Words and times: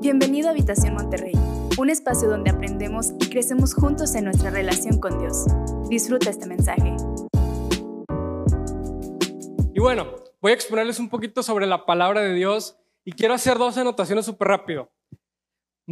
Bienvenido 0.00 0.46
a 0.46 0.52
Habitación 0.52 0.94
Monterrey, 0.94 1.32
un 1.76 1.90
espacio 1.90 2.28
donde 2.28 2.50
aprendemos 2.50 3.14
y 3.18 3.28
crecemos 3.28 3.74
juntos 3.74 4.14
en 4.14 4.26
nuestra 4.26 4.48
relación 4.48 5.00
con 5.00 5.18
Dios. 5.18 5.46
Disfruta 5.88 6.30
este 6.30 6.46
mensaje. 6.46 6.94
Y 9.74 9.80
bueno, 9.80 10.14
voy 10.40 10.52
a 10.52 10.54
exponerles 10.54 11.00
un 11.00 11.08
poquito 11.08 11.42
sobre 11.42 11.66
la 11.66 11.84
palabra 11.84 12.20
de 12.20 12.32
Dios 12.32 12.78
y 13.04 13.10
quiero 13.10 13.34
hacer 13.34 13.58
dos 13.58 13.76
anotaciones 13.76 14.24
súper 14.24 14.46
rápido. 14.46 14.88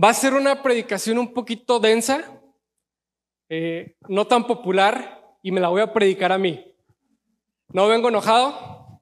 Va 0.00 0.10
a 0.10 0.14
ser 0.14 0.34
una 0.34 0.62
predicación 0.62 1.18
un 1.18 1.34
poquito 1.34 1.80
densa, 1.80 2.40
eh, 3.48 3.96
no 4.08 4.28
tan 4.28 4.46
popular, 4.46 5.36
y 5.42 5.50
me 5.50 5.60
la 5.60 5.68
voy 5.68 5.80
a 5.80 5.92
predicar 5.92 6.30
a 6.30 6.38
mí. 6.38 6.76
No 7.72 7.88
vengo 7.88 8.08
enojado, 8.08 9.00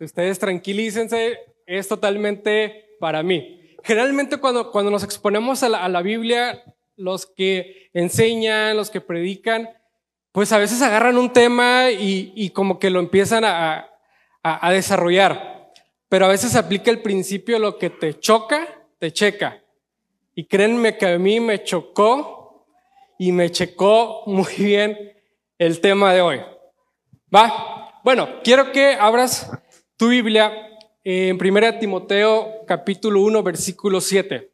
ustedes 0.00 0.38
tranquilícense, 0.38 1.38
es 1.66 1.86
totalmente 1.86 2.96
para 2.98 3.22
mí. 3.22 3.61
Generalmente 3.84 4.36
cuando, 4.36 4.70
cuando 4.70 4.90
nos 4.90 5.02
exponemos 5.02 5.62
a 5.62 5.68
la, 5.68 6.02
Biblia, 6.02 6.62
los 6.96 7.26
que 7.26 7.90
enseñan, 7.92 8.76
los 8.76 8.90
que 8.90 9.00
predican, 9.00 9.70
pues 10.30 10.52
a 10.52 10.58
veces 10.58 10.80
agarran 10.82 11.18
un 11.18 11.32
tema 11.32 11.90
y, 11.90 12.50
como 12.50 12.78
que 12.78 12.90
lo 12.90 13.00
empiezan 13.00 13.44
a, 13.44 13.88
desarrollar. 14.70 15.72
Pero 16.08 16.26
a 16.26 16.28
veces 16.28 16.54
aplica 16.56 16.90
el 16.90 17.00
principio 17.00 17.58
lo 17.58 17.78
que 17.78 17.90
te 17.90 18.18
choca, 18.18 18.68
te 18.98 19.12
checa. 19.12 19.62
Y 20.34 20.46
créanme 20.46 20.96
que 20.96 21.06
a 21.06 21.18
mí 21.18 21.40
me 21.40 21.62
chocó 21.64 22.66
y 23.18 23.32
me 23.32 23.50
checó 23.50 24.22
muy 24.26 24.52
bien 24.58 25.12
el 25.58 25.80
tema 25.80 26.12
de 26.12 26.20
hoy. 26.20 26.40
¿Va? 27.34 28.00
Bueno, 28.04 28.40
quiero 28.42 28.72
que 28.72 28.94
abras 28.94 29.50
tu 29.96 30.08
Biblia 30.08 30.71
en 31.04 31.36
1 31.36 31.78
Timoteo 31.78 32.64
capítulo 32.66 33.22
1 33.22 33.42
versículo 33.42 34.00
7. 34.00 34.52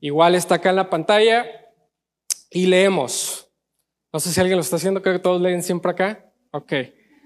Igual 0.00 0.34
está 0.34 0.56
acá 0.56 0.70
en 0.70 0.76
la 0.76 0.90
pantalla 0.90 1.46
y 2.50 2.66
leemos. 2.66 3.48
No 4.12 4.20
sé 4.20 4.32
si 4.32 4.40
alguien 4.40 4.56
lo 4.56 4.62
está 4.62 4.76
haciendo, 4.76 5.02
creo 5.02 5.14
que 5.14 5.22
todos 5.22 5.40
leen 5.40 5.62
siempre 5.62 5.90
acá. 5.90 6.30
Ok, 6.52 6.72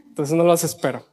entonces 0.09 0.35
no 0.35 0.45
los 0.45 0.65
espero. 0.65 1.07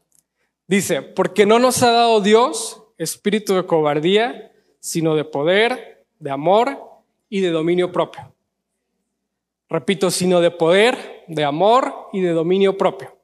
Dice, 0.68 1.02
porque 1.02 1.46
no 1.46 1.60
nos 1.60 1.84
ha 1.84 1.92
dado 1.92 2.20
Dios 2.22 2.84
espíritu 2.98 3.54
de 3.54 3.66
cobardía, 3.66 4.52
sino 4.80 5.16
de 5.16 5.24
poder, 5.24 6.06
de 6.20 6.32
amor 6.32 6.82
y 7.30 7.42
de 7.42 7.52
dominio 7.52 7.92
propio. 7.92 8.34
Repito, 9.70 10.10
sino 10.10 10.42
de 10.42 10.50
poder, 10.50 11.24
de 11.28 11.44
amor 11.44 11.94
y 12.14 12.22
de 12.22 12.32
dominio 12.32 12.78
propio. 12.78 13.18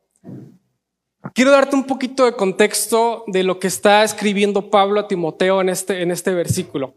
Quiero 1.34 1.50
darte 1.50 1.76
un 1.76 1.86
poquito 1.86 2.26
de 2.26 2.34
contexto 2.34 3.24
de 3.26 3.44
lo 3.44 3.58
que 3.58 3.66
está 3.66 4.04
escribiendo 4.04 4.70
Pablo 4.70 5.00
a 5.00 5.08
Timoteo 5.08 5.62
en 5.62 5.70
este, 5.70 6.04
en 6.04 6.12
este 6.12 6.32
versículo. 6.32 6.94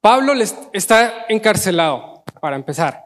Pablo 0.00 0.32
le 0.32 0.44
está 0.72 1.26
encarcelado, 1.28 2.22
para 2.40 2.54
empezar, 2.54 3.00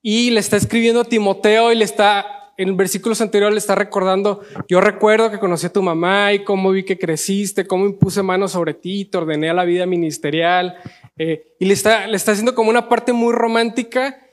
y 0.00 0.30
le 0.30 0.38
está 0.38 0.56
escribiendo 0.56 1.00
a 1.00 1.04
Timoteo 1.04 1.72
y 1.72 1.74
le 1.74 1.84
está, 1.84 2.52
en 2.56 2.76
versículos 2.76 3.20
anteriores 3.20 3.54
le 3.54 3.58
está 3.58 3.74
recordando, 3.74 4.42
yo 4.68 4.80
recuerdo 4.80 5.28
que 5.28 5.40
conocí 5.40 5.66
a 5.66 5.72
tu 5.72 5.82
mamá 5.82 6.32
y 6.32 6.44
cómo 6.44 6.70
vi 6.70 6.84
que 6.84 6.98
creciste, 6.98 7.66
cómo 7.66 7.84
impuse 7.84 8.22
manos 8.22 8.52
sobre 8.52 8.74
ti, 8.74 9.06
te 9.06 9.18
ordené 9.18 9.50
a 9.50 9.54
la 9.54 9.64
vida 9.64 9.86
ministerial, 9.86 10.76
eh, 11.18 11.56
y 11.58 11.64
le 11.64 11.74
está, 11.74 12.06
le 12.06 12.16
está 12.16 12.30
haciendo 12.30 12.54
como 12.54 12.70
una 12.70 12.88
parte 12.88 13.12
muy 13.12 13.32
romántica 13.32 14.25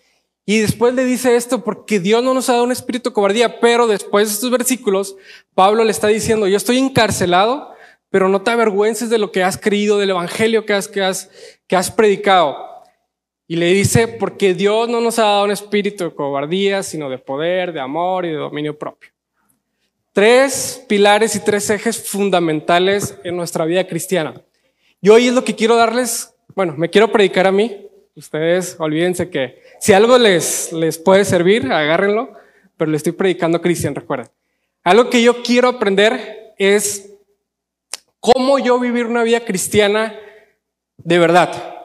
y 0.45 0.59
después 0.59 0.93
le 0.93 1.05
dice 1.05 1.35
esto 1.35 1.63
porque 1.63 1.99
Dios 1.99 2.21
no 2.21 2.33
nos 2.33 2.49
ha 2.49 2.53
dado 2.53 2.65
un 2.65 2.71
espíritu 2.71 3.09
de 3.09 3.13
cobardía, 3.13 3.59
pero 3.61 3.87
después 3.87 4.27
de 4.27 4.33
estos 4.33 4.51
versículos, 4.51 5.15
Pablo 5.55 5.83
le 5.85 5.91
está 5.91 6.07
diciendo, 6.07 6.47
yo 6.47 6.57
estoy 6.57 6.77
encarcelado, 6.77 7.73
pero 8.09 8.27
no 8.27 8.41
te 8.41 8.51
avergüences 8.51 9.09
de 9.09 9.17
lo 9.17 9.31
que 9.31 9.43
has 9.43 9.57
creído, 9.57 9.97
del 9.97 10.09
evangelio 10.09 10.65
que 10.65 10.73
has, 10.73 10.87
que 10.87 11.01
has, 11.01 11.29
que 11.65 11.77
has 11.77 11.89
predicado. 11.89 12.57
Y 13.47 13.55
le 13.55 13.67
dice, 13.67 14.07
porque 14.07 14.53
Dios 14.53 14.89
no 14.89 14.99
nos 14.99 15.17
ha 15.17 15.23
dado 15.23 15.45
un 15.45 15.51
espíritu 15.51 16.03
de 16.03 16.13
cobardía, 16.13 16.83
sino 16.83 17.09
de 17.09 17.17
poder, 17.17 17.71
de 17.71 17.79
amor 17.79 18.25
y 18.25 18.29
de 18.29 18.35
dominio 18.35 18.77
propio. 18.77 19.11
Tres 20.11 20.83
pilares 20.87 21.35
y 21.35 21.39
tres 21.39 21.69
ejes 21.69 22.07
fundamentales 22.07 23.17
en 23.23 23.37
nuestra 23.37 23.65
vida 23.65 23.87
cristiana. 23.87 24.41
Y 25.01 25.09
hoy 25.09 25.27
es 25.27 25.33
lo 25.33 25.43
que 25.43 25.55
quiero 25.55 25.75
darles, 25.75 26.35
bueno, 26.53 26.75
me 26.77 26.89
quiero 26.89 27.11
predicar 27.11 27.47
a 27.47 27.51
mí, 27.51 27.83
Ustedes 28.15 28.75
olvídense 28.79 29.29
que 29.29 29.62
si 29.83 29.91
algo 29.91 30.17
les, 30.17 30.71
les 30.71 30.97
puede 30.97 31.25
servir, 31.25 31.69
agárrenlo, 31.69 32.31
pero 32.77 32.89
le 32.89 32.95
estoy 32.95 33.11
predicando 33.11 33.57
a 33.57 33.61
Cristian, 33.61 33.93
recuerden. 33.93 34.29
Algo 34.81 35.09
que 35.09 35.21
yo 35.21 35.43
quiero 35.43 35.67
aprender 35.67 36.53
es 36.57 37.09
cómo 38.21 38.59
yo 38.59 38.79
vivir 38.79 39.07
una 39.07 39.23
vida 39.23 39.41
cristiana 39.41 40.17
de 40.95 41.19
verdad. 41.19 41.75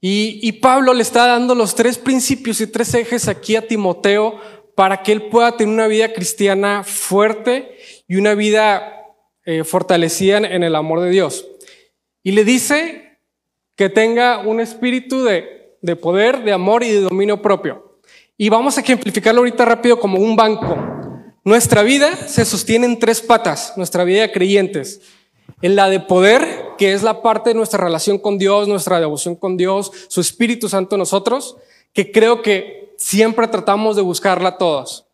Y, 0.00 0.50
Pablo 0.52 0.94
le 0.94 1.02
está 1.02 1.26
dando 1.26 1.54
los 1.54 1.74
tres 1.74 1.98
principios 1.98 2.62
y 2.62 2.66
tres 2.66 2.94
ejes 2.94 3.28
aquí 3.28 3.56
a 3.56 3.68
Timoteo 3.68 4.40
para 4.74 5.02
que 5.02 5.12
él 5.12 5.24
pueda 5.24 5.54
tener 5.54 5.74
una 5.74 5.88
vida 5.88 6.14
cristiana 6.14 6.82
fuerte 6.82 7.76
y 8.08 8.16
una 8.16 8.34
vida 8.34 9.04
eh, 9.44 9.64
fortalecida 9.64 10.38
en 10.38 10.62
el 10.62 10.74
amor 10.74 11.02
de 11.02 11.10
Dios. 11.10 11.46
Y 12.22 12.32
le 12.32 12.42
dice 12.42 13.18
que 13.74 13.90
tenga 13.90 14.38
un 14.38 14.60
espíritu 14.60 15.24
de, 15.24 15.55
de 15.82 15.96
poder, 15.96 16.42
de 16.42 16.52
amor 16.52 16.82
y 16.82 16.90
de 16.90 17.00
dominio 17.00 17.42
propio. 17.42 17.98
Y 18.36 18.48
vamos 18.48 18.76
a 18.76 18.80
ejemplificarlo 18.80 19.40
ahorita 19.40 19.64
rápido 19.64 19.98
como 19.98 20.18
un 20.18 20.36
banco. 20.36 20.76
Nuestra 21.44 21.82
vida 21.82 22.14
se 22.28 22.44
sostiene 22.44 22.86
en 22.86 22.98
tres 22.98 23.20
patas, 23.20 23.72
nuestra 23.76 24.04
vida 24.04 24.22
de 24.22 24.32
creyentes. 24.32 25.00
En 25.62 25.76
la 25.76 25.88
de 25.88 26.00
poder, 26.00 26.44
que 26.76 26.92
es 26.92 27.02
la 27.02 27.22
parte 27.22 27.50
de 27.50 27.54
nuestra 27.54 27.82
relación 27.82 28.18
con 28.18 28.36
Dios, 28.36 28.68
nuestra 28.68 29.00
devoción 29.00 29.36
con 29.36 29.56
Dios, 29.56 29.92
su 30.08 30.20
Espíritu 30.20 30.68
Santo 30.68 30.96
en 30.96 31.00
nosotros, 31.00 31.56
que 31.92 32.10
creo 32.12 32.42
que 32.42 32.94
siempre 32.98 33.48
tratamos 33.48 33.96
de 33.96 34.02
buscarla 34.02 34.58
todos. 34.58 35.06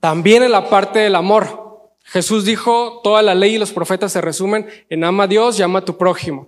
También 0.00 0.42
en 0.42 0.52
la 0.52 0.70
parte 0.70 1.00
del 1.00 1.14
amor. 1.14 1.90
Jesús 2.04 2.44
dijo, 2.44 3.00
toda 3.02 3.22
la 3.22 3.34
ley 3.34 3.56
y 3.56 3.58
los 3.58 3.72
profetas 3.72 4.12
se 4.12 4.20
resumen 4.20 4.66
en 4.88 5.04
ama 5.04 5.24
a 5.24 5.28
Dios 5.28 5.58
y 5.58 5.62
ama 5.62 5.80
a 5.80 5.84
tu 5.84 5.96
prójimo. 5.98 6.46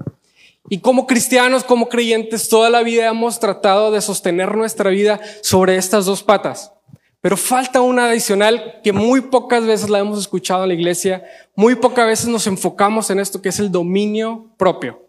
Y 0.69 0.79
como 0.79 1.07
cristianos, 1.07 1.65
como 1.65 1.89
creyentes, 1.89 2.49
toda 2.49 2.71
la 2.71 2.83
vida 2.83 3.07
hemos 3.07 3.39
tratado 3.39 3.91
de 3.91 4.01
sostener 4.01 4.57
nuestra 4.57 4.91
vida 4.91 5.21
sobre 5.43 5.77
estas 5.77 6.07
dos 6.07 6.23
patas. 6.23 6.73
Pero 7.21 7.37
falta 7.37 7.81
una 7.81 8.11
adicional 8.11 8.81
que 8.83 8.93
muy 8.93 9.23
pocas 9.23 9.65
veces 9.65 9.89
la 9.89 9.99
hemos 9.99 10.19
escuchado 10.19 10.65
en 10.65 10.69
la 10.69 10.75
iglesia, 10.75 11.25
muy 11.55 11.75
pocas 11.75 12.07
veces 12.07 12.29
nos 12.29 12.47
enfocamos 12.47 13.09
en 13.11 13.19
esto 13.19 13.41
que 13.41 13.49
es 13.49 13.59
el 13.59 13.73
dominio 13.73 14.51
propio. 14.59 15.03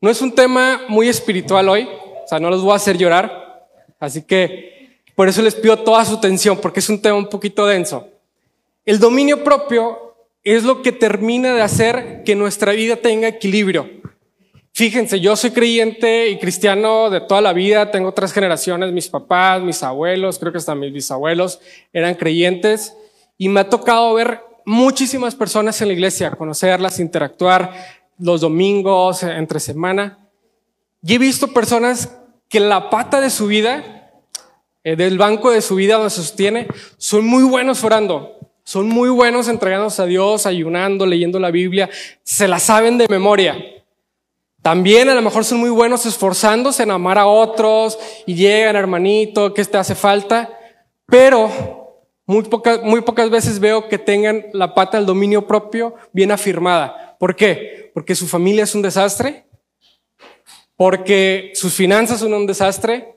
No 0.00 0.10
es 0.10 0.20
un 0.20 0.32
tema 0.32 0.82
muy 0.88 1.08
espiritual 1.08 1.68
hoy, 1.68 1.88
o 2.24 2.28
sea, 2.28 2.40
no 2.40 2.50
los 2.50 2.62
voy 2.62 2.72
a 2.72 2.76
hacer 2.76 2.98
llorar, 2.98 3.68
así 4.00 4.22
que 4.22 5.00
por 5.14 5.28
eso 5.28 5.42
les 5.42 5.54
pido 5.54 5.76
toda 5.78 6.04
su 6.04 6.14
atención, 6.14 6.58
porque 6.60 6.80
es 6.80 6.88
un 6.88 7.02
tema 7.02 7.16
un 7.16 7.28
poquito 7.28 7.66
denso. 7.66 8.08
El 8.84 9.00
dominio 9.00 9.42
propio 9.42 10.14
es 10.44 10.62
lo 10.62 10.82
que 10.82 10.92
termina 10.92 11.54
de 11.54 11.62
hacer 11.62 12.22
que 12.24 12.34
nuestra 12.34 12.72
vida 12.72 12.96
tenga 12.96 13.28
equilibrio. 13.28 13.90
Fíjense, 14.78 15.18
yo 15.18 15.34
soy 15.34 15.50
creyente 15.50 16.28
y 16.28 16.38
cristiano 16.38 17.10
de 17.10 17.20
toda 17.20 17.40
la 17.40 17.52
vida, 17.52 17.90
tengo 17.90 18.12
tres 18.12 18.32
generaciones, 18.32 18.92
mis 18.92 19.08
papás, 19.08 19.60
mis 19.60 19.82
abuelos, 19.82 20.38
creo 20.38 20.52
que 20.52 20.58
hasta 20.58 20.76
mis 20.76 20.92
bisabuelos 20.92 21.58
eran 21.92 22.14
creyentes 22.14 22.94
y 23.36 23.48
me 23.48 23.58
ha 23.58 23.68
tocado 23.68 24.14
ver 24.14 24.40
muchísimas 24.64 25.34
personas 25.34 25.80
en 25.80 25.88
la 25.88 25.94
iglesia, 25.94 26.30
conocerlas, 26.30 27.00
interactuar 27.00 27.72
los 28.20 28.40
domingos, 28.40 29.24
entre 29.24 29.58
semana. 29.58 30.20
Y 31.02 31.16
he 31.16 31.18
visto 31.18 31.48
personas 31.48 32.16
que 32.48 32.60
la 32.60 32.88
pata 32.88 33.20
de 33.20 33.30
su 33.30 33.48
vida, 33.48 34.12
eh, 34.84 34.94
del 34.94 35.18
banco 35.18 35.50
de 35.50 35.60
su 35.60 35.74
vida 35.74 35.94
donde 35.94 36.10
se 36.10 36.22
sostiene, 36.22 36.68
son 36.98 37.26
muy 37.26 37.42
buenos 37.42 37.82
orando, 37.82 38.38
son 38.62 38.88
muy 38.88 39.08
buenos 39.10 39.48
entregándose 39.48 40.02
a 40.02 40.06
Dios, 40.06 40.46
ayunando, 40.46 41.04
leyendo 41.04 41.40
la 41.40 41.50
Biblia, 41.50 41.90
se 42.22 42.46
la 42.46 42.60
saben 42.60 42.96
de 42.96 43.08
memoria. 43.08 43.56
También 44.68 45.08
a 45.08 45.14
lo 45.14 45.22
mejor 45.22 45.46
son 45.46 45.60
muy 45.60 45.70
buenos 45.70 46.04
esforzándose 46.04 46.82
en 46.82 46.90
amar 46.90 47.16
a 47.16 47.26
otros 47.26 47.98
y 48.26 48.34
llegan, 48.34 48.76
hermanito, 48.76 49.54
¿qué 49.54 49.64
te 49.64 49.78
hace 49.78 49.94
falta? 49.94 50.50
Pero 51.06 52.04
muy, 52.26 52.44
muy 52.82 53.00
pocas 53.00 53.30
veces 53.30 53.60
veo 53.60 53.88
que 53.88 53.96
tengan 53.96 54.44
la 54.52 54.74
pata 54.74 54.98
del 54.98 55.06
dominio 55.06 55.46
propio 55.46 55.94
bien 56.12 56.30
afirmada. 56.32 57.16
¿Por 57.18 57.34
qué? 57.34 57.90
Porque 57.94 58.14
su 58.14 58.26
familia 58.26 58.64
es 58.64 58.74
un 58.74 58.82
desastre, 58.82 59.46
porque 60.76 61.50
sus 61.54 61.72
finanzas 61.72 62.20
son 62.20 62.34
un 62.34 62.46
desastre, 62.46 63.16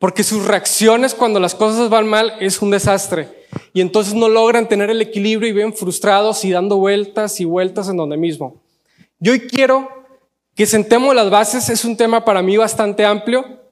porque 0.00 0.24
sus 0.24 0.44
reacciones 0.44 1.14
cuando 1.14 1.38
las 1.38 1.54
cosas 1.54 1.90
van 1.90 2.08
mal 2.08 2.34
es 2.40 2.60
un 2.60 2.72
desastre. 2.72 3.28
Y 3.72 3.82
entonces 3.82 4.14
no 4.14 4.28
logran 4.28 4.68
tener 4.68 4.90
el 4.90 5.00
equilibrio 5.00 5.48
y 5.48 5.52
ven 5.52 5.74
frustrados 5.74 6.44
y 6.44 6.50
dando 6.50 6.78
vueltas 6.78 7.40
y 7.40 7.44
vueltas 7.44 7.88
en 7.88 7.98
donde 7.98 8.16
mismo. 8.16 8.60
Yo 9.20 9.30
hoy 9.30 9.42
quiero 9.42 10.01
que 10.54 10.66
sentemos 10.66 11.14
las 11.14 11.30
bases 11.30 11.68
es 11.68 11.84
un 11.84 11.96
tema 11.96 12.24
para 12.24 12.42
mí 12.42 12.56
bastante 12.56 13.04
amplio 13.04 13.62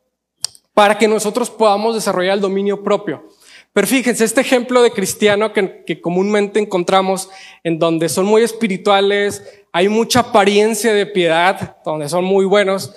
para 0.75 0.97
que 0.97 1.09
nosotros 1.09 1.51
podamos 1.51 1.95
desarrollar 1.95 2.35
el 2.35 2.41
dominio 2.41 2.83
propio. 2.83 3.25
Pero 3.73 3.87
fíjense, 3.87 4.25
este 4.25 4.41
ejemplo 4.41 4.83
de 4.83 4.91
cristiano 4.91 5.53
que, 5.53 6.01
comúnmente 6.01 6.59
encontramos 6.59 7.29
en 7.63 7.79
donde 7.79 8.09
son 8.09 8.27
muy 8.27 8.43
espirituales, 8.43 9.45
hay 9.73 9.89
mucha 9.89 10.21
apariencia 10.21 10.93
de 10.93 11.07
piedad, 11.07 11.77
donde 11.85 12.09
son 12.09 12.25
muy 12.25 12.45
buenos, 12.45 12.93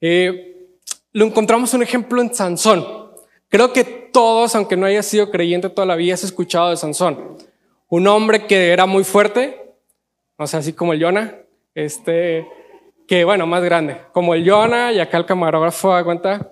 eh, 0.00 0.66
lo 1.12 1.24
encontramos 1.24 1.72
un 1.72 1.82
ejemplo 1.82 2.20
en 2.20 2.34
Sansón. 2.34 2.86
Creo 3.48 3.72
que 3.72 3.84
todos, 3.84 4.54
aunque 4.54 4.76
no 4.76 4.84
haya 4.84 5.02
sido 5.02 5.30
creyente 5.30 5.70
toda 5.70 5.86
la 5.86 5.96
vida, 5.96 6.14
has 6.14 6.24
escuchado 6.24 6.70
de 6.70 6.76
Sansón. 6.76 7.38
Un 7.88 8.06
hombre 8.06 8.46
que 8.46 8.70
era 8.70 8.84
muy 8.84 9.04
fuerte, 9.04 9.74
o 10.36 10.46
sea, 10.46 10.60
así 10.60 10.74
como 10.74 10.92
el 10.92 11.02
Jonah, 11.02 11.36
este, 11.74 12.46
que 13.08 13.24
bueno, 13.24 13.46
más 13.46 13.64
grande, 13.64 14.02
como 14.12 14.34
el 14.34 14.48
Jonah 14.48 14.92
y 14.92 15.00
acá 15.00 15.16
el 15.16 15.24
camarógrafo, 15.24 15.94
da 15.94 16.04
cuenta, 16.04 16.50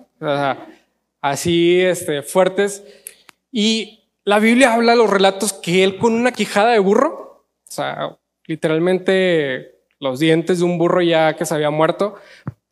así 1.21 1.81
este, 1.83 2.23
fuertes. 2.23 2.83
Y 3.53 4.09
la 4.25 4.39
Biblia 4.39 4.73
habla 4.73 4.93
de 4.93 4.99
los 4.99 5.11
relatos 5.11 5.53
que 5.53 5.85
él 5.85 5.99
con 5.99 6.15
una 6.15 6.33
quijada 6.33 6.73
de 6.73 6.79
burro, 6.79 7.45
o 7.69 7.71
sea, 7.71 8.17
literalmente 8.47 9.77
los 10.01 10.19
dientes 10.19 10.59
de 10.59 10.65
un 10.65 10.79
burro 10.79 11.03
ya 11.03 11.37
que 11.37 11.45
se 11.45 11.55
había 11.55 11.71
muerto, 11.71 12.17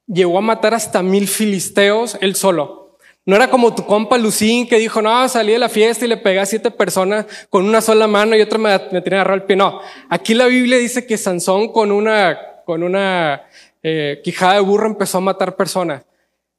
llegó 0.07 0.39
a 0.39 0.43
matar 0.43 0.75
hasta 0.75 1.03
mil 1.03 1.29
filisteos 1.29 2.17
él 2.23 2.35
solo. 2.35 2.99
No 3.27 3.37
era 3.37 3.49
como 3.49 3.75
tu 3.75 3.87
compa 3.87 4.19
Lucín 4.19 4.67
que 4.69 4.79
dijo, 4.79 5.01
no, 5.01 5.29
salí 5.29 5.53
de 5.53 5.59
la 5.59 5.69
fiesta 5.71 6.05
y 6.05 6.09
le 6.09 6.19
pegué 6.19 6.41
a 6.41 6.47
siete 6.47 6.71
personas 6.71 7.27
con 7.49 7.65
una 7.65 7.81
sola 7.81 8.07
mano 8.07 8.37
y 8.37 8.43
otra 8.43 8.59
me, 8.59 8.71
me 8.93 9.01
tenía 9.01 9.21
agarrado 9.21 9.37
el 9.37 9.45
pie. 9.45 9.57
No, 9.57 9.81
aquí 10.11 10.35
la 10.35 10.47
Biblia 10.47 10.79
dice 10.79 11.07
que 11.07 11.17
Sansón 11.17 11.73
con 11.73 11.91
una, 11.91 12.39
con 12.67 12.83
una 12.83 13.45
eh, 13.85 14.23
quijada 14.25 14.55
de 14.55 14.61
burro 14.61 14.87
empezó 14.87 15.19
a 15.19 15.21
matar 15.21 15.55
personas. 15.55 16.05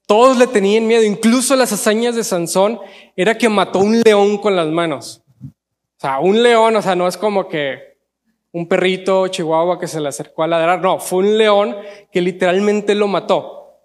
Todos 0.05 0.37
le 0.37 0.45
tenían 0.45 0.85
miedo, 0.85 1.01
incluso 1.01 1.55
las 1.55 1.73
hazañas 1.73 2.15
de 2.15 2.23
Sansón 2.23 2.79
era 3.15 3.35
que 3.35 3.49
mató 3.49 3.79
un 3.79 3.99
león 4.01 4.37
con 4.37 4.55
las 4.55 4.67
manos. 4.67 5.23
O 5.43 5.99
sea, 5.99 6.19
un 6.19 6.43
león, 6.43 6.75
o 6.75 6.81
sea, 6.83 6.95
no 6.95 7.07
es 7.07 7.17
como 7.17 7.47
que 7.47 7.97
un 8.51 8.67
perrito 8.67 9.27
chihuahua 9.27 9.79
que 9.79 9.87
se 9.87 9.99
le 9.99 10.07
acercó 10.07 10.43
a 10.43 10.47
ladrar, 10.47 10.79
no, 10.81 10.99
fue 10.99 11.19
un 11.19 11.37
león 11.37 11.75
que 12.11 12.21
literalmente 12.21 12.93
lo 12.93 13.07
mató. 13.07 13.81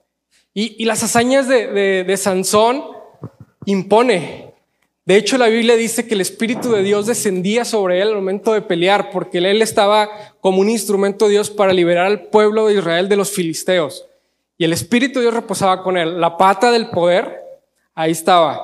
Y, 0.52 0.84
las 0.84 1.02
hazañas 1.02 1.48
de, 1.48 2.14
Sansón 2.18 2.84
impone. 3.64 4.49
De 5.10 5.16
hecho, 5.16 5.36
la 5.38 5.48
Biblia 5.48 5.74
dice 5.74 6.06
que 6.06 6.14
el 6.14 6.20
Espíritu 6.20 6.70
de 6.70 6.84
Dios 6.84 7.06
descendía 7.06 7.64
sobre 7.64 8.00
él 8.00 8.10
al 8.10 8.14
momento 8.14 8.52
de 8.52 8.62
pelear, 8.62 9.10
porque 9.10 9.38
él 9.38 9.60
estaba 9.60 10.08
como 10.38 10.60
un 10.60 10.70
instrumento 10.70 11.24
de 11.24 11.32
Dios 11.32 11.50
para 11.50 11.72
liberar 11.72 12.06
al 12.06 12.28
pueblo 12.28 12.68
de 12.68 12.74
Israel 12.74 13.08
de 13.08 13.16
los 13.16 13.32
filisteos. 13.32 14.06
Y 14.56 14.64
el 14.64 14.72
Espíritu 14.72 15.18
de 15.18 15.24
Dios 15.24 15.34
reposaba 15.34 15.82
con 15.82 15.96
él. 15.96 16.20
La 16.20 16.36
pata 16.36 16.70
del 16.70 16.90
poder, 16.90 17.42
ahí 17.92 18.12
estaba. 18.12 18.62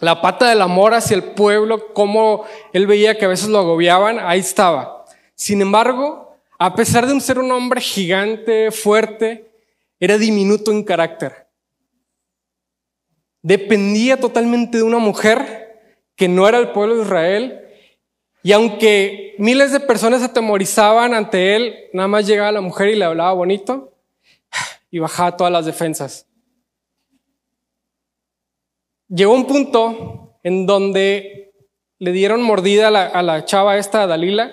La 0.00 0.22
pata 0.22 0.48
del 0.48 0.62
amor 0.62 0.94
hacia 0.94 1.16
el 1.16 1.24
pueblo, 1.24 1.92
como 1.92 2.44
él 2.72 2.86
veía 2.86 3.18
que 3.18 3.24
a 3.24 3.28
veces 3.28 3.48
lo 3.48 3.58
agobiaban, 3.58 4.20
ahí 4.20 4.38
estaba. 4.38 5.06
Sin 5.34 5.60
embargo, 5.60 6.36
a 6.56 6.76
pesar 6.76 7.04
de 7.04 7.18
ser 7.20 7.40
un 7.40 7.50
hombre 7.50 7.80
gigante, 7.80 8.70
fuerte, 8.70 9.50
era 9.98 10.18
diminuto 10.18 10.70
en 10.70 10.84
carácter. 10.84 11.47
Dependía 13.42 14.18
totalmente 14.18 14.78
de 14.78 14.84
una 14.84 14.98
mujer 14.98 15.80
que 16.16 16.28
no 16.28 16.48
era 16.48 16.58
el 16.58 16.72
pueblo 16.72 16.96
de 16.96 17.02
Israel. 17.02 17.60
Y 18.42 18.52
aunque 18.52 19.34
miles 19.38 19.72
de 19.72 19.80
personas 19.80 20.22
atemorizaban 20.22 21.14
ante 21.14 21.56
él, 21.56 21.76
nada 21.92 22.08
más 22.08 22.26
llegaba 22.26 22.52
la 22.52 22.60
mujer 22.60 22.88
y 22.88 22.96
le 22.96 23.04
hablaba 23.04 23.32
bonito 23.32 23.94
y 24.90 24.98
bajaba 24.98 25.36
todas 25.36 25.52
las 25.52 25.66
defensas. 25.66 26.26
Llegó 29.08 29.32
un 29.34 29.46
punto 29.46 30.38
en 30.42 30.66
donde 30.66 31.52
le 31.98 32.12
dieron 32.12 32.42
mordida 32.42 32.88
a 32.88 32.90
la, 32.90 33.06
a 33.06 33.22
la 33.22 33.44
chava 33.44 33.78
esta, 33.78 34.02
a 34.02 34.06
Dalila, 34.06 34.52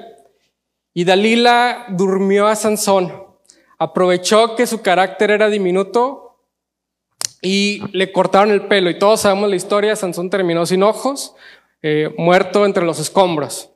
y 0.94 1.04
Dalila 1.04 1.88
durmió 1.90 2.48
a 2.48 2.56
Sansón 2.56 3.26
aprovechó 3.78 4.56
que 4.56 4.68
su 4.68 4.82
carácter 4.82 5.32
era 5.32 5.50
diminuto 5.50 6.25
y 7.42 7.82
le 7.92 8.12
cortaron 8.12 8.52
el 8.52 8.68
pelo. 8.68 8.90
Y 8.90 9.00
todos 9.00 9.22
sabemos 9.22 9.50
la 9.50 9.56
historia, 9.56 9.96
Sansón 9.96 10.30
terminó 10.30 10.66
sin 10.66 10.84
ojos, 10.84 11.36
eh, 11.82 12.14
muerto 12.18 12.66
entre 12.66 12.86
los 12.86 13.00
escombros. 13.00 13.70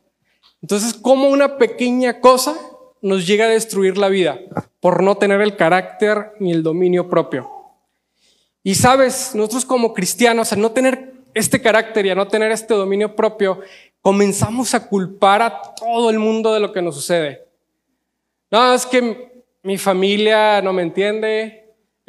Entonces, 0.62 0.94
¿cómo 0.94 1.30
una 1.30 1.58
pequeña 1.58 2.20
cosa 2.20 2.56
nos 3.02 3.26
llega 3.26 3.46
a 3.46 3.50
destruir 3.50 3.98
la 3.98 4.10
vida 4.10 4.40
por 4.80 5.04
no 5.04 5.16
tener 5.16 5.42
el 5.42 5.56
carácter 5.56 6.34
ni 6.40 6.52
el 6.52 6.64
dominio 6.64 7.10
propio? 7.10 7.50
Y 8.64 8.76
sabes, 8.76 9.34
nosotros 9.36 9.66
como 9.66 9.94
cristianos, 9.94 10.52
al 10.52 10.62
no 10.62 10.72
tener 10.72 11.14
este 11.34 11.62
carácter 11.62 12.06
y 12.06 12.10
a 12.10 12.16
no 12.16 12.28
tener 12.28 12.52
este 12.52 12.74
dominio 12.74 13.16
propio, 13.16 13.62
comenzamos 14.02 14.74
a 14.74 14.88
culpar 14.88 15.42
a 15.42 15.62
todo 15.76 16.10
el 16.10 16.20
mundo 16.20 16.54
de 16.54 16.60
lo 16.60 16.74
que 16.74 16.82
nos 16.82 16.96
sucede. 16.96 17.48
No, 18.52 18.74
es 18.74 18.86
que 18.86 19.44
mi 19.64 19.78
familia 19.78 20.62
no 20.62 20.74
me 20.74 20.82
entiende, 20.82 21.59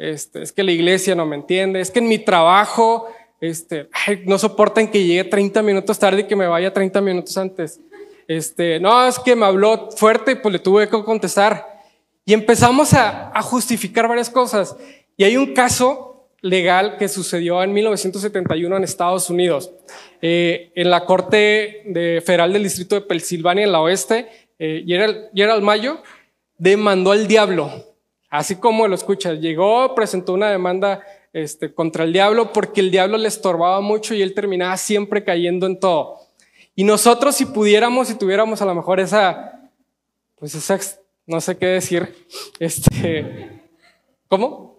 este, 0.01 0.41
es 0.41 0.51
que 0.51 0.63
la 0.63 0.71
iglesia 0.71 1.13
no 1.13 1.27
me 1.27 1.35
entiende, 1.35 1.79
es 1.79 1.91
que 1.91 1.99
en 1.99 2.07
mi 2.07 2.17
trabajo 2.17 3.07
este, 3.39 3.87
no 4.25 4.39
soportan 4.39 4.87
que 4.87 5.03
llegue 5.03 5.23
30 5.25 5.61
minutos 5.61 5.99
tarde 5.99 6.21
y 6.21 6.23
que 6.23 6.35
me 6.35 6.47
vaya 6.47 6.73
30 6.73 7.01
minutos 7.01 7.37
antes. 7.37 7.79
Este, 8.27 8.79
no, 8.79 9.07
es 9.07 9.19
que 9.19 9.35
me 9.35 9.45
habló 9.45 9.91
fuerte 9.91 10.31
y 10.31 10.35
pues 10.35 10.53
le 10.53 10.59
tuve 10.59 10.89
que 10.89 11.03
contestar. 11.03 11.83
Y 12.25 12.33
empezamos 12.33 12.93
a, 12.93 13.31
justificar 13.43 14.07
varias 14.07 14.29
cosas. 14.29 14.75
Y 15.17 15.23
hay 15.23 15.37
un 15.37 15.53
caso 15.53 16.29
legal 16.41 16.97
que 16.97 17.07
sucedió 17.07 17.61
en 17.61 17.71
1971 17.71 18.77
en 18.77 18.83
Estados 18.83 19.29
Unidos, 19.29 19.71
eh, 20.21 20.71
en 20.73 20.89
la 20.89 21.05
Corte 21.05 21.83
de 21.85 22.23
Federal 22.25 22.53
del 22.53 22.63
Distrito 22.63 22.95
de 22.95 23.01
Pensilvania, 23.01 23.65
en 23.65 23.71
la 23.71 23.81
oeste, 23.81 24.27
eh, 24.57 24.83
Gerald 25.35 25.63
Mayo, 25.63 26.01
demandó 26.57 27.11
al 27.11 27.27
diablo, 27.27 27.90
así 28.31 28.55
como 28.55 28.87
lo 28.87 28.95
escuchas, 28.95 29.39
llegó, 29.39 29.93
presentó 29.93 30.33
una 30.33 30.49
demanda 30.49 31.03
este, 31.33 31.71
contra 31.71 32.05
el 32.05 32.13
diablo 32.13 32.51
porque 32.51 32.81
el 32.81 32.89
diablo 32.89 33.17
le 33.17 33.27
estorbaba 33.27 33.81
mucho 33.81 34.15
y 34.15 34.23
él 34.23 34.33
terminaba 34.33 34.75
siempre 34.77 35.23
cayendo 35.23 35.67
en 35.67 35.79
todo. 35.79 36.17
Y 36.73 36.83
nosotros 36.83 37.35
si 37.35 37.45
pudiéramos, 37.45 38.07
si 38.07 38.15
tuviéramos 38.15 38.61
a 38.61 38.65
lo 38.65 38.73
mejor 38.73 38.99
esa, 38.99 39.69
pues 40.39 40.55
esa, 40.55 40.79
no 41.27 41.39
sé 41.41 41.57
qué 41.57 41.67
decir, 41.67 42.15
este, 42.59 43.61
¿cómo? 44.27 44.71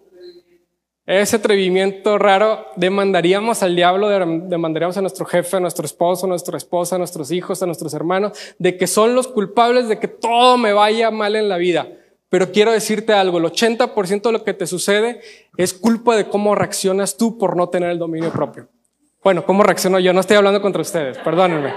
ese 1.05 1.35
atrevimiento 1.35 2.17
raro, 2.17 2.65
demandaríamos 2.77 3.61
al 3.61 3.75
diablo, 3.75 4.07
demandaríamos 4.07 4.95
a 4.95 5.01
nuestro 5.01 5.25
jefe, 5.25 5.57
a 5.57 5.59
nuestro 5.59 5.85
esposo, 5.85 6.25
a 6.25 6.29
nuestra 6.29 6.57
esposa, 6.57 6.95
a 6.95 6.97
nuestros 6.97 7.29
hijos, 7.31 7.61
a 7.61 7.65
nuestros 7.65 7.93
hermanos, 7.93 8.31
de 8.57 8.77
que 8.77 8.87
son 8.87 9.13
los 9.13 9.27
culpables 9.27 9.89
de 9.89 9.99
que 9.99 10.07
todo 10.07 10.57
me 10.57 10.71
vaya 10.71 11.11
mal 11.11 11.35
en 11.35 11.49
la 11.49 11.57
vida. 11.57 11.87
Pero 12.33 12.51
quiero 12.51 12.71
decirte 12.71 13.13
algo, 13.13 13.37
el 13.37 13.43
80% 13.43 14.23
de 14.23 14.31
lo 14.31 14.43
que 14.43 14.55
te 14.55 14.65
sucede 14.65 15.21
es 15.55 15.71
culpa 15.71 16.15
de 16.15 16.27
cómo 16.27 16.55
reaccionas 16.55 17.15
tú 17.15 17.37
por 17.37 17.55
no 17.55 17.69
tener 17.69 17.91
el 17.91 17.99
dominio 17.99 18.31
propio. 18.31 18.67
Bueno, 19.23 19.45
¿cómo 19.45 19.61
reacciono 19.61 19.99
yo? 19.99 20.13
No 20.13 20.21
estoy 20.21 20.37
hablando 20.37 20.59
contra 20.59 20.81
ustedes, 20.81 21.19
perdónenme. 21.19 21.71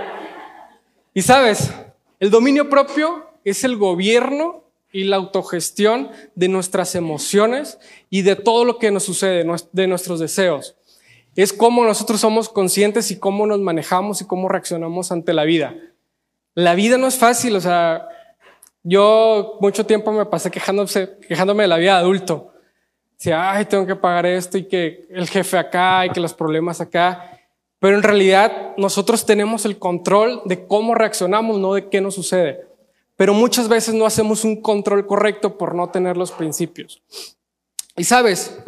Y 1.12 1.20
sabes, 1.20 1.74
el 2.18 2.30
dominio 2.30 2.70
propio 2.70 3.26
es 3.44 3.64
el 3.64 3.76
gobierno 3.76 4.64
y 4.92 5.04
la 5.04 5.16
autogestión 5.16 6.08
de 6.34 6.48
nuestras 6.48 6.94
emociones 6.94 7.78
y 8.08 8.22
de 8.22 8.34
todo 8.34 8.64
lo 8.64 8.78
que 8.78 8.90
nos 8.90 9.02
sucede, 9.02 9.44
de 9.72 9.86
nuestros 9.86 10.20
deseos. 10.20 10.74
Es 11.34 11.52
cómo 11.52 11.84
nosotros 11.84 12.18
somos 12.18 12.48
conscientes 12.48 13.10
y 13.10 13.18
cómo 13.18 13.46
nos 13.46 13.60
manejamos 13.60 14.22
y 14.22 14.26
cómo 14.26 14.48
reaccionamos 14.48 15.12
ante 15.12 15.34
la 15.34 15.44
vida. 15.44 15.74
La 16.54 16.74
vida 16.74 16.96
no 16.96 17.08
es 17.08 17.18
fácil, 17.18 17.56
o 17.56 17.60
sea, 17.60 18.08
yo 18.88 19.58
mucho 19.60 19.84
tiempo 19.84 20.12
me 20.12 20.26
pasé 20.26 20.50
quejándome 20.50 21.62
de 21.62 21.68
la 21.68 21.76
vida 21.76 21.94
de 21.94 22.00
adulto. 22.00 22.52
Decía, 23.12 23.50
ay, 23.50 23.64
tengo 23.64 23.86
que 23.86 23.96
pagar 23.96 24.26
esto 24.26 24.58
y 24.58 24.68
que 24.68 25.06
el 25.10 25.28
jefe 25.28 25.56
acá 25.58 26.06
y 26.06 26.10
que 26.10 26.20
los 26.20 26.34
problemas 26.34 26.80
acá. 26.80 27.38
Pero 27.78 27.96
en 27.96 28.02
realidad 28.02 28.74
nosotros 28.76 29.24
tenemos 29.24 29.64
el 29.64 29.78
control 29.78 30.42
de 30.44 30.66
cómo 30.66 30.94
reaccionamos, 30.94 31.58
no 31.58 31.74
de 31.74 31.88
qué 31.88 32.00
nos 32.00 32.14
sucede 32.14 32.66
pero 33.16 33.32
muchas 33.32 33.68
veces 33.68 33.94
no 33.94 34.06
hacemos 34.06 34.44
un 34.44 34.60
control 34.60 35.06
correcto 35.06 35.56
por 35.56 35.74
no 35.74 35.90
tener 35.90 36.16
los 36.16 36.32
principios. 36.32 37.02
Y 37.96 38.04
sabes, 38.04 38.58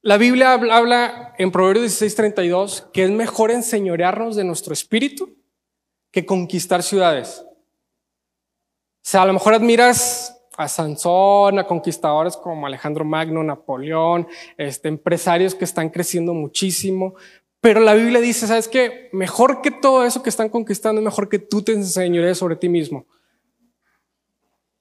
la 0.00 0.16
Biblia 0.16 0.54
habla 0.54 1.34
en 1.38 1.52
Proverbios 1.52 2.00
16:32 2.00 2.90
que 2.92 3.04
es 3.04 3.10
mejor 3.10 3.50
enseñorearnos 3.50 4.36
de 4.36 4.44
nuestro 4.44 4.72
espíritu 4.72 5.36
que 6.10 6.24
conquistar 6.24 6.82
ciudades. 6.82 7.44
Sea, 9.06 9.22
a 9.22 9.26
lo 9.26 9.34
mejor 9.34 9.54
admiras 9.54 10.36
a 10.56 10.66
Sansón, 10.66 11.60
a 11.60 11.66
conquistadores 11.68 12.36
como 12.36 12.66
Alejandro 12.66 13.04
Magno, 13.04 13.40
Napoleón, 13.44 14.26
este, 14.56 14.88
empresarios 14.88 15.54
que 15.54 15.64
están 15.64 15.90
creciendo 15.90 16.34
muchísimo, 16.34 17.14
pero 17.60 17.78
la 17.78 17.94
Biblia 17.94 18.20
dice, 18.20 18.48
¿sabes 18.48 18.66
qué? 18.66 19.08
Mejor 19.12 19.62
que 19.62 19.70
todo 19.70 20.04
eso 20.04 20.24
que 20.24 20.28
están 20.28 20.48
conquistando, 20.48 21.00
mejor 21.00 21.28
que 21.28 21.38
tú 21.38 21.62
te 21.62 21.70
enseñorees 21.70 22.38
sobre 22.38 22.56
ti 22.56 22.68
mismo. 22.68 23.06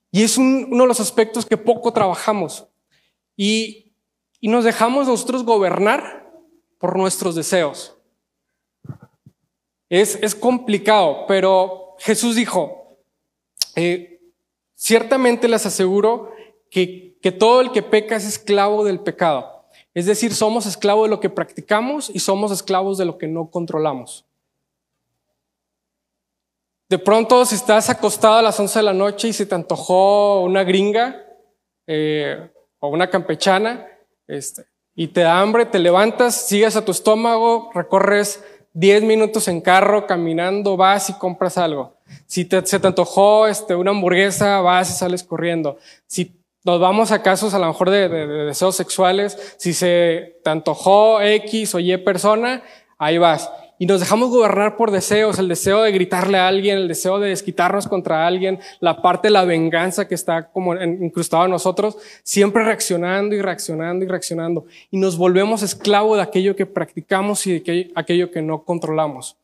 Y 0.10 0.24
es 0.24 0.40
uno 0.40 0.82
de 0.82 0.88
los 0.88 1.00
aspectos 1.00 1.46
que 1.46 1.58
poco 1.58 1.94
trabajamos. 1.94 2.68
Y, 3.38 3.94
y 4.40 4.48
nos 4.48 4.64
dejamos 4.64 5.06
nosotros 5.06 5.44
gobernar 5.44 6.28
por 6.80 6.98
nuestros 6.98 7.36
deseos. 7.36 7.96
Es, 9.88 10.18
es 10.24 10.34
complicado, 10.34 11.26
pero 11.28 11.96
Jesús 12.00 12.36
dijo, 12.36 12.98
eh, 13.76 14.15
ciertamente 14.76 15.48
les 15.48 15.66
aseguro 15.66 16.32
que, 16.70 17.18
que 17.22 17.32
todo 17.32 17.62
el 17.62 17.72
que 17.72 17.82
peca 17.82 18.16
es 18.16 18.26
esclavo 18.26 18.84
del 18.84 19.00
pecado. 19.00 19.66
Es 19.94 20.06
decir, 20.06 20.34
somos 20.34 20.66
esclavos 20.66 21.06
de 21.06 21.10
lo 21.10 21.20
que 21.20 21.30
practicamos 21.30 22.10
y 22.14 22.20
somos 22.20 22.52
esclavos 22.52 22.98
de 22.98 23.06
lo 23.06 23.18
que 23.18 23.28
no 23.28 23.50
controlamos. 23.50 24.26
De 26.88 27.00
pronto, 27.00 27.46
si 27.46 27.56
estás 27.56 27.90
acostado 27.90 28.36
a 28.36 28.42
las 28.44 28.60
11 28.60 28.80
de 28.80 28.84
la 28.84 28.94
noche 28.94 29.30
y 29.30 29.34
se 29.34 29.48
te 29.48 29.56
antojó 29.56 30.44
una 30.44 30.64
gringa 30.64 31.26
eh, 31.88 32.48
o 32.80 32.90
una 32.90 33.10
campechana 33.10 33.88
este, 34.28 34.66
y 34.94 35.08
te 35.08 35.22
da 35.22 35.40
hambre, 35.40 35.66
te 35.66 35.80
levantas, 35.80 36.48
sigues 36.48 36.76
a 36.76 36.86
tu 36.86 36.92
estómago, 36.92 37.72
recorres 37.74 38.44
10 38.74 39.04
minutos 39.04 39.48
en 39.48 39.62
carro, 39.62 40.06
caminando, 40.06 40.78
vas 40.78 41.10
y 41.10 41.14
compras 41.14 41.58
algo. 41.58 41.95
Si 42.28 42.44
se 42.44 42.80
te 42.80 42.88
antojó 42.88 43.48
este, 43.48 43.76
una 43.76 43.92
hamburguesa, 43.92 44.62
vas 44.62 44.90
y 44.90 44.94
sales 44.94 45.24
corriendo. 45.24 45.78
Si 46.08 46.32
nos 46.66 46.80
vamos 46.80 47.12
a 47.12 47.22
casos 47.22 47.54
a 47.54 47.60
lo 47.60 47.68
mejor 47.68 47.92
de, 47.92 48.10
deseos 48.10 48.76
sexuales, 48.76 49.56
si 49.58 49.74
se 49.74 50.40
te 50.44 50.50
antojó 50.50 51.22
X 51.22 51.76
o 51.76 51.80
Y 51.80 51.96
persona, 51.98 52.64
ahí 52.98 53.18
vas. 53.20 53.50
Y 53.78 53.86
nos 53.86 54.00
dejamos 54.00 54.30
gobernar 54.30 54.78
por 54.78 54.90
deseos, 54.90 55.38
el 55.38 55.50
deseo 55.50 55.84
de 55.84 55.92
gritarle 55.92 56.38
a 56.38 56.48
alguien, 56.48 56.78
el 56.78 56.88
deseo 56.88 57.20
de 57.20 57.30
desquitarnos 57.30 57.88
contra 57.88 58.26
alguien, 58.26 58.60
la 58.80 59.02
parte 59.02 59.28
de 59.28 59.34
la 59.34 59.44
venganza 59.44 60.08
que 60.08 60.16
está 60.16 60.50
como 60.50 60.74
incrustado 60.76 61.46
en 61.46 61.52
nosotros, 61.52 61.98
siempre 62.24 62.64
reaccionando 62.64 63.36
y 63.36 63.42
reaccionando 63.42 64.06
y 64.06 64.08
reaccionando. 64.08 64.66
Y 64.92 64.98
nos 64.98 65.18
volvemos 65.18 65.62
esclavos 65.62 66.18
de 66.18 66.24
aquello 66.24 66.56
que 66.56 66.66
practicamos 66.66 67.46
y 67.48 67.60
de 67.60 67.92
aquello 67.96 68.32
que 68.32 68.42
no 68.42 68.64
controlamos. 68.64 69.38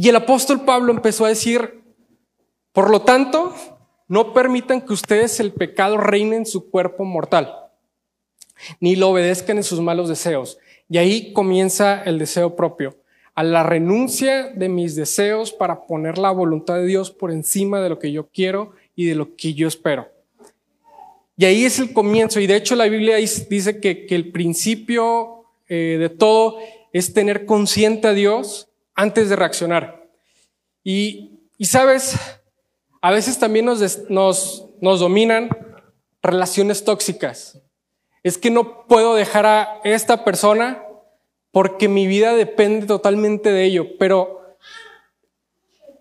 Y 0.00 0.08
el 0.08 0.14
apóstol 0.14 0.64
Pablo 0.64 0.92
empezó 0.92 1.24
a 1.24 1.28
decir, 1.28 1.82
por 2.70 2.88
lo 2.88 3.02
tanto, 3.02 3.52
no 4.06 4.32
permitan 4.32 4.80
que 4.80 4.92
ustedes 4.92 5.40
el 5.40 5.50
pecado 5.50 5.96
reine 5.96 6.36
en 6.36 6.46
su 6.46 6.70
cuerpo 6.70 7.04
mortal, 7.04 7.52
ni 8.78 8.94
lo 8.94 9.08
obedezcan 9.08 9.56
en 9.56 9.64
sus 9.64 9.80
malos 9.80 10.08
deseos. 10.08 10.58
Y 10.88 10.98
ahí 10.98 11.32
comienza 11.32 12.00
el 12.04 12.20
deseo 12.20 12.54
propio, 12.54 12.96
a 13.34 13.42
la 13.42 13.64
renuncia 13.64 14.52
de 14.52 14.68
mis 14.68 14.94
deseos 14.94 15.52
para 15.52 15.84
poner 15.84 16.16
la 16.16 16.30
voluntad 16.30 16.76
de 16.76 16.86
Dios 16.86 17.10
por 17.10 17.32
encima 17.32 17.80
de 17.80 17.88
lo 17.88 17.98
que 17.98 18.12
yo 18.12 18.28
quiero 18.28 18.74
y 18.94 19.06
de 19.06 19.16
lo 19.16 19.34
que 19.34 19.54
yo 19.54 19.66
espero. 19.66 20.06
Y 21.36 21.44
ahí 21.44 21.64
es 21.64 21.80
el 21.80 21.92
comienzo. 21.92 22.38
Y 22.38 22.46
de 22.46 22.54
hecho 22.54 22.76
la 22.76 22.84
Biblia 22.84 23.16
dice 23.16 23.80
que, 23.80 24.06
el 24.10 24.30
principio 24.30 25.42
eh, 25.68 25.96
de 25.98 26.08
todo 26.08 26.58
es 26.92 27.12
tener 27.12 27.46
consciente 27.46 28.06
a 28.06 28.12
Dios 28.12 28.67
antes 28.98 29.28
de 29.28 29.36
reaccionar. 29.36 30.10
Y, 30.82 31.38
sabes, 31.60 32.16
a 33.00 33.12
veces 33.12 33.38
también 33.38 33.64
nos, 33.64 34.10
nos, 34.10 34.66
nos 34.80 34.98
dominan 34.98 35.50
relaciones 36.20 36.84
tóxicas. 36.84 37.62
Es 38.24 38.38
que 38.38 38.50
no 38.50 38.88
puedo 38.88 39.14
dejar 39.14 39.46
a 39.46 39.80
esta 39.84 40.24
persona 40.24 40.82
porque 41.52 41.88
mi 41.88 42.08
vida 42.08 42.34
depende 42.34 42.86
totalmente 42.86 43.52
de 43.52 43.66
ello, 43.66 43.86
pero 44.00 44.56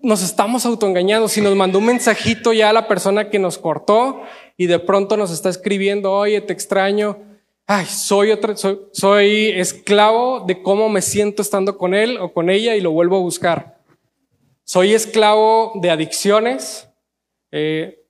nos 0.01 0.23
estamos 0.23 0.65
autoengañando. 0.65 1.27
Si 1.27 1.39
nos 1.39 1.55
mandó 1.55 1.77
un 1.77 1.85
mensajito 1.85 2.51
ya 2.51 2.71
a 2.71 2.73
la 2.73 2.87
persona 2.87 3.29
que 3.29 3.37
nos 3.37 3.59
cortó 3.59 4.23
y 4.57 4.65
de 4.65 4.79
pronto 4.79 5.17
nos 5.17 5.31
está 5.31 5.49
escribiendo, 5.49 6.11
oye, 6.13 6.41
te 6.41 6.51
extraño, 6.51 7.19
ay, 7.67 7.85
soy, 7.85 8.31
otro, 8.31 8.55
soy, 8.55 8.79
soy 8.93 9.49
esclavo 9.51 10.39
de 10.39 10.63
cómo 10.63 10.89
me 10.89 11.01
siento 11.01 11.41
estando 11.41 11.77
con 11.77 11.93
él 11.93 12.17
o 12.17 12.33
con 12.33 12.49
ella 12.49 12.75
y 12.75 12.81
lo 12.81 12.91
vuelvo 12.91 13.17
a 13.17 13.21
buscar. 13.21 13.77
Soy 14.63 14.93
esclavo 14.93 15.73
de 15.75 15.91
adicciones, 15.91 16.89
eh, 17.51 18.03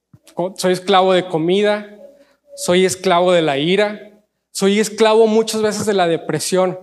soy 0.55 0.73
esclavo 0.73 1.13
de 1.13 1.27
comida, 1.27 1.99
soy 2.55 2.85
esclavo 2.85 3.31
de 3.31 3.41
la 3.41 3.57
ira, 3.57 4.23
soy 4.51 4.79
esclavo 4.79 5.27
muchas 5.27 5.61
veces 5.61 5.85
de 5.85 5.93
la 5.93 6.07
depresión, 6.07 6.79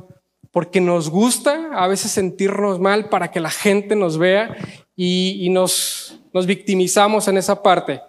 porque 0.51 0.81
nos 0.81 1.11
gusta 1.11 1.71
a 1.75 1.89
veces 1.89 2.11
sentirnos 2.11 2.79
mal 2.79 3.09
para 3.09 3.31
que 3.31 3.41
la 3.41 3.51
gente 3.51 3.97
nos 3.97 4.19
vea 4.19 4.57
y, 4.97 5.49
nos, 5.51 6.21
nos 6.33 6.47
victimizamos 6.47 7.27
en 7.27 7.37
esa 7.37 7.63
parte. 7.63 8.01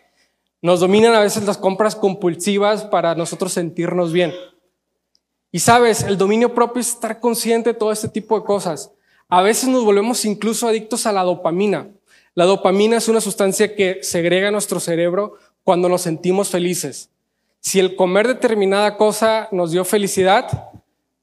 Nos 0.61 0.79
dominan 0.79 1.15
a 1.15 1.19
veces 1.19 1.45
las 1.45 1.57
compras 1.57 1.95
compulsivas 1.95 2.83
para 2.83 3.15
nosotros 3.15 3.53
sentirnos 3.53 4.13
bien. 4.13 4.31
Y 5.55 5.59
sabes, 5.59 6.03
el 6.03 6.17
dominio 6.17 6.53
propio 6.53 6.81
es 6.81 6.89
estar 6.89 7.21
consciente 7.21 7.69
de 7.69 7.79
todo 7.79 7.93
este 7.93 8.09
tipo 8.09 8.37
de 8.37 8.45
cosas. 8.45 8.91
A 9.29 9.41
veces 9.41 9.69
nos 9.69 9.85
volvemos 9.85 10.25
incluso 10.25 10.67
adictos 10.67 11.05
a 11.05 11.13
la 11.13 11.23
dopamina. 11.23 11.87
La 12.33 12.43
dopamina 12.43 12.97
es 12.97 13.07
una 13.07 13.21
sustancia 13.21 13.73
que 13.73 13.99
segrega 14.03 14.51
nuestro 14.51 14.81
cerebro 14.81 15.37
cuando 15.63 15.87
nos 15.87 16.01
sentimos 16.01 16.49
felices. 16.49 17.09
Si 17.61 17.79
el 17.79 17.95
comer 17.95 18.27
determinada 18.27 18.97
cosa 18.97 19.47
nos 19.53 19.71
dio 19.71 19.85
felicidad, 19.85 20.71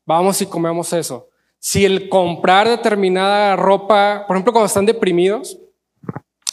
vamos 0.07 0.41
y 0.41 0.47
comemos 0.47 0.95
eso. 0.95 1.29
Si 1.59 1.85
el 1.85 2.09
comprar 2.09 2.71
determinada 2.71 3.55
ropa, 3.57 4.25
por 4.27 4.35
ejemplo, 4.35 4.55
cuando 4.55 4.69
están 4.69 4.87
deprimidos, 4.87 5.59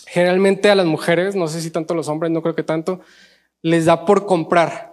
generalmente 0.06 0.70
a 0.70 0.76
las 0.76 0.86
mujeres, 0.86 1.34
no 1.34 1.48
sé 1.48 1.62
si 1.62 1.72
tanto 1.72 1.94
a 1.94 1.96
los 1.96 2.10
hombres, 2.10 2.30
no 2.30 2.42
creo 2.42 2.56
que 2.56 2.64
tanto, 2.64 3.00
les 3.62 3.86
da 3.86 4.04
por 4.04 4.26
comprar. 4.26 4.89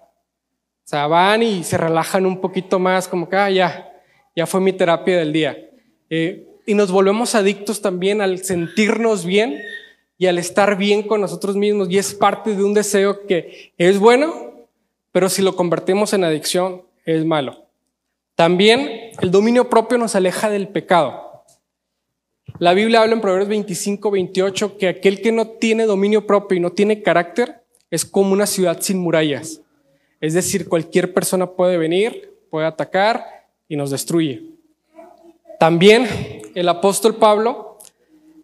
O 0.86 0.88
sea, 0.88 1.08
van 1.08 1.42
y 1.42 1.64
se 1.64 1.76
relajan 1.76 2.26
un 2.26 2.40
poquito 2.40 2.78
más, 2.78 3.08
como 3.08 3.28
que, 3.28 3.34
ah, 3.34 3.50
ya, 3.50 3.92
ya 4.36 4.46
fue 4.46 4.60
mi 4.60 4.72
terapia 4.72 5.18
del 5.18 5.32
día. 5.32 5.68
Eh, 6.08 6.46
y 6.64 6.74
nos 6.74 6.92
volvemos 6.92 7.34
adictos 7.34 7.82
también 7.82 8.20
al 8.20 8.38
sentirnos 8.38 9.26
bien 9.26 9.60
y 10.16 10.26
al 10.26 10.38
estar 10.38 10.78
bien 10.78 11.02
con 11.02 11.20
nosotros 11.20 11.56
mismos. 11.56 11.90
Y 11.90 11.98
es 11.98 12.14
parte 12.14 12.54
de 12.54 12.62
un 12.62 12.72
deseo 12.72 13.26
que 13.26 13.72
es 13.76 13.98
bueno, 13.98 14.68
pero 15.10 15.28
si 15.28 15.42
lo 15.42 15.56
convertimos 15.56 16.12
en 16.12 16.22
adicción, 16.22 16.82
es 17.04 17.24
malo. 17.24 17.66
También 18.36 19.10
el 19.20 19.32
dominio 19.32 19.68
propio 19.68 19.98
nos 19.98 20.14
aleja 20.14 20.50
del 20.50 20.68
pecado. 20.68 21.42
La 22.60 22.74
Biblia 22.74 23.02
habla 23.02 23.14
en 23.14 23.20
Proverbios 23.20 23.48
25, 23.48 24.08
28 24.08 24.78
que 24.78 24.86
aquel 24.86 25.20
que 25.20 25.32
no 25.32 25.48
tiene 25.48 25.84
dominio 25.84 26.28
propio 26.28 26.56
y 26.56 26.60
no 26.60 26.70
tiene 26.70 27.02
carácter 27.02 27.64
es 27.90 28.04
como 28.04 28.32
una 28.32 28.46
ciudad 28.46 28.80
sin 28.80 28.98
murallas. 28.98 29.62
Es 30.20 30.34
decir, 30.34 30.68
cualquier 30.68 31.12
persona 31.12 31.46
puede 31.46 31.76
venir, 31.76 32.32
puede 32.50 32.66
atacar 32.66 33.24
y 33.68 33.76
nos 33.76 33.90
destruye. 33.90 34.42
También 35.58 36.06
el 36.54 36.68
apóstol 36.68 37.16
Pablo, 37.16 37.78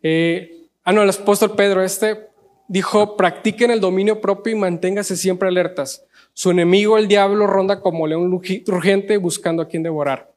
eh, 0.03 0.67
ah, 0.85 0.93
no, 0.93 1.03
el 1.03 1.11
apóstol 1.11 1.53
Pedro, 1.53 1.83
este 1.83 2.29
dijo, 2.69 3.17
practiquen 3.17 3.71
el 3.71 3.81
dominio 3.81 4.21
propio 4.21 4.55
y 4.55 4.59
manténgase 4.59 5.17
siempre 5.17 5.49
alertas. 5.49 6.05
Su 6.33 6.51
enemigo, 6.51 6.97
el 6.97 7.09
diablo, 7.09 7.47
ronda 7.47 7.81
como 7.81 8.07
león 8.07 8.33
urgente 8.33 9.19
buscando 9.19 9.63
a 9.63 9.69
quien 9.69 9.83
devorar. 9.83 10.33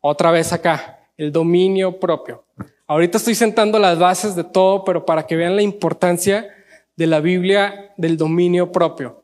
Otra 0.00 0.30
vez 0.30 0.52
acá, 0.52 1.00
el 1.16 1.32
dominio 1.32 1.98
propio. 1.98 2.44
Ahorita 2.86 3.16
estoy 3.16 3.34
sentando 3.34 3.78
las 3.78 3.98
bases 3.98 4.36
de 4.36 4.44
todo, 4.44 4.84
pero 4.84 5.06
para 5.06 5.26
que 5.26 5.36
vean 5.36 5.56
la 5.56 5.62
importancia 5.62 6.48
de 6.96 7.06
la 7.06 7.20
Biblia 7.20 7.94
del 7.96 8.18
dominio 8.18 8.70
propio. 8.70 9.22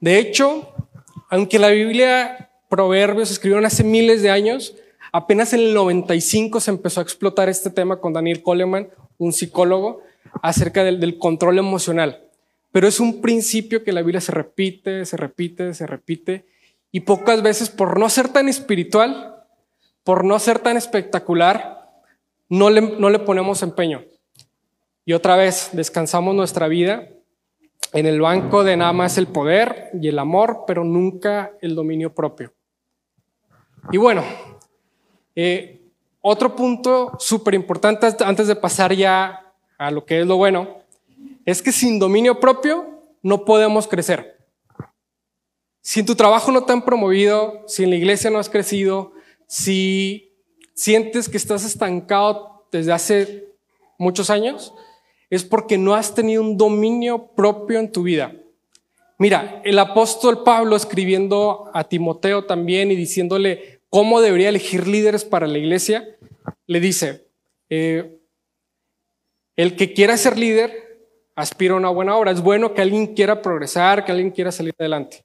De 0.00 0.18
hecho, 0.18 0.74
aunque 1.28 1.58
la 1.58 1.68
Biblia, 1.68 2.50
Proverbios, 2.68 3.30
escribieron 3.30 3.64
hace 3.64 3.84
miles 3.84 4.22
de 4.22 4.30
años, 4.30 4.74
Apenas 5.12 5.52
en 5.52 5.60
el 5.60 5.74
95 5.74 6.60
se 6.60 6.70
empezó 6.70 7.00
a 7.00 7.02
explotar 7.02 7.48
este 7.48 7.70
tema 7.70 8.00
con 8.00 8.12
Daniel 8.12 8.42
Coleman, 8.42 8.90
un 9.16 9.32
psicólogo, 9.32 10.02
acerca 10.42 10.84
del, 10.84 11.18
control 11.18 11.58
emocional. 11.58 12.24
Pero 12.72 12.86
es 12.86 13.00
un 13.00 13.22
principio 13.22 13.82
que 13.82 13.92
la 13.92 14.02
Biblia 14.02 14.20
se 14.20 14.32
repite, 14.32 15.04
se 15.06 15.16
repite, 15.16 15.72
se 15.72 15.86
repite, 15.86 16.46
y 16.92 17.00
pocas 17.00 17.42
veces 17.42 17.70
por 17.70 17.98
no 17.98 18.08
ser 18.10 18.28
tan 18.28 18.48
espiritual, 18.48 19.44
por 20.04 20.24
no 20.24 20.38
ser 20.38 20.58
tan 20.58 20.76
espectacular, 20.76 22.02
no 22.48 22.70
le, 22.70 23.18
ponemos 23.20 23.62
empeño. 23.62 24.04
Y 25.04 25.14
otra 25.14 25.36
vez, 25.36 25.70
descansamos 25.72 26.34
nuestra 26.34 26.68
vida 26.68 27.08
en 27.92 28.06
el 28.06 28.20
banco 28.20 28.64
de 28.64 28.76
nada 28.76 28.92
más 28.92 29.18
el 29.18 29.26
poder 29.26 29.90
y 30.00 30.08
el 30.08 30.18
amor, 30.18 30.64
pero 30.66 30.84
nunca 30.84 31.52
el 31.60 31.74
dominio 31.74 32.14
propio. 32.14 32.52
Y 33.90 33.96
bueno, 33.96 34.22
eh, 35.34 35.80
otro 36.20 36.54
punto 36.54 37.12
súper 37.18 37.54
importante 37.54 38.06
antes 38.24 38.46
de 38.46 38.56
pasar 38.56 38.92
ya 38.92 39.54
a 39.78 39.90
lo 39.90 40.04
que 40.04 40.20
es 40.20 40.26
lo 40.26 40.36
bueno, 40.36 40.78
es 41.46 41.62
que 41.62 41.72
sin 41.72 41.98
dominio 41.98 42.40
propio 42.40 43.02
no 43.22 43.44
podemos 43.44 43.86
crecer. 43.86 44.38
Si 45.80 46.00
en 46.00 46.06
tu 46.06 46.14
trabajo 46.14 46.52
no 46.52 46.64
te 46.64 46.72
han 46.72 46.84
promovido, 46.84 47.62
si 47.66 47.84
en 47.84 47.90
la 47.90 47.96
iglesia 47.96 48.30
no 48.30 48.38
has 48.38 48.50
crecido, 48.50 49.12
si 49.46 50.34
sientes 50.74 51.28
que 51.28 51.38
estás 51.38 51.64
estancado 51.64 52.66
desde 52.70 52.92
hace 52.92 53.48
muchos 53.96 54.28
años, 54.28 54.74
es 55.30 55.44
porque 55.44 55.78
no 55.78 55.94
has 55.94 56.14
tenido 56.14 56.42
un 56.42 56.56
dominio 56.56 57.28
propio 57.34 57.78
en 57.78 57.92
tu 57.92 58.02
vida. 58.02 58.34
Mira, 59.18 59.60
el 59.64 59.78
apóstol 59.78 60.42
Pablo 60.44 60.76
escribiendo 60.76 61.70
a 61.74 61.84
Timoteo 61.84 62.44
también 62.44 62.90
y 62.90 62.96
diciéndole, 62.96 63.80
cómo 63.90 64.20
debería 64.20 64.48
elegir 64.48 64.86
líderes 64.86 65.24
para 65.24 65.46
la 65.46 65.58
iglesia, 65.58 66.16
le 66.66 66.80
dice, 66.80 67.26
Eh, 67.70 68.18
el 69.56 69.76
que 69.76 69.92
quiera 69.92 70.16
ser 70.16 70.38
líder 70.38 70.88
aspira 71.34 71.74
a 71.74 71.76
una 71.76 71.90
buena 71.90 72.16
obra. 72.16 72.30
Es 72.30 72.40
bueno 72.40 72.74
que 72.74 72.80
alguien 72.80 73.14
quiera 73.14 73.42
progresar, 73.42 74.04
que 74.04 74.12
alguien 74.12 74.30
quiera 74.30 74.52
salir 74.52 74.74
adelante. 74.78 75.24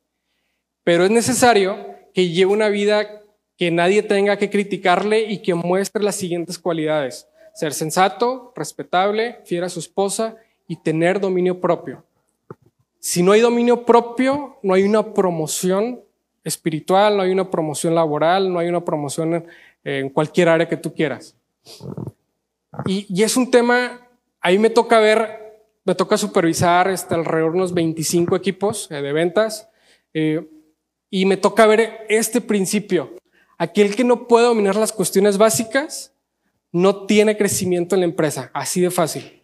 Pero 0.83 1.05
es 1.05 1.11
necesario 1.11 1.77
que 2.13 2.29
lleve 2.29 2.51
una 2.51 2.69
vida 2.69 3.21
que 3.57 3.71
nadie 3.71 4.03
tenga 4.03 4.37
que 4.37 4.49
criticarle 4.49 5.21
y 5.21 5.41
que 5.41 5.53
muestre 5.53 6.03
las 6.03 6.15
siguientes 6.15 6.59
cualidades. 6.59 7.27
Ser 7.53 7.73
sensato, 7.73 8.51
respetable, 8.55 9.39
fiel 9.45 9.63
a 9.63 9.69
su 9.69 9.79
esposa 9.79 10.35
y 10.67 10.77
tener 10.77 11.19
dominio 11.19 11.61
propio. 11.61 12.03
Si 12.99 13.21
no 13.21 13.33
hay 13.33 13.41
dominio 13.41 13.85
propio, 13.85 14.57
no 14.63 14.73
hay 14.73 14.83
una 14.83 15.13
promoción 15.13 16.01
espiritual, 16.43 17.17
no 17.17 17.23
hay 17.23 17.31
una 17.31 17.49
promoción 17.49 17.93
laboral, 17.93 18.51
no 18.51 18.59
hay 18.59 18.67
una 18.69 18.83
promoción 18.83 19.45
en, 19.83 20.09
cualquier 20.09 20.49
área 20.49 20.67
que 20.67 20.77
tú 20.77 20.93
quieras. 20.93 21.35
Y, 22.85 23.21
es 23.21 23.37
un 23.37 23.51
tema, 23.51 24.07
ahí 24.39 24.57
me 24.57 24.69
toca 24.69 24.99
ver, 24.99 25.63
me 25.83 25.95
toca 25.95 26.17
supervisar 26.17 26.87
este, 26.87 27.13
alrededor 27.13 27.51
de 27.51 27.57
unos 27.57 27.73
25 27.73 28.35
equipos 28.35 28.89
eh, 28.89 29.01
de 29.01 29.13
ventas 29.13 29.69
eh, 30.13 30.47
y 31.09 31.25
me 31.25 31.37
toca 31.37 31.67
ver 31.67 32.05
este 32.09 32.41
principio. 32.41 33.13
Aquel 33.57 33.95
que 33.95 34.03
no 34.03 34.27
puede 34.27 34.45
dominar 34.45 34.75
las 34.75 34.91
cuestiones 34.91 35.37
básicas 35.37 36.12
no 36.73 37.05
tiene 37.05 37.37
crecimiento 37.37 37.95
en 37.95 38.01
la 38.01 38.05
empresa, 38.05 38.51
así 38.53 38.81
de 38.81 38.91
fácil. 38.91 39.43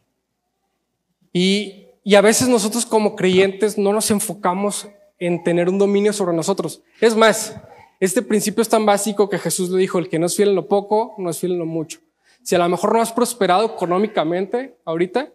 Y, 1.32 1.86
y 2.04 2.16
a 2.16 2.22
veces 2.22 2.50
nosotros 2.50 2.86
como 2.86 3.16
creyentes 3.16 3.78
no 3.78 3.94
nos 3.94 4.10
enfocamos 4.12 4.90
en 5.20 5.44
tener 5.44 5.70
un 5.70 5.78
dominio 5.78 6.12
sobre 6.12 6.36
nosotros. 6.36 6.82
Es 7.00 7.16
más, 7.16 7.56
este 8.00 8.22
principio 8.22 8.64
es 8.64 8.70
tan 8.70 8.86
básico 8.86 9.30
que 9.30 9.38
Jesús 9.38 9.70
le 9.70 9.80
dijo, 9.80 10.00
el 10.00 10.10
que 10.10 10.18
no 10.18 10.26
es 10.26 10.36
fiel 10.36 10.50
en 10.50 10.56
lo 10.56 10.68
poco, 10.68 11.14
no 11.18 11.30
es 11.30 11.38
fiel 11.38 11.54
en 11.54 11.60
lo 11.60 11.66
mucho. 11.66 12.00
Si 12.42 12.56
a 12.56 12.58
lo 12.58 12.68
mejor 12.68 12.94
no 12.94 13.02
has 13.02 13.12
prosperado 13.14 13.66
económicamente 13.66 14.78
ahorita, 14.84 15.32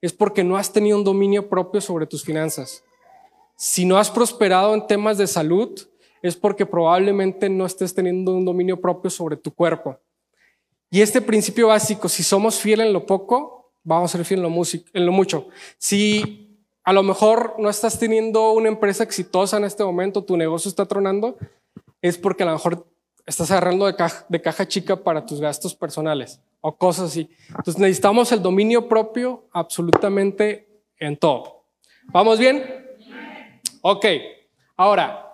es 0.00 0.12
porque 0.12 0.42
no 0.42 0.56
has 0.56 0.72
tenido 0.72 0.96
un 0.96 1.04
dominio 1.04 1.48
propio 1.50 1.80
sobre 1.80 2.06
tus 2.06 2.24
finanzas. 2.24 2.82
Si 3.56 3.84
no 3.84 3.98
has 3.98 4.10
prosperado 4.10 4.74
en 4.74 4.86
temas 4.86 5.18
de 5.18 5.26
salud, 5.26 5.78
es 6.22 6.34
porque 6.34 6.64
probablemente 6.64 7.50
no 7.50 7.66
estés 7.66 7.94
teniendo 7.94 8.32
un 8.32 8.44
dominio 8.44 8.80
propio 8.80 9.10
sobre 9.10 9.36
tu 9.36 9.52
cuerpo. 9.52 9.98
Y 10.90 11.02
este 11.02 11.20
principio 11.20 11.68
básico, 11.68 12.08
si 12.08 12.22
somos 12.22 12.60
fieles 12.60 12.86
en 12.86 12.92
lo 12.92 13.06
poco, 13.06 13.72
vamos 13.82 14.10
a 14.10 14.16
ser 14.16 14.24
fieles 14.24 14.44
en 14.92 15.06
lo, 15.06 15.12
mucho. 15.12 15.48
Si 15.78 16.60
a 16.84 16.92
lo 16.92 17.02
mejor 17.02 17.56
no 17.58 17.68
estás 17.68 17.98
teniendo 17.98 18.52
una 18.52 18.68
empresa 18.68 19.02
exitosa 19.02 19.56
en 19.56 19.64
este 19.64 19.84
momento, 19.84 20.24
tu 20.24 20.36
negocio 20.36 20.68
está 20.68 20.86
tronando, 20.86 21.36
es 22.00 22.18
porque 22.18 22.44
a 22.44 22.46
lo 22.46 22.52
mejor 22.52 22.86
estás 23.26 23.50
agarrando 23.50 23.86
de 23.86 24.42
caja, 24.42 24.68
chica 24.68 25.02
para 25.02 25.26
tus 25.26 25.40
gastos 25.40 25.74
personales 25.74 26.40
o 26.60 26.76
cosas 26.76 27.10
así. 27.10 27.28
Entonces 27.48 27.78
necesitamos 27.78 28.30
el 28.32 28.42
dominio 28.42 28.88
propio 28.88 29.48
absolutamente 29.52 30.68
en 30.98 31.16
todo. 31.16 31.64
¿Vamos 32.12 32.38
bien? 32.38 32.64
Ok. 33.82 34.06
Ahora, 34.76 35.26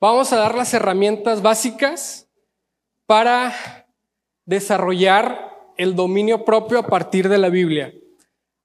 Vamos 0.00 0.32
a 0.32 0.38
dar 0.38 0.54
las 0.54 0.72
herramientas 0.72 1.42
básicas 1.42 2.26
para 3.04 3.86
desarrollar 4.50 5.72
el 5.76 5.94
dominio 5.94 6.44
propio 6.44 6.80
a 6.80 6.86
partir 6.86 7.28
de 7.28 7.38
la 7.38 7.48
Biblia. 7.48 7.94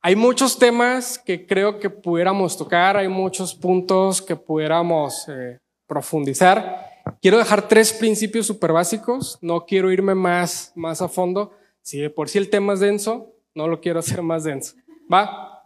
Hay 0.01 0.15
muchos 0.15 0.57
temas 0.57 1.19
que 1.19 1.45
creo 1.45 1.79
que 1.79 1.91
pudiéramos 1.91 2.57
tocar, 2.57 2.97
hay 2.97 3.07
muchos 3.07 3.53
puntos 3.53 4.19
que 4.19 4.35
pudiéramos 4.35 5.29
eh, 5.29 5.59
profundizar. 5.87 6.87
Quiero 7.21 7.37
dejar 7.37 7.67
tres 7.67 7.93
principios 7.93 8.47
súper 8.47 8.71
básicos, 8.71 9.37
no 9.41 9.65
quiero 9.67 9.91
irme 9.91 10.15
más, 10.15 10.71
más 10.75 11.03
a 11.03 11.07
fondo. 11.07 11.51
Si 11.83 11.99
de 11.99 12.09
por 12.09 12.29
sí 12.29 12.39
el 12.39 12.49
tema 12.49 12.73
es 12.73 12.79
denso, 12.79 13.35
no 13.53 13.67
lo 13.67 13.79
quiero 13.79 13.99
hacer 13.99 14.23
más 14.23 14.43
denso. 14.43 14.73
¿Va? 15.11 15.61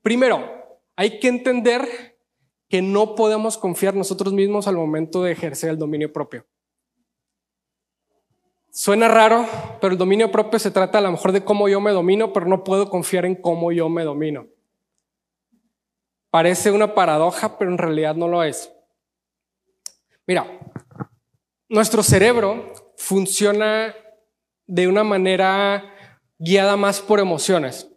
Primero, 0.00 0.48
hay 0.94 1.18
que 1.18 1.26
entender 1.26 2.16
que 2.68 2.82
no 2.82 3.16
podemos 3.16 3.58
confiar 3.58 3.96
nosotros 3.96 4.32
mismos 4.32 4.68
al 4.68 4.76
momento 4.76 5.24
de 5.24 5.32
ejercer 5.32 5.70
el 5.70 5.78
dominio 5.78 6.12
propio. 6.12 6.46
Suena 8.72 9.08
raro, 9.08 9.46
pero 9.80 9.92
el 9.92 9.98
dominio 9.98 10.30
propio 10.30 10.58
se 10.58 10.70
trata 10.70 10.98
a 10.98 11.00
lo 11.00 11.10
mejor 11.10 11.32
de 11.32 11.44
cómo 11.44 11.68
yo 11.68 11.80
me 11.80 11.90
domino, 11.90 12.32
pero 12.32 12.46
no 12.46 12.64
puedo 12.64 12.88
confiar 12.88 13.24
en 13.24 13.34
cómo 13.34 13.72
yo 13.72 13.88
me 13.88 14.04
domino. 14.04 14.46
Parece 16.30 16.70
una 16.70 16.94
paradoja, 16.94 17.58
pero 17.58 17.70
en 17.70 17.78
realidad 17.78 18.14
no 18.14 18.28
lo 18.28 18.44
es. 18.44 18.72
Mira, 20.26 20.46
nuestro 21.68 22.02
cerebro 22.02 22.72
funciona 22.96 23.94
de 24.66 24.86
una 24.86 25.02
manera 25.02 25.92
guiada 26.38 26.76
más 26.76 27.00
por 27.00 27.18
emociones. 27.18 27.88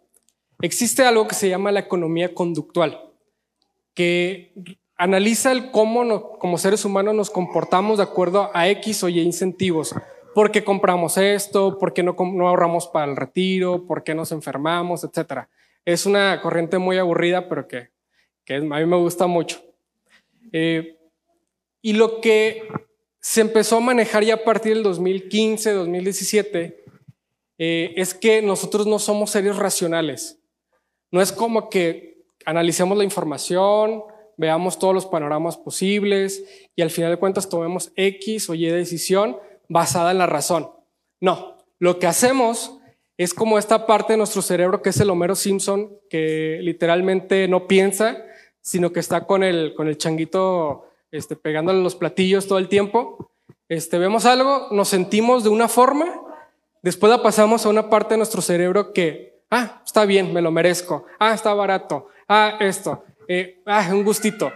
Existe 0.60 1.04
algo 1.04 1.28
que 1.28 1.36
se 1.36 1.48
llama 1.48 1.70
la 1.70 1.80
economía 1.80 2.34
conductual 2.34 3.00
que 3.94 4.52
analiza 4.96 5.52
el 5.52 5.70
cómo 5.70 6.38
como 6.38 6.58
seres 6.58 6.84
humanos 6.84 7.14
nos 7.14 7.30
comportamos 7.30 7.98
de 7.98 8.04
acuerdo 8.04 8.50
a 8.52 8.68
X 8.68 9.04
o 9.04 9.08
Y 9.08 9.20
incentivos. 9.20 9.94
¿Por 10.34 10.50
qué 10.50 10.64
compramos 10.64 11.16
esto? 11.16 11.78
¿Por 11.78 11.92
qué 11.92 12.02
no, 12.02 12.16
ahorramos 12.18 12.88
para 12.88 13.10
el 13.10 13.16
retiro? 13.16 13.86
¿Por 13.86 14.02
qué 14.02 14.14
nos 14.14 14.32
enfermamos? 14.32 15.04
Etcétera. 15.04 15.48
Es 15.84 16.06
una 16.06 16.40
corriente 16.42 16.78
muy 16.78 16.98
aburrida, 16.98 17.48
pero 17.48 17.68
que, 17.68 17.90
que 18.44 18.56
a 18.56 18.60
mí 18.60 18.86
me 18.86 18.96
gusta 18.96 19.26
mucho. 19.26 19.62
Eh, 20.52 20.98
y 21.82 21.92
lo 21.92 22.20
que 22.20 22.66
se 23.20 23.42
empezó 23.42 23.76
a 23.76 23.80
manejar 23.80 24.24
ya 24.24 24.34
a 24.34 24.44
partir 24.44 24.74
del 24.74 24.82
2015, 24.82 25.72
2017, 25.72 26.84
eh, 27.58 27.94
es 27.96 28.12
que 28.12 28.42
nosotros 28.42 28.86
no 28.86 28.98
somos 28.98 29.30
seres 29.30 29.56
racionales. 29.56 30.40
No 31.10 31.22
es 31.22 31.30
como 31.30 31.70
que 31.70 32.24
analicemos 32.44 32.98
la 32.98 33.04
información, 33.04 34.02
veamos 34.36 34.78
todos 34.78 34.94
los 34.94 35.06
panoramas 35.06 35.56
posibles 35.56 36.44
y 36.74 36.82
al 36.82 36.90
final 36.90 37.12
de 37.12 37.18
cuentas 37.18 37.48
tomemos 37.48 37.92
X 37.94 38.50
o 38.50 38.54
Y 38.54 38.66
decisión 38.66 39.36
basada 39.68 40.10
en 40.10 40.18
la 40.18 40.26
razón. 40.26 40.70
No, 41.20 41.58
lo 41.78 41.98
que 41.98 42.06
hacemos 42.06 42.78
es 43.16 43.34
como 43.34 43.58
esta 43.58 43.86
parte 43.86 44.14
de 44.14 44.16
nuestro 44.16 44.42
cerebro 44.42 44.82
que 44.82 44.90
es 44.90 45.00
el 45.00 45.10
Homero 45.10 45.34
Simpson, 45.34 45.90
que 46.10 46.58
literalmente 46.62 47.48
no 47.48 47.66
piensa, 47.66 48.18
sino 48.60 48.92
que 48.92 49.00
está 49.00 49.26
con 49.26 49.42
el, 49.42 49.74
con 49.74 49.88
el 49.88 49.98
changuito 49.98 50.86
este, 51.12 51.36
pegándole 51.36 51.82
los 51.82 51.94
platillos 51.94 52.48
todo 52.48 52.58
el 52.58 52.68
tiempo. 52.68 53.30
Este, 53.68 53.98
vemos 53.98 54.26
algo, 54.26 54.68
nos 54.72 54.88
sentimos 54.88 55.44
de 55.44 55.50
una 55.50 55.68
forma, 55.68 56.06
después 56.82 57.10
la 57.10 57.22
pasamos 57.22 57.64
a 57.64 57.68
una 57.68 57.88
parte 57.88 58.14
de 58.14 58.18
nuestro 58.18 58.42
cerebro 58.42 58.92
que, 58.92 59.40
ah, 59.50 59.80
está 59.84 60.04
bien, 60.04 60.32
me 60.32 60.42
lo 60.42 60.50
merezco, 60.50 61.06
ah, 61.18 61.34
está 61.34 61.54
barato, 61.54 62.08
ah, 62.28 62.56
esto, 62.60 63.04
eh, 63.28 63.62
ah, 63.66 63.88
un 63.92 64.04
gustito. 64.04 64.52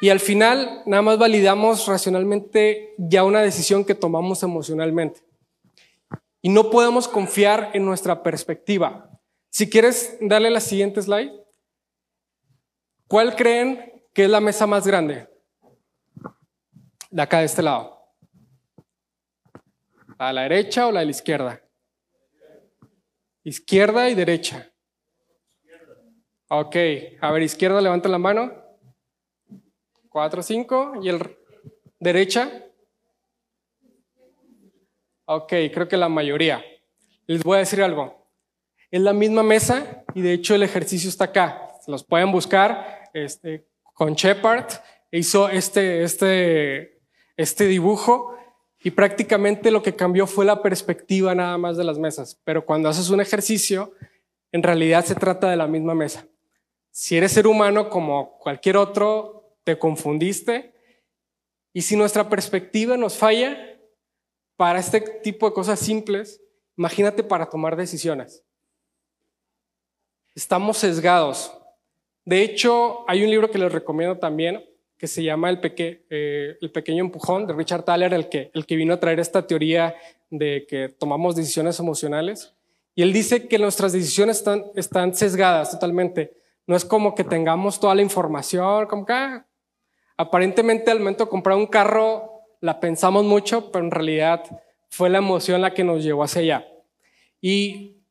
Y 0.00 0.10
al 0.10 0.20
final 0.20 0.82
nada 0.86 1.02
más 1.02 1.18
validamos 1.18 1.86
racionalmente 1.86 2.94
ya 2.98 3.24
una 3.24 3.40
decisión 3.40 3.84
que 3.84 3.94
tomamos 3.94 4.42
emocionalmente. 4.42 5.20
Y 6.40 6.50
no 6.50 6.70
podemos 6.70 7.08
confiar 7.08 7.70
en 7.74 7.84
nuestra 7.84 8.22
perspectiva. 8.22 9.10
Si 9.50 9.68
quieres 9.68 10.16
darle 10.20 10.50
la 10.50 10.60
siguiente 10.60 11.02
slide. 11.02 11.32
¿Cuál 13.08 13.34
creen 13.34 14.04
que 14.12 14.24
es 14.24 14.30
la 14.30 14.40
mesa 14.40 14.66
más 14.66 14.86
grande? 14.86 15.28
De 17.10 17.22
acá 17.22 17.40
de 17.40 17.46
este 17.46 17.62
lado. 17.62 17.98
¿A 20.18 20.32
la 20.32 20.42
derecha 20.42 20.86
o 20.86 20.92
la 20.92 21.00
de 21.00 21.06
la 21.06 21.10
izquierda? 21.10 21.62
Izquierda 23.42 24.10
y 24.10 24.14
derecha. 24.14 24.70
Ok, 26.48 26.76
a 27.20 27.30
ver, 27.30 27.42
izquierda, 27.42 27.80
levanta 27.80 28.08
la 28.08 28.18
mano. 28.18 28.67
Cuatro, 30.08 30.42
cinco. 30.42 30.94
¿Y 31.02 31.08
el 31.08 31.36
derecha? 31.98 32.50
Ok, 35.26 35.52
creo 35.72 35.88
que 35.88 35.96
la 35.96 36.08
mayoría. 36.08 36.64
Les 37.26 37.42
voy 37.42 37.56
a 37.56 37.60
decir 37.60 37.82
algo. 37.82 38.26
Es 38.90 39.02
la 39.02 39.12
misma 39.12 39.42
mesa 39.42 40.04
y 40.14 40.22
de 40.22 40.32
hecho 40.32 40.54
el 40.54 40.62
ejercicio 40.62 41.10
está 41.10 41.24
acá. 41.24 41.70
Los 41.86 42.02
pueden 42.04 42.32
buscar. 42.32 43.10
Este, 43.12 43.66
con 43.92 44.14
Shepard 44.14 44.66
hizo 45.10 45.48
este, 45.48 46.02
este, 46.02 47.00
este 47.36 47.64
dibujo 47.64 48.34
y 48.82 48.90
prácticamente 48.90 49.70
lo 49.70 49.82
que 49.82 49.96
cambió 49.96 50.26
fue 50.26 50.44
la 50.44 50.62
perspectiva 50.62 51.34
nada 51.34 51.58
más 51.58 51.76
de 51.76 51.84
las 51.84 51.98
mesas. 51.98 52.40
Pero 52.44 52.64
cuando 52.64 52.88
haces 52.88 53.10
un 53.10 53.20
ejercicio, 53.20 53.92
en 54.52 54.62
realidad 54.62 55.04
se 55.04 55.14
trata 55.14 55.50
de 55.50 55.56
la 55.56 55.66
misma 55.66 55.94
mesa. 55.94 56.26
Si 56.90 57.16
eres 57.16 57.32
ser 57.32 57.46
humano 57.46 57.90
como 57.90 58.38
cualquier 58.38 58.76
otro, 58.76 59.37
te 59.68 59.78
confundiste. 59.78 60.72
Y 61.74 61.82
si 61.82 61.94
nuestra 61.94 62.30
perspectiva 62.30 62.96
nos 62.96 63.18
falla 63.18 63.78
para 64.56 64.78
este 64.78 65.02
tipo 65.22 65.46
de 65.46 65.52
cosas 65.52 65.78
simples, 65.78 66.40
imagínate 66.78 67.22
para 67.22 67.50
tomar 67.50 67.76
decisiones. 67.76 68.42
Estamos 70.34 70.78
sesgados. 70.78 71.52
De 72.24 72.40
hecho, 72.40 73.04
hay 73.10 73.22
un 73.24 73.30
libro 73.30 73.50
que 73.50 73.58
les 73.58 73.70
recomiendo 73.70 74.16
también 74.16 74.64
que 74.96 75.06
se 75.06 75.22
llama 75.22 75.50
El, 75.50 75.60
eh, 75.62 76.56
Pequeño 76.72 77.04
Empujón 77.04 77.46
de 77.46 77.52
Richard 77.52 77.84
Thaler, 77.84 78.14
el 78.14 78.30
que, 78.30 78.50
vino 78.70 78.94
a 78.94 79.00
traer 79.00 79.20
esta 79.20 79.46
teoría 79.46 79.94
de 80.30 80.64
que 80.66 80.88
tomamos 80.88 81.36
decisiones 81.36 81.78
emocionales. 81.78 82.54
Y 82.94 83.02
él 83.02 83.12
dice 83.12 83.48
que 83.48 83.58
nuestras 83.58 83.92
decisiones 83.92 84.38
están, 84.38 84.64
están 84.74 85.14
sesgadas 85.14 85.72
totalmente. 85.72 86.32
No 86.66 86.74
es 86.74 86.86
como 86.86 87.14
que 87.14 87.22
tengamos 87.22 87.78
toda 87.78 87.94
la 87.94 88.00
información, 88.00 88.86
como 88.86 89.04
que 89.04 89.12
ah, 89.12 89.47
aparentemente 90.18 90.90
al 90.90 90.98
momento 90.98 91.24
de 91.24 91.30
comprar 91.30 91.56
un 91.56 91.66
carro 91.66 92.42
la 92.60 92.80
pensamos 92.80 93.24
mucho, 93.24 93.70
pero 93.70 93.84
en 93.84 93.90
realidad 93.90 94.44
fue 94.90 95.08
la 95.08 95.18
emoción 95.18 95.62
la 95.62 95.72
que 95.72 95.84
nos 95.84 96.02
llevó 96.02 96.24
hacia 96.24 96.42
allá. 96.42 96.68
Y, 97.40 98.02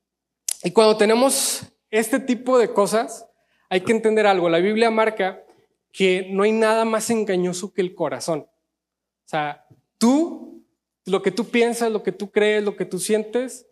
y 0.63 0.71
cuando 0.71 0.97
tenemos 0.97 1.63
este 1.91 2.19
tipo 2.19 2.57
de 2.57 2.71
cosas, 2.73 3.27
hay 3.69 3.81
que 3.81 3.91
entender 3.91 4.25
algo. 4.25 4.47
La 4.47 4.59
Biblia 4.59 4.89
marca 4.89 5.43
que 5.91 6.27
no 6.31 6.43
hay 6.43 6.53
nada 6.53 6.85
más 6.85 7.09
engañoso 7.09 7.73
que 7.73 7.81
el 7.81 7.93
corazón. 7.93 8.47
O 8.47 9.29
sea, 9.29 9.65
tú, 9.97 10.65
lo 11.05 11.21
que 11.21 11.31
tú 11.31 11.49
piensas, 11.49 11.91
lo 11.91 12.03
que 12.03 12.13
tú 12.13 12.31
crees, 12.31 12.63
lo 12.63 12.77
que 12.77 12.85
tú 12.85 12.99
sientes, 12.99 13.67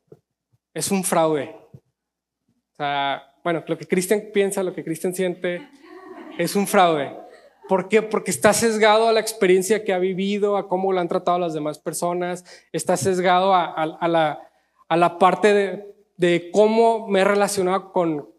es 0.73 0.91
un 0.91 1.05
fraude. 1.05 1.55
O 2.73 2.75
sea, 2.75 3.33
bueno, 3.43 3.63
lo 3.65 3.77
que 3.77 3.87
Cristian 3.87 4.23
piensa, 4.33 4.61
lo 4.63 4.73
que 4.73 4.83
Cristian 4.83 5.15
siente, 5.15 5.65
es 6.37 6.55
un 6.57 6.67
fraude. 6.67 7.24
¿Por 7.67 7.87
qué? 7.89 8.01
Porque 8.01 8.31
está 8.31 8.53
sesgado 8.53 9.07
a 9.07 9.11
la 9.11 9.19
experiencia 9.19 9.83
que 9.83 9.93
ha 9.93 9.99
vivido, 9.99 10.57
a 10.57 10.67
cómo 10.67 10.93
lo 10.93 10.99
han 10.99 11.07
tratado 11.07 11.39
las 11.39 11.53
demás 11.53 11.79
personas, 11.79 12.45
está 12.71 12.95
sesgado 12.97 13.53
a, 13.53 14.07
la, 14.07 15.17
parte 15.17 15.93
de, 16.17 16.51
cómo 16.51 17.07
me 17.07 17.21
he 17.21 17.23
relacionado 17.23 17.91
con, 17.91 18.29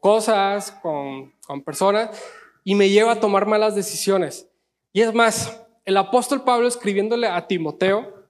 cosas, 0.00 0.72
con, 0.82 1.34
con 1.46 1.62
personas, 1.62 2.10
y 2.64 2.74
me 2.74 2.88
lleva 2.90 3.12
a 3.12 3.20
tomar 3.20 3.46
malas 3.46 3.74
decisiones. 3.74 4.48
Y 4.92 5.02
es 5.02 5.12
más, 5.12 5.64
el 5.84 5.96
apóstol 5.96 6.44
Pablo 6.44 6.68
escribiéndole 6.68 7.26
a 7.26 7.46
Timoteo, 7.46 8.28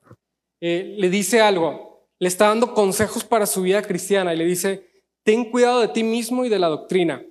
eh, 0.60 0.94
le 0.96 1.10
dice 1.10 1.40
algo, 1.40 2.06
le 2.18 2.28
está 2.28 2.48
dando 2.48 2.74
consejos 2.74 3.24
para 3.24 3.46
su 3.46 3.62
vida 3.62 3.82
cristiana 3.82 4.34
y 4.34 4.36
le 4.36 4.44
dice, 4.44 4.88
ten 5.22 5.50
cuidado 5.50 5.80
de 5.80 5.88
ti 5.88 6.02
mismo 6.02 6.44
y 6.44 6.48
de 6.48 6.58
la 6.58 6.68
doctrina, 6.68 7.24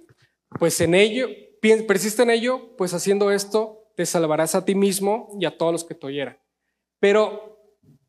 pues 0.60 0.80
en 0.82 0.95
ello, 0.95 1.27
persiste 1.60 2.24
en 2.24 2.30
ello, 2.30 2.76
pues 2.78 2.93
haciendo 2.93 3.32
esto 3.32 3.84
te 3.96 4.06
salvarás 4.06 4.56
a 4.56 4.65
ti 4.65 4.76
mismo 4.76 5.36
y 5.39 5.46
a 5.46 5.58
todos 5.58 5.72
los 5.72 5.84
que 5.84 5.96
te 5.96 6.08
oyeran. 6.08 6.39
Pero 7.00 7.60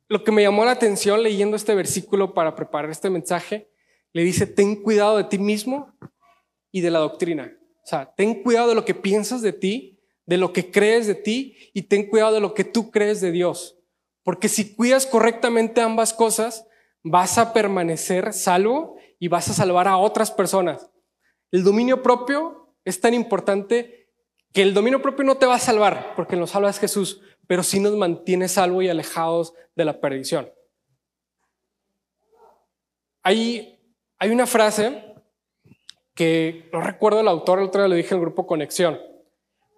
lo 0.09 0.25
que 0.25 0.33
me 0.33 0.43
llamó 0.43 0.65
la 0.65 0.73
atención 0.73 1.23
leyendo 1.23 1.57
este 1.57 1.75
versículo 1.75 2.35
para 2.35 2.55
preparar 2.55 2.91
este 2.91 3.11
mensaje, 3.11 3.71
le 4.13 4.23
dice, 4.23 4.47
ten 4.47 4.83
cuidado 4.83 5.17
de 5.17 5.25
ti 5.25 5.39
mismo 5.39 5.95
y 6.71 6.81
de 6.81 6.91
la 6.91 6.99
doctrina. 6.99 7.57
O 7.85 7.87
sea, 7.87 8.13
ten 8.15 8.43
cuidado 8.43 8.69
de 8.69 8.75
lo 8.75 8.85
que 8.85 8.95
piensas 8.95 9.43
de 9.43 9.53
ti 9.53 9.99
de 10.29 10.37
lo 10.37 10.53
que 10.53 10.71
crees 10.71 11.07
de 11.07 11.15
ti 11.15 11.57
y 11.73 11.85
ten 11.85 12.07
cuidado 12.07 12.35
de 12.35 12.41
lo 12.41 12.53
que 12.53 12.63
tú 12.63 12.91
crees 12.91 13.23
de 13.23 13.33
Dios. 13.33 13.79
Porque 14.23 14.51
si 14.51 14.75
cuidas 14.75 15.07
correctamente 15.07 15.81
ambas 15.81 16.13
cosas, 16.13 16.67
vas 17.03 17.39
a 17.39 17.55
permanecer 17.55 18.35
salvo 18.35 18.99
y 19.19 19.29
vas 19.29 19.49
a 19.49 19.55
salvar 19.55 19.89
a 19.89 19.97
otras 19.97 20.31
personas. 20.31 20.91
El 21.51 21.65
dominio 21.65 22.03
propio 22.03 22.68
es 22.85 23.01
tan 23.01 23.15
importante 23.15 24.09
que 24.53 24.63
el 24.63 24.75
dominio 24.75 25.03
propio 25.03 25.25
no 25.25 25.37
te 25.37 25.47
va 25.47 25.57
a 25.57 25.61
salvar, 25.61 26.15
porque 26.17 26.37
nos 26.37 26.51
salvas 26.51 26.79
Jesús, 26.79 27.21
pero 27.47 27.63
sí 27.63 27.81
nos 27.81 27.97
mantiene 27.97 28.49
salvo 28.49 28.83
y 28.83 28.89
alejados 28.89 29.55
de 29.75 29.85
la 29.85 30.01
perdición. 30.01 30.51
Hay, 33.23 33.79
hay 34.19 34.31
una 34.31 34.47
frase 34.47 35.05
que 36.15 36.69
no 36.73 36.81
recuerdo 36.81 37.21
el 37.21 37.29
autor, 37.29 37.59
el 37.59 37.67
otro 37.67 37.83
día 37.83 37.89
lo 37.89 37.95
dije 37.95 38.15
el 38.15 38.21
grupo 38.21 38.47
Conexión, 38.47 38.99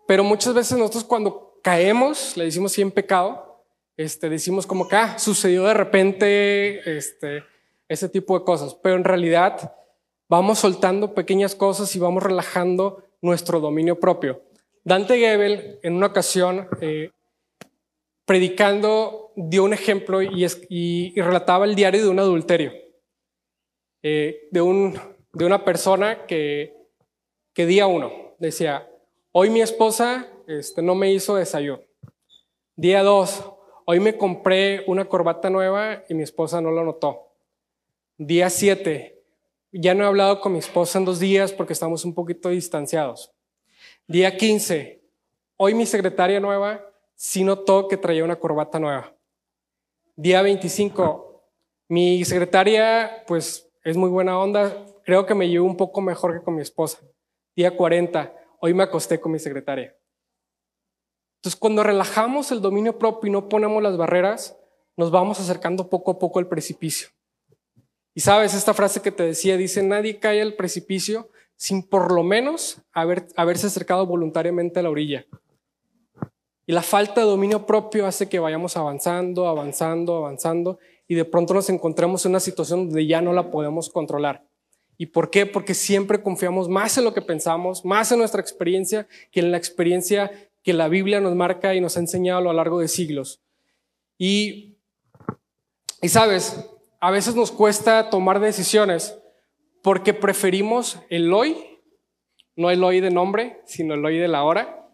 pero 0.07 0.25
muchas 0.25 0.55
veces 0.55 0.79
nosotros 0.79 1.05
cuando 1.05 1.61
caemos, 1.63 2.37
le 2.37 2.45
decimos 2.45 2.73
sí 2.73 2.83
en 2.83 2.91
pecado, 2.91 3.51
este, 3.97 4.31
decimos 4.31 4.67
como 4.67 4.89
que 4.89 4.97
ah, 4.97 5.19
sucedió 5.19 5.65
de 5.65 5.75
repente 5.75 6.97
este, 6.97 7.45
ese 7.87 8.09
tipo 8.09 8.39
de 8.39 8.45
cosas. 8.45 8.75
Pero 8.75 8.97
en 8.97 9.05
realidad 9.05 9.75
vamos 10.31 10.61
soltando 10.61 11.13
pequeñas 11.13 11.55
cosas 11.55 11.95
y 11.95 11.99
vamos 11.99 12.23
relajando 12.23 13.03
nuestro 13.21 13.61
dominio 13.61 13.99
propio. 13.99 14.43
Dante 14.85 15.19
Gebel 15.19 15.81
en 15.83 15.95
una 15.97 16.07
ocasión, 16.07 16.69
eh, 16.81 17.11
predicando, 18.25 19.33
dio 19.35 19.65
un 19.65 19.75
ejemplo 19.75 20.23
y, 20.23 21.13
relataba 21.21 21.67
el 21.67 21.75
diario 21.75 22.03
de 22.03 22.09
un 22.09 22.21
adulterio, 22.21 22.73
eh, 24.03 24.49
de, 24.53 24.61
un, 24.63 24.99
de 25.33 25.45
una 25.45 25.65
persona 25.65 26.25
que, 26.27 26.77
que 27.53 27.67
día 27.67 27.87
uno 27.89 28.37
decía, 28.39 28.87
Hoy 29.33 29.49
mi 29.49 29.61
esposa 29.61 30.29
este, 30.49 30.83
no 30.83 30.97
me 30.97 31.13
hizo 31.13 31.37
desayuno. 31.37 31.83
Día 32.75 33.05
dos, 33.05 33.45
hoy 33.85 34.01
me 34.01 34.17
compré 34.17 34.83
una 34.89 35.05
corbata 35.05 35.51
nueva 35.51 36.03
y 36.09 36.15
mi 36.15 36.25
esposa 36.25 36.61
no 36.61 36.73
lo 36.73 36.85
notó. 36.85 37.29
Día 38.17 38.51
siete, 38.51 39.20
ya 39.73 39.95
no 39.95 40.05
he 40.05 40.07
hablado 40.07 40.41
con 40.41 40.53
mi 40.53 40.59
esposa 40.59 40.99
en 40.99 41.05
dos 41.05 41.21
días 41.21 41.53
porque 41.53 41.73
estamos 41.73 42.05
un 42.05 42.15
poquito 42.15 42.49
distanciados. 42.49 43.33
Día 44.07 44.37
15, 44.37 45.03
hoy 45.57 45.75
mi 45.75 45.87
secretaria 45.87 46.41
nueva 46.41 46.85
sí 47.15 47.45
notó 47.45 47.89
que 47.89 47.97
traía 47.97 48.25
una 48.25 48.39
corbata 48.39 48.79
nueva. 48.79 49.15
Día 50.17 50.43
25, 50.43 51.45
mi 51.89 52.25
secretaria 52.25 53.25
pues 53.27 53.71
es 53.85 53.97
muy 53.97 54.11
buena 54.11 54.39
onda, 54.39 54.85
creo 55.05 55.27
que 55.27 55.35
me 55.35 55.49
llevo 55.49 55.67
un 55.67 55.77
poco 55.77 56.01
mejor 56.01 56.33
que 56.37 56.45
con 56.45 56.55
mi 56.55 56.63
esposa. 56.63 56.99
Día 57.57 57.77
40, 57.77 58.35
hoy 58.61 58.75
me 58.75 58.83
acosté 58.83 59.21
con 59.21 59.33
mi 59.33 59.39
secretaria. 59.39 59.97
Entonces, 61.37 61.59
cuando 61.59 61.83
relajamos 61.83 62.53
el 62.53 62.61
dominio 62.61 62.99
propio 62.99 63.29
y 63.29 63.33
no 63.33 63.49
ponemos 63.49 63.83
las 63.83 63.97
barreras, 63.97 64.59
nos 64.97 65.11
vamos 65.11 65.41
acercando 65.41 65.89
poco 65.89 66.11
a 66.11 66.19
poco 66.19 66.39
al 66.39 66.49
precipicio. 66.49 67.09
Y 68.15 68.21
sabes, 68.21 68.55
esta 68.55 68.75
frase 68.75 69.01
que 69.01 69.13
te 69.13 69.23
decía 69.23 69.57
dice, 69.57 69.83
nadie 69.83 70.19
cae 70.19 70.43
al 70.43 70.55
precipicio 70.55 71.31
sin 71.57 71.83
por 71.83 72.13
lo 72.13 72.23
menos 72.23 72.81
haber, 72.93 73.29
haberse 73.37 73.67
acercado 73.67 74.07
voluntariamente 74.07 74.81
a 74.81 74.83
la 74.83 74.91
orilla. 74.91 75.27
Y 76.67 76.73
la 76.73 76.83
falta 76.83 77.21
de 77.21 77.27
dominio 77.27 77.67
propio 77.67 78.07
hace 78.07 78.29
que 78.29 78.39
vayamos 78.39 78.77
avanzando, 78.77 79.47
avanzando, 79.47 80.17
avanzando, 80.17 80.79
y 81.07 81.17
de 81.17 81.25
pronto 81.25 81.53
nos 81.53 81.69
encontremos 81.69 82.25
en 82.25 82.31
una 82.31 82.41
situación 82.41 82.87
donde 82.87 83.07
ya 83.07 83.21
no 83.21 83.33
la 83.33 83.51
podemos 83.51 83.91
controlar. 83.91 84.47
¿Y 84.97 85.07
por 85.07 85.31
qué? 85.31 85.47
Porque 85.47 85.75
siempre 85.75 86.23
confiamos 86.23 86.69
más 86.69 86.97
en 86.99 87.05
lo 87.05 87.13
que 87.13 87.23
pensamos, 87.23 87.85
más 87.85 88.13
en 88.13 88.19
nuestra 88.19 88.41
experiencia 88.41 89.09
que 89.31 89.41
en 89.41 89.51
la 89.51 89.57
experiencia 89.57 90.31
que 90.63 90.73
la 90.73 90.89
Biblia 90.89 91.21
nos 91.21 91.35
marca 91.35 91.75
y 91.75 91.81
nos 91.81 91.97
ha 91.97 92.01
enseñado 92.01 92.39
a 92.39 92.43
lo 92.43 92.53
largo 92.53 92.81
de 92.81 92.89
siglos. 92.89 93.41
Y, 94.19 94.77
y 96.03 96.09
sabes, 96.09 96.65
a 97.01 97.11
veces 97.11 97.35
nos 97.35 97.51
cuesta 97.51 98.11
tomar 98.11 98.41
decisiones 98.41 99.19
porque 99.83 100.13
preferimos 100.13 101.01
el 101.09 101.33
hoy, 101.33 101.57
no 102.57 102.71
el 102.71 102.85
hoy 102.85 103.01
de 103.01 103.11
nombre, 103.11 103.63
sino 103.65 103.95
el 103.95 104.05
hoy 104.05 104.19
de 104.19 104.29
la 104.29 104.45
hora, 104.45 104.87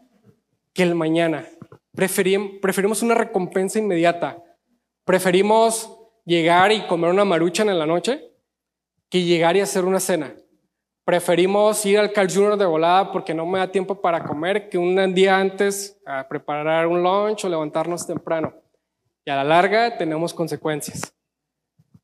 que 0.72 0.84
el 0.84 0.94
mañana. 0.94 1.44
preferimos 1.92 3.02
una 3.02 3.14
recompensa 3.14 3.80
inmediata. 3.80 4.42
Preferimos 5.04 5.98
llegar 6.24 6.70
y 6.70 6.86
comer 6.86 7.10
una 7.10 7.24
maruchan 7.24 7.68
en 7.68 7.78
la 7.78 7.86
noche 7.86 8.30
que 9.08 9.22
llegar 9.22 9.56
y 9.56 9.60
hacer 9.60 9.84
una 9.84 9.98
cena. 9.98 10.34
Preferimos 11.04 11.84
ir 11.86 11.98
al 11.98 12.12
Carl 12.12 12.32
Jr. 12.32 12.56
de 12.56 12.66
volada 12.66 13.12
porque 13.12 13.34
no 13.34 13.46
me 13.46 13.58
da 13.58 13.70
tiempo 13.70 14.00
para 14.00 14.24
comer 14.24 14.68
que 14.68 14.78
un 14.78 15.14
día 15.14 15.38
antes 15.38 16.00
a 16.04 16.26
preparar 16.26 16.86
un 16.86 17.02
lunch 17.02 17.44
o 17.44 17.48
levantarnos 17.48 18.06
temprano. 18.06 18.54
Y 19.24 19.30
a 19.30 19.36
la 19.36 19.44
larga 19.44 19.96
tenemos 19.96 20.34
consecuencias. 20.34 21.15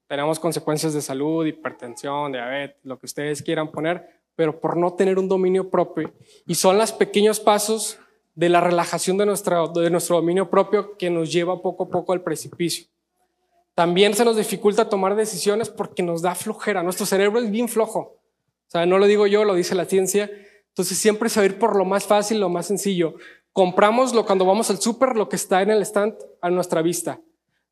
Tenemos 0.07 0.39
consecuencias 0.39 0.93
de 0.95 1.01
salud, 1.01 1.47
hipertensión, 1.47 2.33
diabetes, 2.33 2.77
lo 2.85 2.99
que 2.99 3.07
ustedes 3.07 3.43
quieran 3.43 3.71
poner, 3.71 4.23
pero 4.35 4.61
por 4.61 4.77
no 4.77 4.95
tener 4.95 5.19
un 5.19 5.29
dominio 5.29 5.71
propio. 5.71 6.13
Y 6.47 6.55
son 6.55 6.79
los 6.79 6.93
pequeños 6.93 7.41
pasos 7.41 7.99
de 8.35 8.49
la 8.49 8.61
relajación 8.61 9.17
de, 9.19 9.27
nuestra, 9.27 9.67
de 9.69 9.91
nuestro 9.91 10.17
dominio 10.17 10.49
propio 10.51 10.97
que 10.97 11.11
nos 11.11 11.33
lleva 11.33 11.61
poco 11.61 11.85
a 11.85 11.89
poco 11.89 12.13
al 12.13 12.23
precipicio. 12.23 12.87
También 13.75 14.15
se 14.15 14.25
nos 14.25 14.37
dificulta 14.37 14.89
tomar 14.89 15.17
decisiones 15.17 15.71
porque 15.71 16.03
nos 16.03 16.21
da 16.23 16.35
flojera. 16.35 16.83
Nuestro 16.83 17.07
cerebro 17.07 17.39
es 17.41 17.51
bien 17.51 17.69
flojo. 17.69 18.01
O 18.01 18.71
sea, 18.73 18.87
no 18.87 18.99
lo 18.99 19.07
digo 19.07 19.27
yo, 19.27 19.45
lo 19.45 19.55
dice 19.55 19.75
la 19.75 19.87
ciencia. 19.87 20.31
Entonces 20.69 20.99
siempre 20.99 21.29
se 21.29 21.41
va 21.41 21.45
a 21.45 21.47
ir 21.47 21.59
por 21.59 21.77
lo 21.77 21.85
más 21.85 22.07
fácil, 22.07 22.41
lo 22.41 22.49
más 22.49 22.67
sencillo. 22.67 23.17
Compramos 23.53 24.15
lo 24.15 24.25
cuando 24.25 24.47
vamos 24.47 24.71
al 24.71 24.79
súper, 24.79 25.17
lo 25.17 25.29
que 25.29 25.37
está 25.37 25.63
en 25.63 25.71
el 25.71 25.83
stand 25.83 26.15
a 26.41 26.51
nuestra 26.51 26.81
vista. 26.81 27.21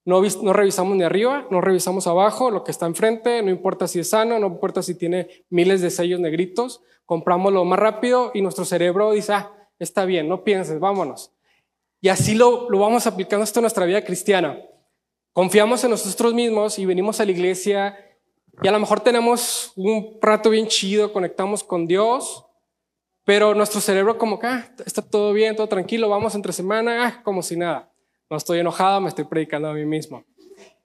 No, 0.04 0.22
revisamos 0.52 0.96
ni 0.96 1.04
arriba, 1.04 1.46
no 1.50 1.60
revisamos 1.60 2.06
abajo, 2.06 2.50
lo 2.50 2.64
que 2.64 2.70
está 2.70 2.86
enfrente, 2.86 3.42
no 3.42 3.50
importa 3.50 3.86
si 3.86 4.00
es 4.00 4.10
sano, 4.10 4.38
no 4.38 4.46
importa 4.46 4.82
si 4.82 4.94
tiene 4.94 5.44
miles 5.50 5.82
de 5.82 5.90
sellos 5.90 6.20
negritos. 6.20 6.80
Compramos 7.04 7.52
lo 7.52 7.64
más 7.64 7.78
rápido 7.78 8.30
y 8.32 8.40
nuestro 8.40 8.64
cerebro 8.64 9.12
dice, 9.12 9.34
ah, 9.34 9.52
está 9.78 10.04
bien, 10.04 10.28
no 10.28 10.42
pienses, 10.42 10.80
vámonos. 10.80 11.32
Y 12.00 12.08
así 12.08 12.34
lo, 12.34 12.70
lo 12.70 12.78
vamos 12.78 13.06
aplicando 13.06 13.46
en 13.46 13.60
nuestra 13.60 13.84
vida 13.84 14.02
cristiana. 14.02 14.58
Confiamos 15.32 15.84
en 15.84 15.90
nosotros 15.90 16.34
mismos 16.34 16.78
y 16.78 16.86
venimos 16.86 17.20
a 17.20 17.24
la 17.24 17.30
iglesia 17.30 17.96
y 18.62 18.68
a 18.68 18.72
lo 18.72 18.80
mejor 18.80 19.00
tenemos 19.00 19.72
un 19.76 20.18
rato 20.20 20.50
bien 20.50 20.66
chido, 20.66 21.12
conectamos 21.12 21.62
con 21.62 21.86
Dios, 21.86 22.44
pero 23.24 23.54
nuestro 23.54 23.80
cerebro 23.80 24.18
como 24.18 24.38
que 24.38 24.46
ah, 24.46 24.74
está 24.84 25.02
todo 25.02 25.32
bien, 25.32 25.56
todo 25.56 25.68
tranquilo, 25.68 26.08
vamos 26.08 26.34
entre 26.34 26.52
semana, 26.52 27.06
ah, 27.06 27.22
como 27.22 27.42
si 27.42 27.56
nada. 27.56 27.89
No 28.30 28.36
estoy 28.36 28.60
enojado, 28.60 29.00
me 29.00 29.08
estoy 29.08 29.24
predicando 29.24 29.68
a 29.68 29.74
mí 29.74 29.84
mismo. 29.84 30.24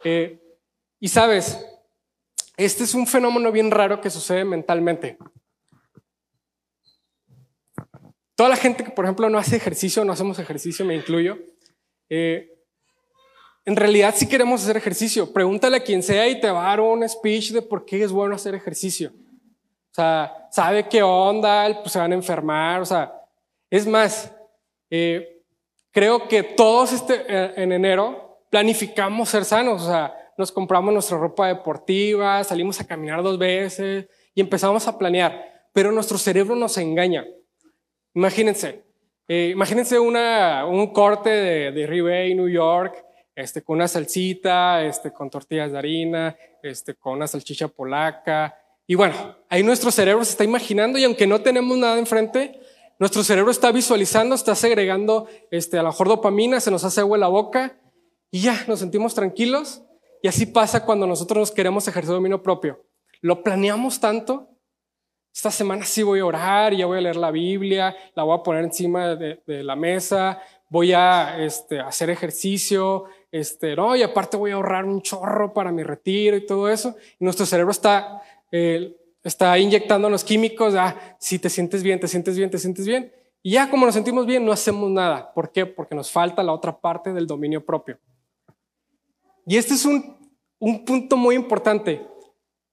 Eh, 0.03 0.41
y 0.99 1.07
sabes, 1.07 1.63
este 2.57 2.83
es 2.83 2.95
un 2.95 3.05
fenómeno 3.05 3.51
bien 3.51 3.69
raro 3.69 4.01
que 4.01 4.09
sucede 4.09 4.43
mentalmente. 4.43 5.17
Toda 8.35 8.49
la 8.49 8.55
gente 8.55 8.83
que, 8.83 8.89
por 8.89 9.05
ejemplo, 9.05 9.29
no 9.29 9.37
hace 9.37 9.55
ejercicio, 9.55 10.03
no 10.03 10.13
hacemos 10.13 10.39
ejercicio, 10.39 10.83
me 10.83 10.95
incluyo, 10.95 11.37
eh, 12.09 12.51
en 13.63 13.75
realidad 13.75 14.13
si 14.15 14.27
queremos 14.27 14.63
hacer 14.63 14.77
ejercicio. 14.77 15.31
Pregúntale 15.31 15.77
a 15.77 15.83
quien 15.83 16.03
sea 16.03 16.27
y 16.27 16.39
te 16.39 16.49
va 16.49 16.65
a 16.65 16.69
dar 16.69 16.81
un 16.81 17.07
speech 17.07 17.51
de 17.51 17.61
por 17.61 17.85
qué 17.85 18.03
es 18.03 18.11
bueno 18.11 18.35
hacer 18.35 18.55
ejercicio. 18.55 19.11
O 19.91 19.95
sea, 19.95 20.47
sabe 20.51 20.87
qué 20.89 21.01
onda, 21.01 21.81
pues 21.81 21.93
se 21.93 21.99
van 21.99 22.11
a 22.11 22.15
enfermar, 22.15 22.81
o 22.81 22.85
sea, 22.85 23.13
es 23.69 23.87
más, 23.87 24.31
eh, 24.89 25.34
creo 25.95 26.27
que 26.27 26.43
todos 26.43 26.91
este, 26.91 27.23
eh, 27.25 27.53
en 27.55 27.71
enero 27.71 28.41
planificamos 28.49 29.29
ser 29.29 29.45
sanos, 29.45 29.83
o 29.83 29.87
sea, 29.87 30.13
nos 30.37 30.51
compramos 30.51 30.93
nuestra 30.93 31.17
ropa 31.17 31.47
deportiva, 31.47 32.43
salimos 32.43 32.81
a 32.81 32.85
caminar 32.85 33.23
dos 33.23 33.39
veces 33.39 34.05
y 34.33 34.41
empezamos 34.41 34.85
a 34.89 34.97
planear, 34.97 35.69
pero 35.71 35.93
nuestro 35.93 36.17
cerebro 36.17 36.53
nos 36.57 36.77
engaña. 36.77 37.25
Imagínense, 38.13 38.83
eh, 39.29 39.51
imagínense 39.53 39.97
una, 39.97 40.65
un 40.65 40.91
corte 40.91 41.29
de, 41.29 41.71
de 41.71 41.87
Ribey, 41.87 42.35
New 42.35 42.49
York, 42.49 43.01
este, 43.33 43.61
con 43.61 43.77
una 43.77 43.87
salsita, 43.87 44.83
este, 44.83 45.13
con 45.13 45.29
tortillas 45.29 45.71
de 45.71 45.77
harina, 45.77 46.35
este, 46.61 46.95
con 46.95 47.13
una 47.13 47.27
salchicha 47.27 47.69
polaca. 47.69 48.53
Y 48.85 48.95
bueno, 48.95 49.37
ahí 49.47 49.63
nuestro 49.63 49.91
cerebro 49.91 50.25
se 50.25 50.31
está 50.31 50.43
imaginando 50.43 50.99
y 50.99 51.05
aunque 51.05 51.25
no 51.25 51.39
tenemos 51.39 51.77
nada 51.77 51.97
enfrente, 51.97 52.59
nuestro 52.97 53.23
cerebro 53.23 53.51
está 53.51 53.71
visualizando, 53.71 54.35
está 54.35 54.55
segregando 54.55 55.27
este, 55.51 55.77
a 55.77 55.83
lo 55.83 55.89
mejor 55.89 56.07
dopamina, 56.07 56.59
se 56.59 56.71
nos 56.71 56.83
hace 56.83 57.01
agua 57.01 57.17
en 57.17 57.21
la 57.21 57.27
boca 57.27 57.77
y 58.31 58.41
ya 58.41 58.63
nos 58.67 58.79
sentimos 58.79 59.13
tranquilos. 59.13 59.83
Y 60.21 60.27
así 60.27 60.45
pasa 60.45 60.85
cuando 60.85 61.05
nosotros 61.05 61.37
nos 61.37 61.51
queremos 61.51 61.87
ejercer 61.87 62.13
dominio 62.13 62.41
propio. 62.41 62.83
Lo 63.21 63.43
planeamos 63.43 63.99
tanto. 63.99 64.49
Esta 65.33 65.51
semana 65.51 65.83
sí 65.83 66.01
voy 66.03 66.21
a 66.21 66.25
orar, 66.25 66.73
ya 66.73 66.85
voy 66.85 66.97
a 66.97 67.01
leer 67.01 67.17
la 67.17 67.29
Biblia, 67.29 67.95
la 68.15 68.23
voy 68.23 68.39
a 68.39 68.41
poner 68.41 68.63
encima 68.63 69.15
de, 69.15 69.41
la 69.45 69.75
mesa, 69.75 70.41
voy 70.69 70.93
a 70.93 71.43
este, 71.43 71.81
hacer 71.81 72.09
ejercicio, 72.09 73.05
este, 73.29 73.75
no, 73.75 73.97
y 73.97 74.01
aparte 74.01 74.37
voy 74.37 74.51
a 74.51 74.55
ahorrar 74.55 74.85
un 74.85 75.01
chorro 75.01 75.53
para 75.53 75.73
mi 75.73 75.83
retiro 75.83 76.37
y 76.37 76.45
todo 76.45 76.69
eso. 76.69 76.95
Y 77.19 77.25
nuestro 77.25 77.45
cerebro 77.45 77.71
está, 77.71 78.21
eh, 78.49 78.95
está 79.25 79.57
inyectando 79.57 80.09
los 80.09 80.23
químicos, 80.23 80.75
ah, 80.75 80.95
si 81.19 81.39
te 81.39 81.49
sientes 81.49 81.83
bien, 81.83 81.99
te 81.99 82.07
sientes 82.07 82.37
bien, 82.37 82.49
te 82.49 82.59
sientes 82.59 82.85
bien. 82.85 83.11
Y 83.41 83.51
ya 83.51 83.69
como 83.69 83.85
nos 83.85 83.95
sentimos 83.95 84.25
bien, 84.25 84.45
no 84.45 84.51
hacemos 84.51 84.89
nada. 84.89 85.33
¿Por 85.33 85.51
qué? 85.51 85.65
Porque 85.65 85.95
nos 85.95 86.11
falta 86.11 86.43
la 86.43 86.53
otra 86.53 86.79
parte 86.79 87.11
del 87.11 87.27
dominio 87.27 87.65
propio. 87.65 87.99
Y 89.45 89.57
este 89.57 89.73
es 89.73 89.85
un, 89.85 90.15
un 90.59 90.85
punto 90.85 91.17
muy 91.17 91.35
importante. 91.35 92.05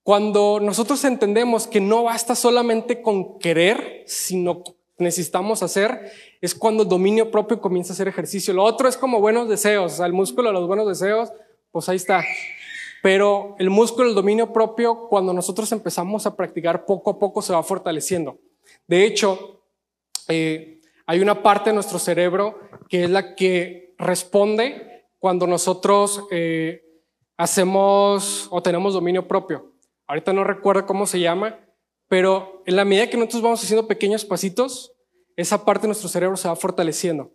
Cuando 0.03 0.61
nosotros 0.61 1.03
entendemos 1.05 1.67
que 1.67 1.81
no 1.81 2.05
basta 2.05 2.35
solamente 2.35 3.03
con 3.03 3.39
querer, 3.39 4.03
sino 4.07 4.63
necesitamos 4.99 5.63
hacer, 5.63 6.13
es 6.41 6.55
cuando 6.55 6.83
el 6.83 6.89
dominio 6.89 7.31
propio 7.31 7.61
comienza 7.61 7.93
a 7.93 7.95
hacer 7.95 8.09
ejercicio. 8.09 8.53
Lo 8.53 8.65
otro 8.65 8.89
es 8.89 8.97
como 8.97 9.21
buenos 9.21 9.49
deseos, 9.49 9.93
o 9.93 9.97
sea, 9.97 10.07
el 10.07 10.13
músculo 10.13 10.49
de 10.49 10.55
los 10.55 10.67
buenos 10.67 10.87
deseos, 10.87 11.33
pues 11.71 11.89
ahí 11.89 11.97
está. 11.97 12.23
Pero 13.03 13.57
el 13.59 13.69
músculo 13.69 14.07
del 14.07 14.15
dominio 14.15 14.53
propio, 14.53 15.09
cuando 15.09 15.33
nosotros 15.33 15.71
empezamos 15.73 16.25
a 16.25 16.37
practicar 16.37 16.87
poco 16.87 17.11
a 17.11 17.19
poco, 17.19 17.43
se 17.43 17.53
va 17.53 17.63
fortaleciendo. 17.63 18.39
De 18.87 19.05
hecho, 19.05 19.65
eh, 20.29 20.81
hay 21.07 21.21
una 21.21 21.43
parte 21.43 21.71
de 21.71 21.75
nuestro 21.75 21.99
cerebro 21.99 22.61
que 22.89 23.05
es 23.05 23.11
la 23.11 23.35
que 23.35 23.95
responde 23.99 25.09
cuando 25.19 25.47
nosotros 25.47 26.25
eh, 26.31 26.85
hacemos 27.37 28.49
o 28.51 28.63
tenemos 28.63 28.95
dominio 28.95 29.27
propio. 29.27 29.73
Ahorita 30.07 30.33
no 30.33 30.45
recuerdo 30.45 30.87
cómo 30.87 31.07
se 31.07 31.21
llama, 31.21 31.59
pero 32.09 32.63
en 32.67 32.77
la 32.77 32.85
medida 32.85 33.09
que 33.09 33.17
nosotros 33.17 33.43
vamos 33.43 33.63
haciendo 33.63 33.89
pequeños 33.89 34.25
pasitos, 34.25 34.93
esa 35.37 35.65
parte 35.65 35.83
de 35.83 35.89
nuestro 35.89 36.09
cerebro 36.09 36.37
se 36.37 36.49
va 36.49 36.57
fortaleciendo. 36.57 37.33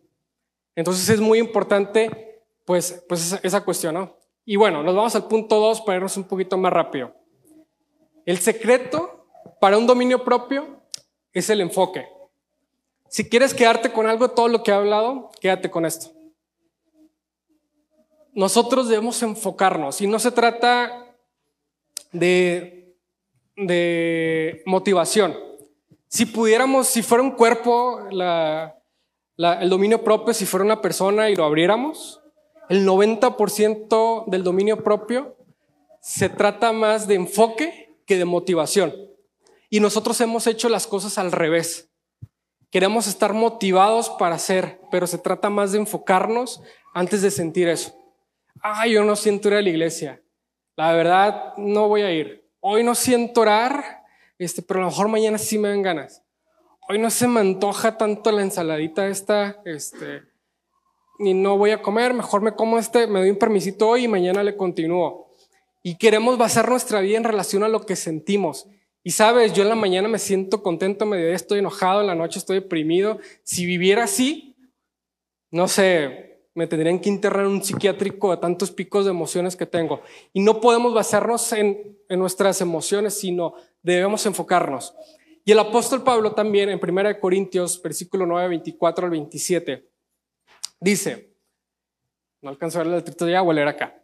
Entonces 0.75 1.09
es 1.09 1.19
muy 1.19 1.39
importante, 1.39 2.43
pues, 2.65 3.03
pues 3.07 3.39
esa, 3.41 3.63
cuestión, 3.63 3.95
¿no? 3.95 4.16
Y 4.47 4.55
bueno, 4.55 4.81
nos 4.81 4.95
vamos 4.95 5.13
al 5.13 5.27
punto 5.27 5.59
dos 5.59 5.81
para 5.81 5.97
irnos 5.97 6.15
un 6.15 6.23
poquito 6.23 6.57
más 6.57 6.71
rápido. 6.71 7.13
El 8.25 8.37
secreto 8.39 9.27
para 9.59 9.77
un 9.77 9.85
dominio 9.85 10.23
propio 10.23 10.81
es 11.33 11.49
el 11.49 11.59
enfoque. 11.59 12.07
Si 13.09 13.27
quieres 13.27 13.53
quedarte 13.53 13.91
con 13.91 14.07
algo, 14.07 14.31
todo 14.31 14.47
lo 14.47 14.63
que 14.63 14.71
he 14.71 14.73
hablado, 14.73 15.31
quédate 15.41 15.69
con 15.69 15.85
esto. 15.85 16.13
Nosotros 18.33 18.87
debemos 18.87 19.21
enfocarnos 19.21 19.99
y 19.99 20.07
no 20.07 20.17
se 20.17 20.31
trata 20.31 21.05
de 22.11 22.77
de 23.57 24.61
motivación. 24.65 25.35
Si 26.07 26.25
pudiéramos, 26.25 26.87
si 26.87 27.01
fuera 27.01 27.23
un 27.23 27.31
cuerpo, 27.31 28.07
el 28.09 29.69
dominio 29.69 30.03
propio, 30.03 30.33
si 30.33 30.45
fuera 30.45 30.63
una 30.63 30.81
persona 30.81 31.29
y 31.29 31.35
lo 31.35 31.43
abriéramos, 31.43 32.21
el 32.69 32.85
90% 32.85 34.25
del 34.27 34.43
dominio 34.43 34.83
propio 34.83 35.35
se 36.01 36.29
trata 36.29 36.71
más 36.71 37.07
de 37.07 37.15
enfoque 37.15 37.95
que 38.05 38.17
de 38.17 38.25
motivación. 38.25 38.93
Y 39.69 39.79
nosotros 39.79 40.19
hemos 40.21 40.47
hecho 40.47 40.69
las 40.69 40.87
cosas 40.87 41.17
al 41.17 41.31
revés. 41.31 41.89
Queremos 42.69 43.07
estar 43.07 43.33
motivados 43.33 44.09
para 44.11 44.35
hacer, 44.35 44.79
pero 44.91 45.07
se 45.07 45.17
trata 45.17 45.49
más 45.49 45.71
de 45.71 45.79
enfocarnos 45.79 46.61
antes 46.93 47.21
de 47.21 47.31
sentir 47.31 47.67
eso. 47.67 47.93
Ah, 48.61 48.87
yo 48.87 49.03
no 49.03 49.15
siento 49.15 49.49
ir 49.49 49.55
a 49.55 49.61
la 49.61 49.69
iglesia. 49.69 50.21
La 50.75 50.93
verdad, 50.93 51.53
no 51.57 51.87
voy 51.87 52.01
a 52.01 52.11
ir 52.11 52.47
hoy 52.69 52.83
no 52.83 52.95
siento 52.95 53.41
orar, 53.41 54.03
este, 54.37 54.61
pero 54.61 54.81
a 54.81 54.83
lo 54.83 54.89
mejor 54.89 55.07
mañana 55.07 55.37
sí 55.37 55.57
me 55.57 55.69
dan 55.69 55.81
ganas. 55.81 56.23
Hoy 56.89 56.99
no 56.99 57.09
se 57.09 57.27
me 57.27 57.39
antoja 57.39 57.97
tanto 57.97 58.29
la 58.31 58.41
ensaladita 58.41 59.07
esta, 59.07 59.61
este, 59.63 60.23
y 61.19 61.33
no 61.33 61.57
voy 61.57 61.71
a 61.71 61.81
comer, 61.81 62.13
mejor 62.13 62.41
me 62.41 62.53
como 62.53 62.77
este, 62.77 63.07
me 63.07 63.19
doy 63.19 63.29
un 63.29 63.37
permisito 63.37 63.89
hoy 63.89 64.05
y 64.05 64.07
mañana 64.07 64.43
le 64.43 64.55
continúo. 64.55 65.27
Y 65.83 65.95
queremos 65.95 66.37
basar 66.37 66.69
nuestra 66.69 66.99
vida 67.01 67.17
en 67.17 67.23
relación 67.23 67.63
a 67.63 67.69
lo 67.69 67.85
que 67.85 67.95
sentimos. 67.95 68.67
Y 69.03 69.11
sabes, 69.11 69.53
yo 69.53 69.63
en 69.63 69.69
la 69.69 69.75
mañana 69.75 70.09
me 70.09 70.19
siento 70.19 70.61
contento, 70.61 71.05
me 71.05 71.31
estoy 71.31 71.59
enojado, 71.59 72.01
en 72.01 72.07
la 72.07 72.15
noche 72.15 72.39
estoy 72.39 72.59
deprimido. 72.59 73.19
Si 73.43 73.65
viviera 73.65 74.03
así, 74.03 74.55
no 75.49 75.67
sé, 75.67 76.41
me 76.57 76.67
tendrían 76.67 76.99
que 76.99 77.07
internar 77.09 77.45
en 77.45 77.51
un 77.51 77.63
psiquiátrico 77.63 78.31
de 78.31 78.37
tantos 78.37 78.71
picos 78.71 79.05
de 79.05 79.11
emociones 79.11 79.55
que 79.55 79.65
tengo. 79.65 80.01
Y 80.33 80.41
no 80.41 80.59
podemos 80.59 80.93
basarnos 80.93 81.53
en, 81.53 81.95
nuestras 82.09 82.61
emociones, 82.61 83.13
sino 83.13 83.53
debemos 83.81 84.25
enfocarnos. 84.25 84.95
Y 85.45 85.51
el 85.51 85.59
apóstol 85.59 86.03
Pablo 86.03 86.33
también 86.33 86.69
en 86.69 86.79
1 86.81 87.19
Corintios, 87.21 87.81
versículo 87.81 88.25
9, 88.25 88.49
24 88.49 89.05
al 89.05 89.11
27, 89.11 89.87
dice, 90.79 91.35
no 92.41 92.49
alcanzo 92.49 92.79
a 92.79 92.83
ver 92.83 92.91
el 92.91 92.97
letrito 92.99 93.27
ya, 93.27 93.41
voy 93.41 93.53
a 93.53 93.55
leer 93.55 93.67
acá. 93.67 94.01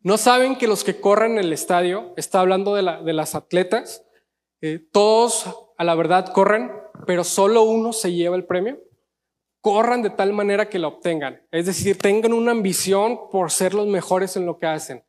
¿No 0.00 0.16
saben 0.16 0.56
que 0.56 0.68
los 0.68 0.84
que 0.84 1.00
corren 1.00 1.32
en 1.32 1.38
el 1.38 1.52
estadio, 1.52 2.14
está 2.16 2.40
hablando 2.40 2.74
de, 2.74 3.12
las 3.12 3.34
atletas, 3.34 4.04
eh, 4.60 4.78
todos 4.92 5.72
a 5.76 5.84
la 5.84 5.94
verdad 5.94 6.32
corren, 6.32 6.72
pero 7.06 7.24
solo 7.24 7.62
uno 7.62 7.92
se 7.92 8.12
lleva 8.12 8.36
el 8.36 8.44
premio? 8.44 8.78
corran 9.60 10.02
de 10.02 10.10
tal 10.10 10.32
manera 10.32 10.68
que 10.68 10.78
la 10.78 10.88
obtengan. 10.88 11.42
Es 11.50 11.66
decir, 11.66 11.98
tengan 11.98 12.32
una 12.32 12.52
ambición 12.52 13.28
por 13.30 13.50
ser 13.50 13.74
los 13.74 13.86
mejores 13.86 14.36
en 14.36 14.46
lo 14.46 14.58
que 14.58 14.66
hacen. 14.66 15.04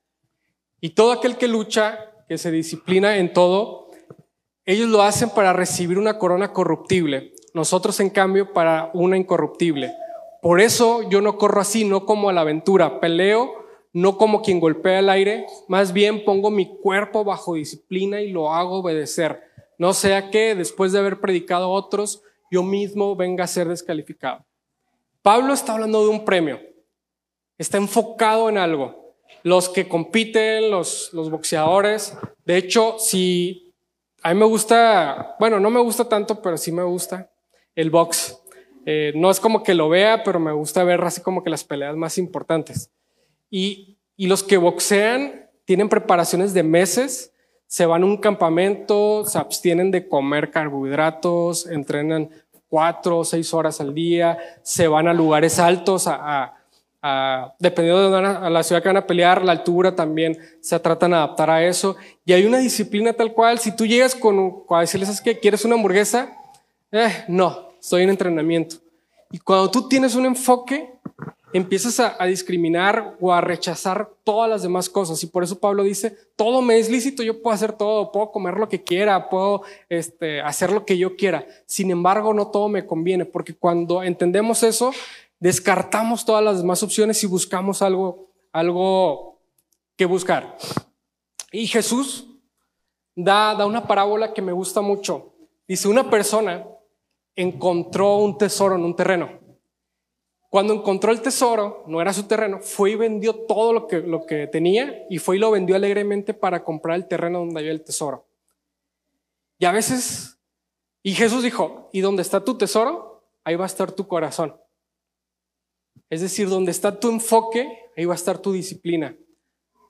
Y 0.81 0.89
todo 0.91 1.11
aquel 1.11 1.37
que 1.37 1.47
lucha, 1.47 1.97
que 2.27 2.37
se 2.37 2.51
disciplina 2.51 3.17
en 3.17 3.33
todo, 3.33 3.91
ellos 4.65 4.89
lo 4.89 5.01
hacen 5.01 5.29
para 5.29 5.53
recibir 5.53 5.97
una 5.97 6.17
corona 6.17 6.53
corruptible. 6.53 7.33
Nosotros, 7.53 7.99
en 7.99 8.09
cambio, 8.09 8.53
para 8.53 8.91
una 8.93 9.17
incorruptible. 9.17 9.93
Por 10.41 10.61
eso 10.61 11.09
yo 11.09 11.21
no 11.21 11.37
corro 11.37 11.61
así, 11.61 11.83
no 11.83 12.05
como 12.05 12.29
a 12.29 12.33
la 12.33 12.41
aventura. 12.41 12.99
Peleo 12.99 13.59
no 13.93 14.17
como 14.17 14.41
quien 14.41 14.59
golpea 14.59 14.99
el 14.99 15.09
aire, 15.09 15.45
más 15.67 15.93
bien 15.93 16.23
pongo 16.23 16.51
mi 16.51 16.77
cuerpo 16.77 17.23
bajo 17.23 17.55
disciplina 17.55 18.21
y 18.21 18.31
lo 18.31 18.53
hago 18.53 18.79
obedecer. 18.79 19.41
No 19.77 19.93
sea 19.93 20.29
que 20.29 20.55
después 20.55 20.91
de 20.91 20.99
haber 20.99 21.19
predicado 21.19 21.65
a 21.65 21.69
otros, 21.69 22.21
yo 22.51 22.63
mismo 22.63 23.15
venga 23.15 23.43
a 23.43 23.47
ser 23.47 23.67
descalificado. 23.67 24.45
Pablo 25.21 25.53
está 25.53 25.73
hablando 25.73 26.03
de 26.03 26.09
un 26.09 26.23
premio, 26.23 26.59
está 27.57 27.77
enfocado 27.77 28.49
en 28.49 28.57
algo. 28.57 29.15
Los 29.43 29.69
que 29.69 29.87
compiten, 29.87 30.69
los, 30.69 31.11
los 31.13 31.29
boxeadores, 31.29 32.17
de 32.45 32.57
hecho, 32.57 32.95
si 32.99 33.73
a 34.21 34.33
mí 34.33 34.39
me 34.39 34.45
gusta, 34.45 35.35
bueno, 35.39 35.59
no 35.59 35.69
me 35.69 35.79
gusta 35.79 36.07
tanto, 36.07 36.41
pero 36.41 36.57
sí 36.57 36.71
me 36.71 36.83
gusta 36.83 37.31
el 37.75 37.89
box. 37.89 38.38
Eh, 38.91 39.13
no 39.13 39.29
es 39.29 39.39
como 39.39 39.61
que 39.61 39.75
lo 39.75 39.87
vea, 39.87 40.23
pero 40.23 40.39
me 40.39 40.51
gusta 40.51 40.83
ver 40.83 40.99
así 41.03 41.21
como 41.21 41.43
que 41.43 41.51
las 41.51 41.63
peleas 41.63 41.95
más 41.95 42.17
importantes. 42.17 42.89
Y, 43.51 43.97
los 44.17 44.41
que 44.41 44.57
boxean 44.57 45.47
tienen 45.63 45.89
preparaciones 45.89 46.55
de 46.55 46.63
meses 46.63 47.31
se 47.67 47.85
van 47.85 48.01
a 48.01 48.07
un 48.07 48.17
campamento, 48.17 49.25
se 49.25 49.37
abstienen 49.37 49.91
de 49.91 50.07
comer 50.07 50.49
carbohidratos, 50.49 51.67
entrenan 51.67 52.31
cuatro 52.67 53.19
o 53.19 53.23
seis 53.23 53.53
horas 53.53 53.79
al 53.79 53.93
día, 53.93 54.39
se 54.63 54.87
van 54.87 55.07
a 55.07 55.13
lugares 55.13 55.59
altos 55.59 56.09
dependiendo 57.59 58.09
de 58.09 58.49
la 58.49 58.63
ciudad 58.63 58.81
que 58.81 58.89
van 58.89 58.97
a 58.97 59.07
pelear, 59.07 59.45
la 59.45 59.51
altura 59.51 59.95
también 59.95 60.35
se 60.61 60.79
tratan 60.79 61.11
de 61.11 61.17
adaptar 61.17 61.51
a 61.51 61.63
eso. 61.63 61.95
Y 62.25 62.33
hay 62.33 62.43
una 62.43 62.57
disciplina 62.57 63.13
tal 63.13 63.33
cual, 63.33 63.59
si 63.59 63.75
tú 63.75 63.85
llegas 63.85 64.15
con, 64.15 64.63
a 64.67 64.79
decirles 64.79 65.09
es 65.09 65.21
que 65.21 65.39
quieres 65.39 65.63
una 65.63 65.75
hamburguesa, 65.75 66.35
eh, 66.91 67.23
no, 67.27 67.68
estoy 67.79 68.03
en 68.03 68.09
entrenamiento. 68.09 68.77
Y 69.31 69.39
cuando 69.39 69.69
tú 69.69 69.87
tienes 69.87 70.15
un 70.15 70.25
enfoque, 70.25 70.91
empiezas 71.53 71.99
a, 71.99 72.25
discriminar 72.25 73.15
o 73.19 73.33
a 73.33 73.41
rechazar 73.41 74.09
todas 74.23 74.49
las 74.49 74.61
demás 74.61 74.89
cosas. 74.89 75.21
Y 75.23 75.27
por 75.27 75.43
eso 75.43 75.59
Pablo 75.59 75.83
dice, 75.83 76.15
todo 76.35 76.61
me 76.61 76.77
es 76.77 76.89
lícito, 76.89 77.23
yo 77.23 77.41
puedo 77.41 77.53
hacer 77.53 77.73
todo, 77.73 78.11
puedo 78.11 78.31
comer 78.31 78.55
lo 78.55 78.69
que 78.69 78.83
quiera, 78.83 79.29
puedo 79.29 79.63
este, 79.87 80.41
hacer 80.41 80.71
lo 80.71 80.85
que 80.85 80.97
yo 80.97 81.15
quiera. 81.15 81.45
Sin 81.65 81.91
embargo, 81.91 82.33
no 82.33 82.47
todo 82.47 82.69
me 82.69 82.85
conviene, 82.85 83.25
porque 83.25 83.53
cuando 83.53 84.03
entendemos 84.03 84.63
eso, 84.63 84.91
descartamos 85.39 86.25
todas 86.25 86.43
las 86.43 86.61
demás 86.61 86.83
opciones 86.83 87.23
y 87.23 87.27
buscamos 87.27 87.81
algo, 87.81 88.29
algo 88.51 89.39
que 89.95 90.05
buscar. 90.05 90.57
Y 91.51 91.67
Jesús 91.67 92.27
da, 93.15 93.55
da 93.55 93.65
una 93.65 93.87
parábola 93.87 94.33
que 94.33 94.41
me 94.41 94.51
gusta 94.51 94.81
mucho. 94.81 95.33
Dice, 95.67 95.87
una 95.87 96.09
persona 96.09 96.65
encontró 97.41 98.17
un 98.17 98.37
tesoro 98.37 98.75
en 98.75 98.83
un 98.83 98.95
terreno. 98.95 99.39
Cuando 100.49 100.73
encontró 100.73 101.11
el 101.11 101.21
tesoro, 101.21 101.85
no 101.87 102.01
era 102.01 102.11
su 102.11 102.23
terreno, 102.23 102.59
fue 102.59 102.91
y 102.91 102.95
vendió 102.95 103.45
todo 103.45 103.71
lo 103.71 103.87
que, 103.87 103.99
lo 103.99 104.25
tenía 104.51 105.05
y 105.09 105.19
fue 105.19 105.37
y 105.37 105.39
lo 105.39 105.51
vendió 105.51 105.75
alegremente 105.75 106.33
para 106.33 106.63
comprar 106.63 106.97
el 106.97 107.07
terreno 107.07 107.39
donde 107.39 107.59
había 107.59 107.71
el 107.71 107.83
tesoro. 107.83 108.27
Y 109.57 109.65
a 109.65 109.71
veces, 109.71 110.37
y 111.01 111.13
Jesús 111.13 111.43
dijo, 111.43 111.89
¿y 111.93 112.01
dónde 112.01 112.23
está 112.23 112.43
tu 112.43 112.57
tesoro? 112.57 113.23
Ahí 113.43 113.55
va 113.55 113.65
a 113.65 113.67
estar 113.67 113.91
tu 113.91 114.07
corazón. 114.07 114.59
Es 116.09 116.21
decir, 116.21 116.49
donde 116.49 116.71
está 116.71 116.99
tu 116.99 117.09
enfoque, 117.09 117.91
ahí 117.95 118.05
va 118.05 118.13
a 118.13 118.15
estar 118.15 118.39
tu 118.39 118.51
disciplina. 118.51 119.15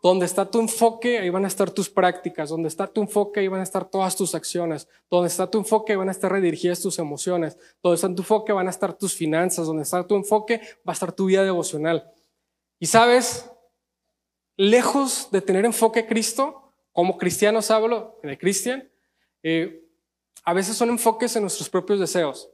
Donde 0.01 0.25
está 0.25 0.49
tu 0.49 0.59
enfoque, 0.59 1.19
ahí 1.19 1.29
van 1.29 1.43
a 1.43 1.47
estar 1.47 1.69
tus 1.71 1.89
prácticas. 1.89 2.49
Donde 2.49 2.69
está 2.69 2.87
tu 2.87 3.01
enfoque, 3.01 3.41
ahí 3.41 3.47
van 3.47 3.59
a 3.59 3.63
estar 3.63 3.83
todas 3.85 4.15
tus 4.15 4.33
acciones. 4.33 4.87
Donde 5.09 5.27
está 5.27 5.49
tu 5.49 5.57
enfoque, 5.57 5.91
ahí 5.91 5.97
van 5.97 6.07
a 6.07 6.11
estar 6.11 6.31
redirigidas 6.31 6.81
tus 6.81 6.99
emociones. 6.99 7.57
Donde 7.83 7.95
está 7.95 8.07
tu 8.07 8.21
enfoque, 8.21 8.53
van 8.53 8.67
a 8.67 8.69
estar 8.69 8.93
tus 8.93 9.13
finanzas. 9.13 9.67
Donde 9.67 9.83
está 9.83 10.05
tu 10.07 10.15
enfoque, 10.15 10.61
va 10.87 10.91
a 10.91 10.93
estar 10.93 11.11
tu 11.11 11.25
vida 11.25 11.43
devocional. 11.43 12.09
Y 12.79 12.85
sabes, 12.85 13.51
lejos 14.55 15.29
de 15.31 15.41
tener 15.41 15.65
enfoque 15.65 16.07
Cristo, 16.07 16.71
como 16.93 17.17
cristianos 17.17 17.69
hablo 17.71 18.19
de 18.23 18.37
Cristian, 18.37 18.89
eh, 19.43 19.85
a 20.43 20.53
veces 20.53 20.75
son 20.75 20.89
enfoques 20.89 21.35
en 21.35 21.43
nuestros 21.43 21.69
propios 21.69 21.99
deseos. 21.99 22.49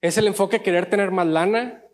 Es 0.00 0.16
el 0.16 0.28
enfoque 0.28 0.62
querer 0.62 0.88
tener 0.88 1.10
más 1.10 1.26
lana, 1.26 1.84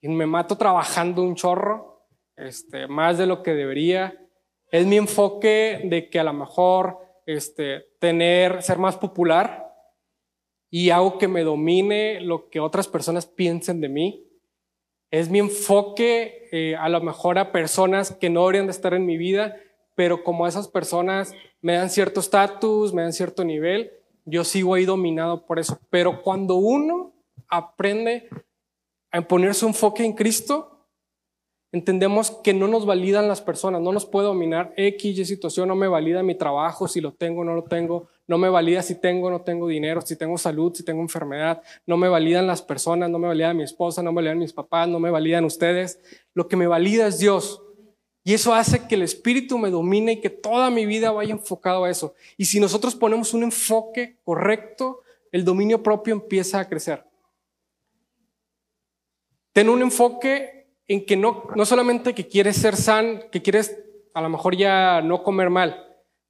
y 0.00 0.08
me 0.08 0.26
mato 0.26 0.56
trabajando 0.56 1.22
un 1.22 1.34
chorro, 1.34 1.97
este, 2.38 2.86
más 2.86 3.18
de 3.18 3.26
lo 3.26 3.42
que 3.42 3.54
debería. 3.54 4.18
Es 4.70 4.86
mi 4.86 4.96
enfoque 4.96 5.80
de 5.84 6.08
que 6.08 6.18
a 6.18 6.24
lo 6.24 6.32
mejor 6.32 6.98
este, 7.26 7.86
tener, 7.98 8.62
ser 8.62 8.78
más 8.78 8.96
popular 8.96 9.68
y 10.70 10.90
hago 10.90 11.18
que 11.18 11.28
me 11.28 11.42
domine 11.42 12.20
lo 12.20 12.48
que 12.50 12.60
otras 12.60 12.88
personas 12.88 13.26
piensen 13.26 13.80
de 13.80 13.88
mí. 13.88 14.24
Es 15.10 15.30
mi 15.30 15.38
enfoque 15.38 16.48
eh, 16.52 16.76
a 16.76 16.88
lo 16.88 17.00
mejor 17.00 17.38
a 17.38 17.52
personas 17.52 18.12
que 18.12 18.30
no 18.30 18.42
deberían 18.42 18.66
de 18.66 18.72
estar 18.72 18.92
en 18.94 19.06
mi 19.06 19.16
vida, 19.16 19.56
pero 19.94 20.22
como 20.22 20.46
esas 20.46 20.68
personas 20.68 21.34
me 21.60 21.74
dan 21.74 21.90
cierto 21.90 22.20
estatus, 22.20 22.92
me 22.92 23.02
dan 23.02 23.12
cierto 23.12 23.44
nivel, 23.44 23.92
yo 24.24 24.44
sigo 24.44 24.74
ahí 24.74 24.84
dominado 24.84 25.46
por 25.46 25.58
eso. 25.58 25.78
Pero 25.90 26.22
cuando 26.22 26.56
uno 26.56 27.14
aprende 27.48 28.28
a 29.10 29.22
poner 29.22 29.54
su 29.54 29.66
enfoque 29.66 30.04
en 30.04 30.12
Cristo, 30.12 30.77
entendemos 31.70 32.30
que 32.30 32.54
no 32.54 32.66
nos 32.66 32.86
validan 32.86 33.28
las 33.28 33.42
personas, 33.42 33.82
no 33.82 33.92
nos 33.92 34.06
puede 34.06 34.26
dominar 34.26 34.72
X 34.76 35.18
y 35.18 35.24
situación, 35.24 35.68
no 35.68 35.76
me 35.76 35.88
valida 35.88 36.22
mi 36.22 36.34
trabajo, 36.34 36.88
si 36.88 37.00
lo 37.00 37.12
tengo 37.12 37.42
o 37.42 37.44
no 37.44 37.54
lo 37.54 37.64
tengo, 37.64 38.08
no 38.26 38.38
me 38.38 38.48
valida 38.48 38.82
si 38.82 38.94
tengo 38.94 39.26
o 39.26 39.30
no 39.30 39.42
tengo 39.42 39.68
dinero, 39.68 40.00
si 40.00 40.16
tengo 40.16 40.38
salud, 40.38 40.74
si 40.74 40.82
tengo 40.82 41.02
enfermedad, 41.02 41.62
no 41.86 41.96
me 41.96 42.08
validan 42.08 42.46
las 42.46 42.62
personas, 42.62 43.10
no 43.10 43.18
me 43.18 43.28
valida 43.28 43.52
mi 43.52 43.64
esposa, 43.64 44.02
no 44.02 44.12
me 44.12 44.16
validan 44.16 44.38
mis 44.38 44.52
papás, 44.52 44.88
no 44.88 44.98
me 44.98 45.10
validan 45.10 45.44
ustedes, 45.44 46.00
lo 46.34 46.48
que 46.48 46.56
me 46.56 46.66
valida 46.66 47.06
es 47.06 47.18
Dios. 47.18 47.62
Y 48.24 48.34
eso 48.34 48.52
hace 48.52 48.86
que 48.86 48.94
el 48.94 49.02
Espíritu 49.02 49.58
me 49.58 49.70
domine 49.70 50.12
y 50.12 50.20
que 50.20 50.28
toda 50.28 50.70
mi 50.70 50.84
vida 50.84 51.10
vaya 51.12 51.32
enfocado 51.32 51.84
a 51.84 51.90
eso. 51.90 52.14
Y 52.36 52.44
si 52.44 52.60
nosotros 52.60 52.94
ponemos 52.94 53.32
un 53.32 53.42
enfoque 53.42 54.18
correcto, 54.22 55.00
el 55.32 55.44
dominio 55.44 55.82
propio 55.82 56.12
empieza 56.14 56.60
a 56.60 56.68
crecer. 56.68 57.04
Ten 59.52 59.68
un 59.70 59.80
enfoque 59.80 60.57
en 60.88 61.04
que 61.04 61.16
no, 61.16 61.44
no 61.54 61.66
solamente 61.66 62.14
que 62.14 62.26
quieres 62.26 62.56
ser 62.56 62.74
sano, 62.74 63.20
que 63.30 63.42
quieres 63.42 63.78
a 64.14 64.20
lo 64.22 64.30
mejor 64.30 64.56
ya 64.56 65.00
no 65.02 65.22
comer 65.22 65.50
mal. 65.50 65.86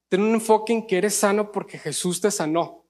Ten 0.09 0.21
un 0.21 0.35
enfoque 0.35 0.73
en 0.73 0.85
que 0.85 0.97
eres 0.97 1.15
sano 1.15 1.51
porque 1.51 1.79
Jesús 1.79 2.21
te 2.21 2.29
sanó. 2.29 2.85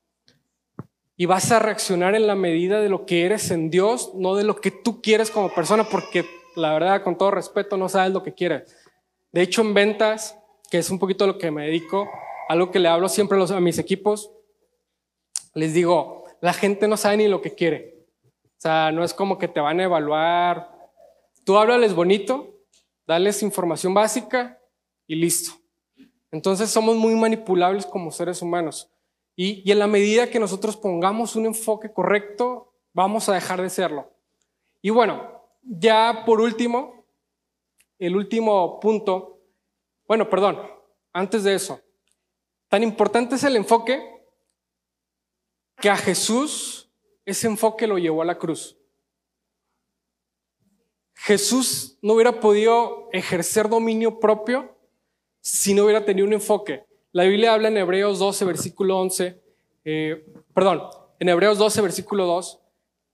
Y 1.16 1.26
vas 1.26 1.52
a 1.52 1.60
reaccionar 1.60 2.16
en 2.16 2.28
la 2.28 2.36
medida 2.36 2.82
de 2.82 2.90
lo 2.90 3.06
que 3.06 3.26
eres 3.26 3.52
en 3.52 3.70
Dios, 3.70 4.12
no 4.16 4.36
de 4.36 4.44
lo 4.44 4.60
que 4.60 4.72
tú 4.72 5.02
quieres 5.02 5.30
como 5.32 5.54
persona, 5.54 5.84
porque 5.84 6.26
la 6.56 6.74
verdad, 6.74 7.04
con 7.04 7.18
todo 7.18 7.32
respeto, 7.32 7.78
no 7.78 7.88
sabes 7.88 8.14
lo 8.14 8.24
que 8.24 8.34
quieres. 8.34 8.76
De 9.32 9.42
hecho, 9.42 9.62
en 9.62 9.74
ventas, 9.74 10.38
que 10.72 10.80
es 10.80 10.90
un 10.90 10.98
poquito 10.98 11.28
lo 11.28 11.38
que 11.38 11.52
me 11.52 11.66
dedico, 11.66 12.10
algo 12.48 12.72
que 12.72 12.80
le 12.80 12.88
hablo 12.88 13.10
siempre 13.10 13.38
a 13.42 13.60
mis 13.60 13.78
equipos, 13.78 14.32
les 15.54 15.74
digo, 15.74 16.24
la 16.42 16.54
gente 16.54 16.88
no 16.88 16.98
sabe 16.98 17.18
ni 17.18 17.28
lo 17.28 17.42
que 17.42 17.54
quiere. 17.54 18.06
O 18.24 18.62
sea, 18.62 18.92
no 18.92 19.04
es 19.04 19.14
como 19.14 19.38
que 19.38 19.48
te 19.48 19.60
van 19.60 19.80
a 19.80 19.84
evaluar. 19.84 20.79
Tú 21.46 21.58
háblales 21.58 21.94
bonito, 21.94 22.56
dales 23.08 23.42
información 23.44 23.94
básica 23.94 24.60
y 25.08 25.16
listo. 25.16 25.54
Entonces 26.32 26.70
somos 26.70 26.96
muy 26.96 27.16
manipulables 27.16 27.86
como 27.86 28.12
seres 28.12 28.42
humanos. 28.42 28.92
Y, 29.36 29.68
y 29.68 29.72
en 29.72 29.80
la 29.80 29.88
medida 29.88 30.30
que 30.30 30.40
nosotros 30.40 30.78
pongamos 30.78 31.36
un 31.36 31.46
enfoque 31.46 31.92
correcto, 31.92 32.74
vamos 32.94 33.30
a 33.30 33.34
dejar 33.34 33.62
de 33.62 33.70
serlo. 33.70 34.14
Y 34.82 34.90
bueno, 34.90 35.44
ya 35.62 36.24
por 36.26 36.42
último, 36.42 37.06
el 37.98 38.16
último 38.16 38.80
punto, 38.80 39.42
bueno, 40.08 40.30
perdón, 40.30 40.60
antes 41.14 41.44
de 41.44 41.56
eso, 41.56 41.82
tan 42.68 42.84
importante 42.84 43.36
es 43.36 43.44
el 43.44 43.56
enfoque 43.56 44.02
que 45.78 45.90
a 45.90 45.98
Jesús 45.98 46.92
ese 47.26 47.48
enfoque 47.48 47.88
lo 47.88 47.98
llevó 47.98 48.22
a 48.22 48.26
la 48.26 48.38
cruz. 48.38 48.79
Jesús 51.22 51.98
no 52.02 52.14
hubiera 52.14 52.40
podido 52.40 53.10
ejercer 53.12 53.68
dominio 53.68 54.20
propio 54.20 54.78
si 55.42 55.74
no 55.74 55.84
hubiera 55.84 56.06
tenido 56.06 56.26
un 56.26 56.34
enfoque. 56.34 56.86
La 57.12 57.24
Biblia 57.26 57.54
habla 57.54 57.68
en 57.68 57.78
Hebreos 57.78 58.20
12, 58.20 58.46
versículo 58.46 58.98
11, 59.00 59.42
eh, 59.84 60.26
perdón, 60.54 60.84
en 61.20 61.28
Hebreos 61.28 61.58
12, 61.58 61.82
versículo 61.82 62.26
2, 62.26 62.62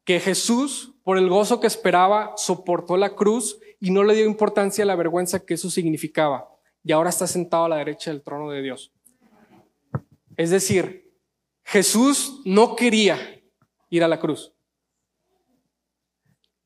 que 0.03 0.19
Jesús, 0.19 0.93
por 1.03 1.17
el 1.17 1.29
gozo 1.29 1.59
que 1.59 1.65
esperaba, 1.65 2.33
soportó 2.37 2.95
la 2.95 3.15
cruz 3.15 3.59
y 3.79 3.89
no 3.89 4.03
le 4.03 4.13
dio 4.13 4.25
importancia 4.25 4.83
a 4.83 4.87
la 4.87 4.95
vergüenza 4.95 5.43
que 5.43 5.55
eso 5.55 5.71
significaba. 5.71 6.47
Y 6.83 6.91
ahora 6.91 7.09
está 7.09 7.25
sentado 7.25 7.65
a 7.65 7.69
la 7.69 7.77
derecha 7.77 8.11
del 8.11 8.21
trono 8.21 8.51
de 8.51 8.61
Dios. 8.61 8.91
Es 10.37 10.51
decir, 10.51 11.11
Jesús 11.63 12.41
no 12.45 12.75
quería 12.75 13.41
ir 13.89 14.03
a 14.03 14.07
la 14.07 14.19
cruz. 14.19 14.54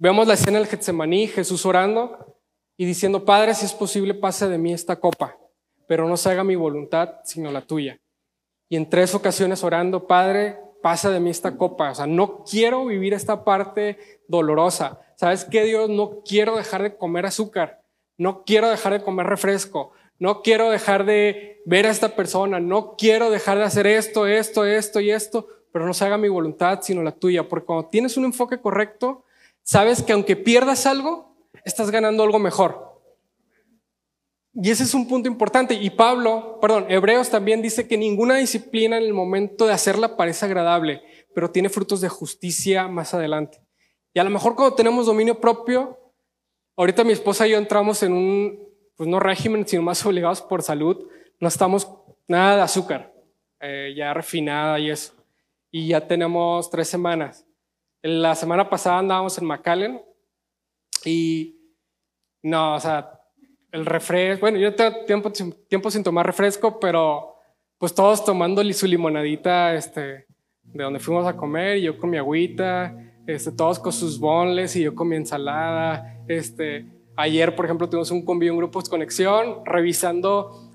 Vemos 0.01 0.25
la 0.27 0.35
escena 0.35 0.59
del 0.59 0.67
Getsemaní, 0.67 1.27
Jesús 1.27 1.65
orando 1.65 2.37
y 2.77 2.85
diciendo, 2.85 3.25
Padre, 3.25 3.53
si 3.53 3.65
es 3.65 3.73
posible, 3.73 4.13
pase 4.13 4.47
de 4.47 4.57
mí 4.57 4.71
esta 4.71 4.97
copa, 4.97 5.37
pero 5.87 6.07
no 6.07 6.15
se 6.15 6.29
haga 6.29 6.45
mi 6.45 6.55
voluntad, 6.55 7.15
sino 7.25 7.51
la 7.51 7.61
tuya. 7.61 7.99
Y 8.69 8.77
en 8.77 8.89
tres 8.89 9.13
ocasiones 9.13 9.61
orando, 9.61 10.07
Padre, 10.07 10.57
pasa 10.81 11.09
de 11.09 11.19
mí 11.19 11.29
esta 11.29 11.57
copa. 11.57 11.91
O 11.91 11.95
sea, 11.95 12.07
no 12.07 12.45
quiero 12.45 12.85
vivir 12.85 13.13
esta 13.13 13.43
parte 13.43 13.97
dolorosa. 14.29 15.01
¿Sabes 15.17 15.43
qué, 15.43 15.65
Dios? 15.65 15.89
No 15.89 16.21
quiero 16.23 16.55
dejar 16.55 16.81
de 16.83 16.95
comer 16.95 17.25
azúcar. 17.25 17.81
No 18.17 18.43
quiero 18.45 18.69
dejar 18.69 18.93
de 18.93 19.03
comer 19.03 19.27
refresco. 19.27 19.91
No 20.17 20.41
quiero 20.43 20.69
dejar 20.69 21.05
de 21.05 21.61
ver 21.65 21.85
a 21.85 21.91
esta 21.91 22.15
persona. 22.15 22.61
No 22.61 22.95
quiero 22.95 23.29
dejar 23.29 23.57
de 23.57 23.65
hacer 23.65 23.85
esto, 23.85 24.27
esto, 24.27 24.63
esto 24.65 25.01
y 25.01 25.11
esto 25.11 25.47
pero 25.71 25.85
no 25.85 25.93
se 25.93 26.05
haga 26.05 26.17
mi 26.17 26.29
voluntad, 26.29 26.79
sino 26.81 27.03
la 27.03 27.11
tuya. 27.11 27.47
Porque 27.47 27.65
cuando 27.65 27.87
tienes 27.89 28.17
un 28.17 28.25
enfoque 28.25 28.59
correcto, 28.59 29.23
sabes 29.63 30.03
que 30.03 30.13
aunque 30.13 30.35
pierdas 30.35 30.85
algo, 30.85 31.35
estás 31.63 31.91
ganando 31.91 32.23
algo 32.23 32.39
mejor. 32.39 33.01
Y 34.53 34.71
ese 34.71 34.83
es 34.83 34.93
un 34.93 35.07
punto 35.07 35.27
importante. 35.27 35.75
Y 35.75 35.89
Pablo, 35.91 36.57
perdón, 36.59 36.85
Hebreos 36.89 37.29
también 37.29 37.61
dice 37.61 37.87
que 37.87 37.97
ninguna 37.97 38.35
disciplina 38.35 38.97
en 38.97 39.03
el 39.03 39.13
momento 39.13 39.65
de 39.65 39.73
hacerla 39.73 40.17
parece 40.17 40.45
agradable, 40.45 41.01
pero 41.33 41.51
tiene 41.51 41.69
frutos 41.69 42.01
de 42.01 42.09
justicia 42.09 42.87
más 42.87 43.13
adelante. 43.13 43.61
Y 44.13 44.19
a 44.19 44.23
lo 44.23 44.29
mejor 44.29 44.55
cuando 44.55 44.75
tenemos 44.75 45.05
dominio 45.05 45.39
propio, 45.39 45.97
ahorita 46.75 47.03
mi 47.03 47.13
esposa 47.13 47.47
y 47.47 47.51
yo 47.51 47.57
entramos 47.57 48.01
en 48.03 48.13
un, 48.13 48.59
pues 48.95 49.07
no 49.07 49.19
régimen, 49.19 49.67
sino 49.67 49.83
más 49.83 50.05
obligados 50.05 50.41
por 50.41 50.63
salud, 50.63 51.07
no 51.39 51.47
estamos 51.47 51.87
nada 52.27 52.57
de 52.57 52.61
azúcar, 52.63 53.13
eh, 53.59 53.93
ya 53.95 54.13
refinada 54.13 54.79
y 54.79 54.89
eso 54.89 55.19
y 55.71 55.87
ya 55.87 56.07
tenemos 56.07 56.69
tres 56.69 56.87
semanas. 56.87 57.45
La 58.01 58.35
semana 58.35 58.69
pasada 58.69 58.99
andábamos 58.99 59.37
en 59.37 59.45
McAllen 59.45 60.01
Y 61.05 61.59
no, 62.41 62.75
o 62.75 62.79
sea, 62.79 63.19
el 63.71 63.85
refresco, 63.85 64.41
bueno, 64.41 64.57
yo 64.57 64.73
tengo 64.73 65.05
tiempo, 65.05 65.31
tiempo 65.67 65.91
sin 65.91 66.03
tomar 66.03 66.25
refresco, 66.25 66.79
pero 66.79 67.35
pues 67.77 67.93
todos 67.93 68.23
tomando 68.23 68.63
su 68.73 68.87
limonadita, 68.87 69.73
este, 69.73 70.25
de 70.63 70.83
donde 70.83 70.99
fuimos 70.99 71.25
a 71.27 71.35
comer, 71.35 71.77
y 71.77 71.83
yo 71.83 71.97
con 71.97 72.09
mi 72.09 72.17
agüita, 72.17 72.95
este, 73.27 73.51
todos 73.51 73.79
con 73.79 73.91
sus 73.91 74.19
bonles 74.19 74.75
y 74.75 74.83
yo 74.83 74.95
con 74.95 75.07
mi 75.07 75.15
ensalada. 75.15 76.17
Este, 76.27 76.85
ayer, 77.15 77.55
por 77.55 77.65
ejemplo, 77.65 77.89
tuvimos 77.89 78.11
un 78.11 78.25
convivio, 78.25 78.53
un 78.53 78.59
grupo 78.59 78.81
de 78.81 78.89
conexión, 78.89 79.65
revisando 79.65 80.71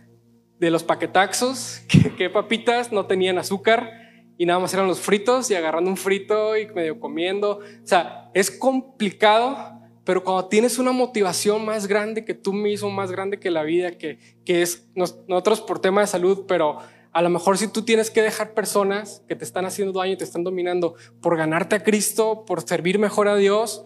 de 0.59 0.71
los 0.71 0.83
paquetaxos, 0.85 1.83
que, 2.17 2.31
papitas 2.31 2.93
no 2.93 3.07
tenían 3.07 3.39
azúcar 3.39 4.04
y 4.37 4.47
nada 4.47 4.59
más 4.59 4.75
eran 4.75 4.87
los 4.87 5.01
fritos 5.01 5.51
y 5.51 5.55
agarrando 5.55 5.91
un 5.91 5.97
frito 5.97 6.57
y 6.57 6.67
medio 6.67 6.99
comiendo. 6.99 7.59
O 7.59 7.87
sea, 7.87 8.31
es 8.35 8.51
complicado, 8.51 9.81
pero 10.05 10.25
cuando 10.25 10.47
tienes 10.47 10.79
una 10.79 10.93
motivación 10.93 11.65
más 11.65 11.87
grande 11.87 12.25
que 12.25 12.35
tú 12.35 12.53
mismo, 12.53 12.91
más 12.91 13.11
grande 13.11 13.39
que 13.39 13.51
la 13.51 13.63
vida, 13.63 13.93
que, 13.93 14.19
que 14.45 14.63
es 14.63 14.89
nosotros 14.95 15.61
por 15.61 15.79
tema 15.79 16.01
de 16.01 16.07
salud, 16.07 16.45
pero 16.47 16.79
a 17.13 17.23
lo 17.23 17.31
mejor 17.31 17.57
si 17.59 17.69
tú 17.69 17.83
tienes 17.83 18.11
que 18.11 18.23
dejar 18.23 18.55
personas 18.55 19.23
que 19.29 19.37
te 19.37 19.45
están 19.45 19.65
haciendo 19.67 19.99
daño 19.99 20.15
y 20.15 20.17
te 20.17 20.25
están 20.25 20.43
dominando 20.43 20.97
por 21.23 21.37
ganarte 21.37 21.77
a 21.77 21.85
Cristo, 21.85 22.45
por 22.45 22.63
servir 22.63 22.99
mejor 22.99 23.29
a 23.29 23.37
Dios, 23.37 23.85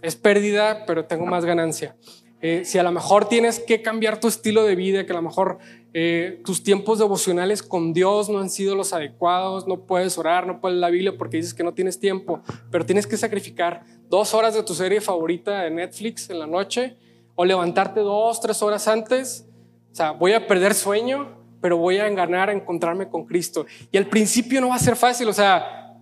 es 0.00 0.16
pérdida, 0.16 0.84
pero 0.86 1.04
tengo 1.04 1.26
más 1.26 1.44
ganancia. 1.44 1.96
Eh, 2.42 2.64
si 2.64 2.78
a 2.78 2.82
lo 2.82 2.90
mejor 2.90 3.28
tienes 3.28 3.60
que 3.60 3.82
cambiar 3.82 4.18
tu 4.18 4.28
estilo 4.28 4.64
de 4.64 4.74
vida, 4.74 5.04
que 5.04 5.12
a 5.12 5.16
lo 5.16 5.22
mejor 5.22 5.58
eh, 5.92 6.40
tus 6.44 6.62
tiempos 6.62 6.98
devocionales 6.98 7.62
con 7.62 7.92
Dios 7.92 8.30
no 8.30 8.38
han 8.38 8.48
sido 8.48 8.74
los 8.74 8.94
adecuados, 8.94 9.66
no 9.66 9.84
puedes 9.84 10.16
orar, 10.16 10.46
no 10.46 10.60
puedes 10.60 10.78
la 10.78 10.88
Biblia 10.88 11.18
porque 11.18 11.36
dices 11.36 11.52
que 11.52 11.62
no 11.62 11.74
tienes 11.74 12.00
tiempo, 12.00 12.40
pero 12.70 12.86
tienes 12.86 13.06
que 13.06 13.18
sacrificar 13.18 13.84
dos 14.08 14.32
horas 14.32 14.54
de 14.54 14.62
tu 14.62 14.74
serie 14.74 15.00
favorita 15.02 15.62
de 15.62 15.70
Netflix 15.70 16.30
en 16.30 16.38
la 16.38 16.46
noche 16.46 16.96
o 17.34 17.44
levantarte 17.44 18.00
dos, 18.00 18.40
tres 18.40 18.62
horas 18.62 18.88
antes. 18.88 19.46
O 19.92 19.94
sea, 19.94 20.12
voy 20.12 20.32
a 20.32 20.46
perder 20.46 20.72
sueño, 20.72 21.36
pero 21.60 21.76
voy 21.76 21.98
a 21.98 22.08
ganar 22.08 22.48
a 22.48 22.52
encontrarme 22.52 23.08
con 23.08 23.26
Cristo. 23.26 23.66
Y 23.92 23.98
al 23.98 24.06
principio 24.06 24.60
no 24.60 24.68
va 24.68 24.76
a 24.76 24.78
ser 24.78 24.96
fácil, 24.96 25.28
o 25.28 25.32
sea, 25.32 25.96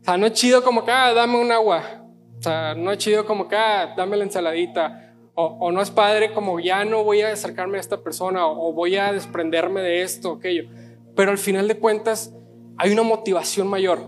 o 0.00 0.04
sea 0.04 0.16
no 0.16 0.26
es 0.26 0.32
chido 0.32 0.62
como 0.62 0.84
que, 0.84 0.90
ah, 0.90 1.12
dame 1.12 1.38
un 1.38 1.52
agua. 1.52 2.02
O 2.38 2.42
sea, 2.42 2.74
no 2.74 2.92
es 2.92 2.98
chido 2.98 3.26
como 3.26 3.48
que, 3.48 3.56
ah, 3.56 3.94
dame 3.96 4.16
la 4.16 4.24
ensaladita. 4.24 5.05
O, 5.38 5.70
no 5.70 5.82
es 5.82 5.90
padre 5.90 6.32
como 6.32 6.60
ya 6.60 6.86
no 6.86 7.04
voy 7.04 7.20
a 7.20 7.30
acercarme 7.30 7.76
a 7.76 7.80
esta 7.80 8.02
persona 8.02 8.46
o, 8.46 8.72
voy 8.72 8.96
a 8.96 9.12
desprenderme 9.12 9.82
de 9.82 10.02
esto, 10.02 10.32
aquello. 10.32 10.70
Pero 11.14 11.30
al 11.30 11.36
final 11.36 11.68
de 11.68 11.78
cuentas 11.78 12.34
hay 12.78 12.90
una 12.90 13.02
motivación 13.02 13.68
mayor. 13.68 13.98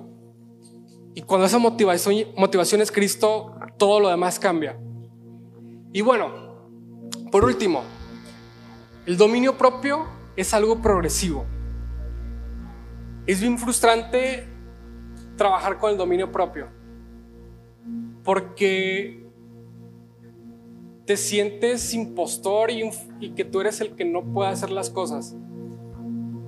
Y 1.14 1.20
cuando 1.22 1.46
esa 1.46 1.58
motivación, 1.58 2.28
motivación 2.36 2.80
es 2.80 2.90
Cristo, 2.90 3.54
todo 3.76 4.00
lo 4.00 4.08
demás 4.08 4.38
cambia. 4.38 4.78
Y 5.92 6.00
bueno, 6.00 6.32
por 7.30 7.44
último, 7.44 7.82
el 9.04 9.18
dominio 9.18 9.58
propio 9.58 10.06
es 10.36 10.54
algo 10.54 10.80
progresivo. 10.80 11.44
Es 13.26 13.40
bien 13.40 13.58
frustrante 13.58 14.48
trabajar 15.36 15.78
con 15.78 15.90
el 15.90 15.96
dominio 15.96 16.32
propio, 16.32 16.68
porque 18.24 19.17
te 21.08 21.16
sientes 21.16 21.94
impostor 21.94 22.70
y, 22.70 23.30
que 23.30 23.42
tú 23.46 23.62
eres 23.62 23.80
el 23.80 23.92
que 23.92 24.04
no 24.04 24.22
puede 24.24 24.50
hacer 24.50 24.70
las 24.70 24.90
cosas. 24.90 25.34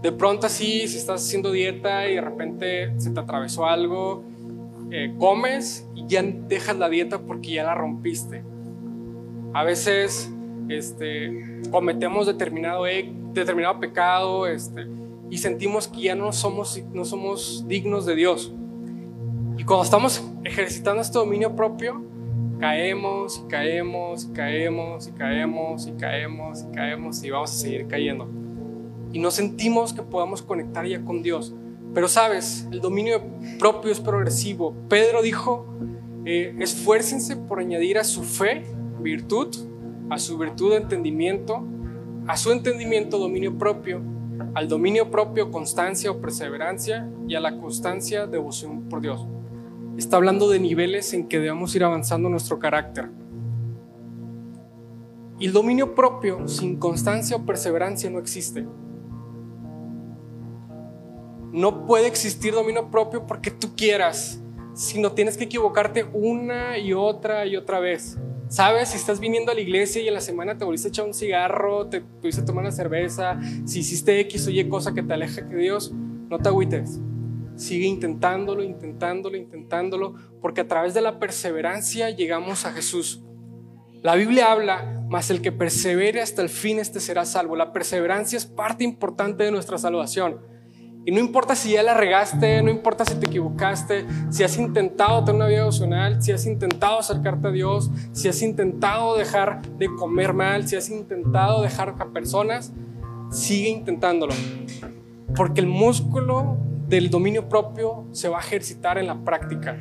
De 0.03 0.13
pronto 0.13 0.47
así, 0.47 0.87
si 0.87 0.99
estás 0.99 1.25
haciendo 1.25 1.51
dieta 1.51 2.07
y 2.11 2.17
de 2.17 2.21
repente 2.21 3.01
se 3.01 3.11
te 3.11 3.21
atravesó 3.21 3.65
algo, 3.65 4.23
eh, 4.91 5.15
comes 5.19 5.89
y 5.95 6.07
ya 6.07 6.23
dejas 6.23 6.77
la 6.77 6.91
dieta 6.91 7.21
porque 7.21 7.53
ya 7.53 7.65
la 7.65 7.75
rompiste. 7.75 8.45
A 9.55 9.65
veces 9.65 10.31
este, 10.69 11.63
cometemos 11.71 12.27
determinado, 12.27 12.87
e, 12.87 13.11
determinado 13.33 13.81
pecado 13.81 14.47
este, 14.47 14.87
y 15.31 15.39
sentimos 15.39 15.89
que 15.89 16.03
ya 16.03 16.15
no 16.15 16.33
somos, 16.33 16.79
no 16.93 17.07
somos 17.07 17.65
dignos 17.67 18.05
de 18.05 18.15
Dios. 18.15 18.53
Y 19.57 19.65
cuando 19.65 19.85
estamos 19.85 20.23
ejercitando 20.45 21.01
este 21.01 21.19
dominio 21.19 21.57
propio, 21.57 22.11
caemos 22.61 23.43
y 23.45 23.49
caemos 23.49 24.25
y 24.25 24.33
caemos 24.33 25.09
y 25.09 25.13
caemos 25.13 25.87
y 25.87 25.93
caemos 25.93 26.63
y 26.63 26.75
caemos 26.75 27.25
y 27.25 27.31
vamos 27.31 27.51
a 27.51 27.55
seguir 27.55 27.89
cayendo. 27.89 28.29
Y 29.13 29.19
no 29.19 29.31
sentimos 29.31 29.93
que 29.93 30.03
podamos 30.03 30.43
conectar 30.43 30.87
ya 30.87 31.05
con 31.05 31.23
Dios. 31.23 31.55
Pero 31.93 32.07
sabes, 32.07 32.69
el 32.71 32.81
dominio 32.81 33.21
propio 33.59 33.91
es 33.91 33.99
progresivo. 33.99 34.77
Pedro 34.89 35.23
dijo, 35.23 35.67
eh, 36.25 36.55
esfuércense 36.61 37.37
por 37.37 37.59
añadir 37.59 37.99
a 37.99 38.05
su 38.05 38.23
fe 38.23 38.63
virtud 39.01 39.49
a 40.11 40.19
su 40.19 40.37
virtud 40.37 40.73
de 40.73 40.79
entendimiento, 40.79 41.65
a 42.27 42.37
su 42.37 42.51
entendimiento 42.51 43.17
dominio 43.19 43.57
propio, 43.57 44.03
al 44.55 44.69
dominio 44.69 45.11
propio 45.11 45.51
constancia 45.51 46.11
o 46.11 46.21
perseverancia 46.21 47.09
y 47.29 47.37
a 47.37 47.41
la 47.41 47.57
constancia 47.57 48.27
devoción 48.27 48.89
por 48.89 49.01
Dios. 49.01 49.27
Está 50.01 50.17
hablando 50.17 50.49
de 50.49 50.59
niveles 50.59 51.13
en 51.13 51.29
que 51.29 51.39
debemos 51.39 51.77
ir 51.77 51.85
avanzando 51.85 52.31
nuestro 52.31 52.59
carácter. 52.59 53.11
Y 55.39 55.45
el 55.45 55.53
dominio 55.53 55.95
propio 55.95 56.49
sin 56.49 56.79
constancia 56.79 57.37
o 57.37 57.45
perseverancia 57.45 58.09
no 58.09 58.19
existe. 58.19 58.67
No 61.53 61.85
puede 61.87 62.07
existir 62.07 62.55
dominio 62.55 62.91
propio 62.91 63.27
porque 63.27 63.51
tú 63.51 63.77
quieras, 63.77 64.43
sino 64.73 65.13
tienes 65.13 65.37
que 65.37 65.45
equivocarte 65.45 66.07
una 66.15 66.79
y 66.79 66.95
otra 66.95 67.45
y 67.45 67.57
otra 67.57 67.79
vez. 67.79 68.19
Sabes, 68.49 68.89
si 68.89 68.97
estás 68.97 69.21
viniendo 69.21 69.53
a 69.53 69.55
la 69.55 69.61
iglesia 69.61 70.01
y 70.01 70.09
en 70.09 70.15
la 70.15 70.23
semana 70.23 70.57
te 70.57 70.65
volviste 70.65 70.89
a 70.89 70.93
echar 70.93 71.05
un 71.05 71.13
cigarro, 71.13 71.89
te 71.89 72.01
pudiste 72.01 72.41
tomar 72.41 72.65
una 72.65 72.73
cerveza, 72.73 73.39
si 73.67 73.81
hiciste 73.81 74.19
X 74.21 74.47
o 74.47 74.51
Y 74.51 74.67
cosa 74.67 74.95
que 74.95 75.03
te 75.03 75.13
aleja 75.13 75.43
de 75.43 75.59
Dios, 75.59 75.93
no 75.93 76.39
te 76.39 76.49
agüites. 76.49 77.01
Sigue 77.61 77.87
intentándolo, 77.87 78.63
intentándolo, 78.63 79.37
intentándolo, 79.37 80.15
porque 80.41 80.63
a 80.63 80.67
través 80.67 80.95
de 80.95 81.03
la 81.03 81.19
perseverancia 81.19 82.09
llegamos 82.09 82.65
a 82.65 82.73
Jesús. 82.73 83.23
La 84.03 84.15
Biblia 84.15 84.51
habla, 84.51 85.05
mas 85.11 85.29
el 85.29 85.43
que 85.43 85.53
persevere 85.53 86.23
hasta 86.23 86.41
el 86.41 86.49
fin, 86.49 86.79
este 86.79 87.01
será 87.01 87.27
salvo. 87.27 87.57
La 87.57 87.75
perseverancia 87.75 88.39
es 88.39 88.47
parte 88.47 88.83
importante 88.83 89.45
de 89.45 89.51
nuestra 89.51 89.77
salvación. 89.77 90.41
Y 91.05 91.11
no 91.11 91.21
importa 91.21 91.55
si 91.55 91.73
ya 91.73 91.83
la 91.83 91.93
regaste, 91.93 92.63
no 92.63 92.71
importa 92.71 93.05
si 93.05 93.17
te 93.17 93.27
equivocaste, 93.27 94.07
si 94.31 94.43
has 94.43 94.57
intentado 94.57 95.23
tener 95.23 95.37
una 95.37 95.47
vida 95.49 95.61
emocional, 95.61 96.23
si 96.23 96.33
has 96.33 96.47
intentado 96.47 96.99
acercarte 96.99 97.49
a 97.49 97.51
Dios, 97.51 97.91
si 98.13 98.29
has 98.29 98.41
intentado 98.41 99.19
dejar 99.19 99.61
de 99.77 99.95
comer 99.97 100.33
mal, 100.33 100.67
si 100.67 100.77
has 100.77 100.89
intentado 100.89 101.61
dejar 101.61 101.95
a 101.99 102.07
personas, 102.07 102.73
sigue 103.31 103.69
intentándolo. 103.69 104.33
Porque 105.37 105.61
el 105.61 105.67
músculo 105.67 106.70
del 106.91 107.09
dominio 107.09 107.49
propio 107.49 108.05
se 108.13 108.29
va 108.29 108.39
a 108.39 108.41
ejercitar 108.41 108.99
en 108.99 109.07
la 109.07 109.25
práctica. 109.25 109.79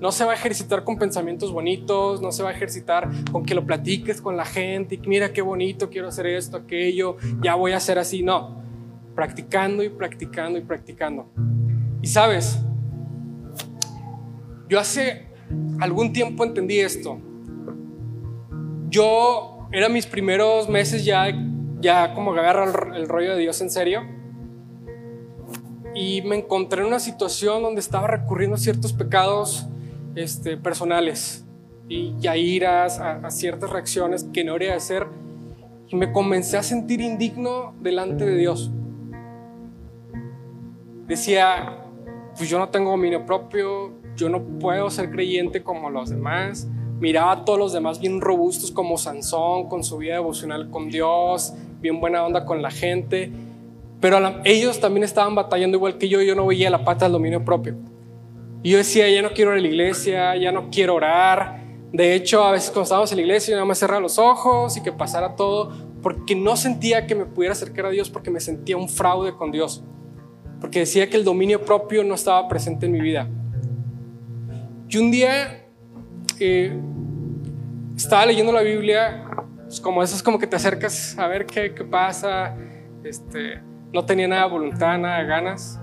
No 0.00 0.12
se 0.12 0.24
va 0.24 0.32
a 0.32 0.34
ejercitar 0.34 0.84
con 0.84 0.98
pensamientos 0.98 1.50
bonitos, 1.50 2.20
no 2.20 2.30
se 2.30 2.42
va 2.42 2.50
a 2.50 2.52
ejercitar 2.52 3.08
con 3.32 3.44
que 3.44 3.54
lo 3.54 3.64
platiques 3.64 4.20
con 4.20 4.36
la 4.36 4.44
gente 4.44 4.96
y 4.96 5.08
mira 5.08 5.32
qué 5.32 5.40
bonito, 5.40 5.88
quiero 5.88 6.08
hacer 6.08 6.26
esto, 6.26 6.58
aquello, 6.58 7.16
ya 7.42 7.54
voy 7.54 7.72
a 7.72 7.78
hacer 7.78 7.98
así. 7.98 8.22
No, 8.22 8.62
practicando 9.14 9.82
y 9.82 9.88
practicando 9.88 10.58
y 10.58 10.62
practicando. 10.62 11.30
Y 12.02 12.06
sabes, 12.06 12.58
yo 14.68 14.78
hace 14.78 15.26
algún 15.80 16.12
tiempo 16.12 16.44
entendí 16.44 16.80
esto. 16.80 17.18
Yo 18.90 19.68
era 19.72 19.88
mis 19.88 20.06
primeros 20.06 20.68
meses 20.68 21.04
ya, 21.04 21.26
ya 21.80 22.14
como 22.14 22.34
que 22.34 22.40
el, 22.40 23.08
rollo 23.08 23.34
de 23.34 23.38
Dios 23.38 23.60
en 23.60 23.70
serio. 23.70 24.02
Y 25.94 26.22
me 26.22 26.36
encontré 26.36 26.80
en 26.80 26.88
una 26.88 26.98
situación 26.98 27.62
donde 27.62 27.80
estaba 27.80 28.06
recurriendo 28.06 28.56
a 28.56 28.58
ciertos 28.58 28.92
pecados 28.92 29.66
este, 30.14 30.56
personales 30.56 31.44
y 31.88 32.14
iras, 32.26 32.98
a, 32.98 33.26
a 33.26 33.30
ciertas 33.30 33.70
reacciones 33.70 34.24
que 34.32 34.44
no 34.44 34.52
debería 34.54 34.76
hacer. 34.76 35.06
Y 35.88 35.96
me 35.96 36.12
comencé 36.12 36.56
a 36.56 36.62
sentir 36.62 37.00
indigno 37.00 37.74
delante 37.80 38.24
de 38.24 38.36
Dios 38.36 38.70
decía, 41.06 41.78
pues 42.36 42.48
yo 42.48 42.58
no 42.58 42.68
tengo 42.68 42.90
dominio 42.90 43.24
propio, 43.26 43.92
yo 44.16 44.28
no 44.28 44.42
puedo 44.42 44.90
ser 44.90 45.10
creyente 45.10 45.62
como 45.62 45.90
los 45.90 46.10
demás. 46.10 46.68
Miraba 47.00 47.32
a 47.32 47.44
todos 47.44 47.58
los 47.58 47.72
demás 47.72 48.00
bien 48.00 48.20
robustos 48.20 48.70
como 48.70 48.96
Sansón, 48.96 49.68
con 49.68 49.84
su 49.84 49.98
vida 49.98 50.14
devocional 50.14 50.70
con 50.70 50.88
Dios, 50.88 51.52
bien 51.80 52.00
buena 52.00 52.24
onda 52.24 52.44
con 52.44 52.62
la 52.62 52.70
gente. 52.70 53.30
Pero 54.04 54.18
ellos 54.44 54.80
también 54.80 55.02
estaban 55.02 55.34
batallando 55.34 55.78
igual 55.78 55.96
que 55.96 56.10
yo, 56.10 56.20
yo 56.20 56.34
no 56.34 56.44
veía 56.44 56.68
la 56.68 56.84
pata 56.84 57.06
del 57.06 57.12
dominio 57.12 57.42
propio. 57.42 57.74
Y 58.62 58.72
yo 58.72 58.76
decía, 58.76 59.08
ya 59.08 59.22
no 59.22 59.30
quiero 59.30 59.52
ir 59.52 59.60
a 59.60 59.62
la 59.62 59.66
iglesia, 59.66 60.36
ya 60.36 60.52
no 60.52 60.68
quiero 60.70 60.96
orar. 60.96 61.64
De 61.90 62.14
hecho, 62.14 62.44
a 62.44 62.52
veces 62.52 62.68
cuando 62.68 62.82
estábamos 62.82 63.10
en 63.12 63.16
la 63.16 63.22
iglesia, 63.22 63.52
yo 63.52 63.56
nada 63.56 63.64
más 63.64 63.78
cerraba 63.78 64.02
los 64.02 64.18
ojos 64.18 64.76
y 64.76 64.82
que 64.82 64.92
pasara 64.92 65.36
todo, 65.36 65.72
porque 66.02 66.34
no 66.34 66.54
sentía 66.54 67.06
que 67.06 67.14
me 67.14 67.24
pudiera 67.24 67.54
acercar 67.54 67.86
a 67.86 67.88
Dios, 67.88 68.10
porque 68.10 68.30
me 68.30 68.40
sentía 68.40 68.76
un 68.76 68.90
fraude 68.90 69.32
con 69.32 69.50
Dios 69.50 69.82
porque 70.60 70.80
decía 70.80 71.08
que 71.08 71.16
el 71.16 71.24
dominio 71.24 71.62
propio 71.62 72.04
no 72.04 72.14
estaba 72.14 72.46
presente 72.46 72.84
en 72.84 72.92
mi 72.92 73.00
vida. 73.00 73.26
Y 74.88 74.98
un 74.98 75.10
día, 75.10 75.66
eh, 76.40 76.78
estaba 77.96 78.26
leyendo 78.26 78.52
la 78.52 78.60
Biblia, 78.60 79.24
pues 79.64 79.80
como 79.80 80.02
eso 80.02 80.14
es 80.14 80.22
como 80.22 80.38
que 80.38 80.46
te 80.46 80.56
acercas 80.56 81.18
a 81.18 81.26
ver 81.26 81.46
qué, 81.46 81.74
qué 81.74 81.84
pasa, 81.84 82.54
este, 83.02 83.60
no 83.94 84.04
tenía 84.04 84.26
nada 84.26 84.46
voluntad, 84.46 84.98
nada 84.98 85.22
ganas. 85.22 85.78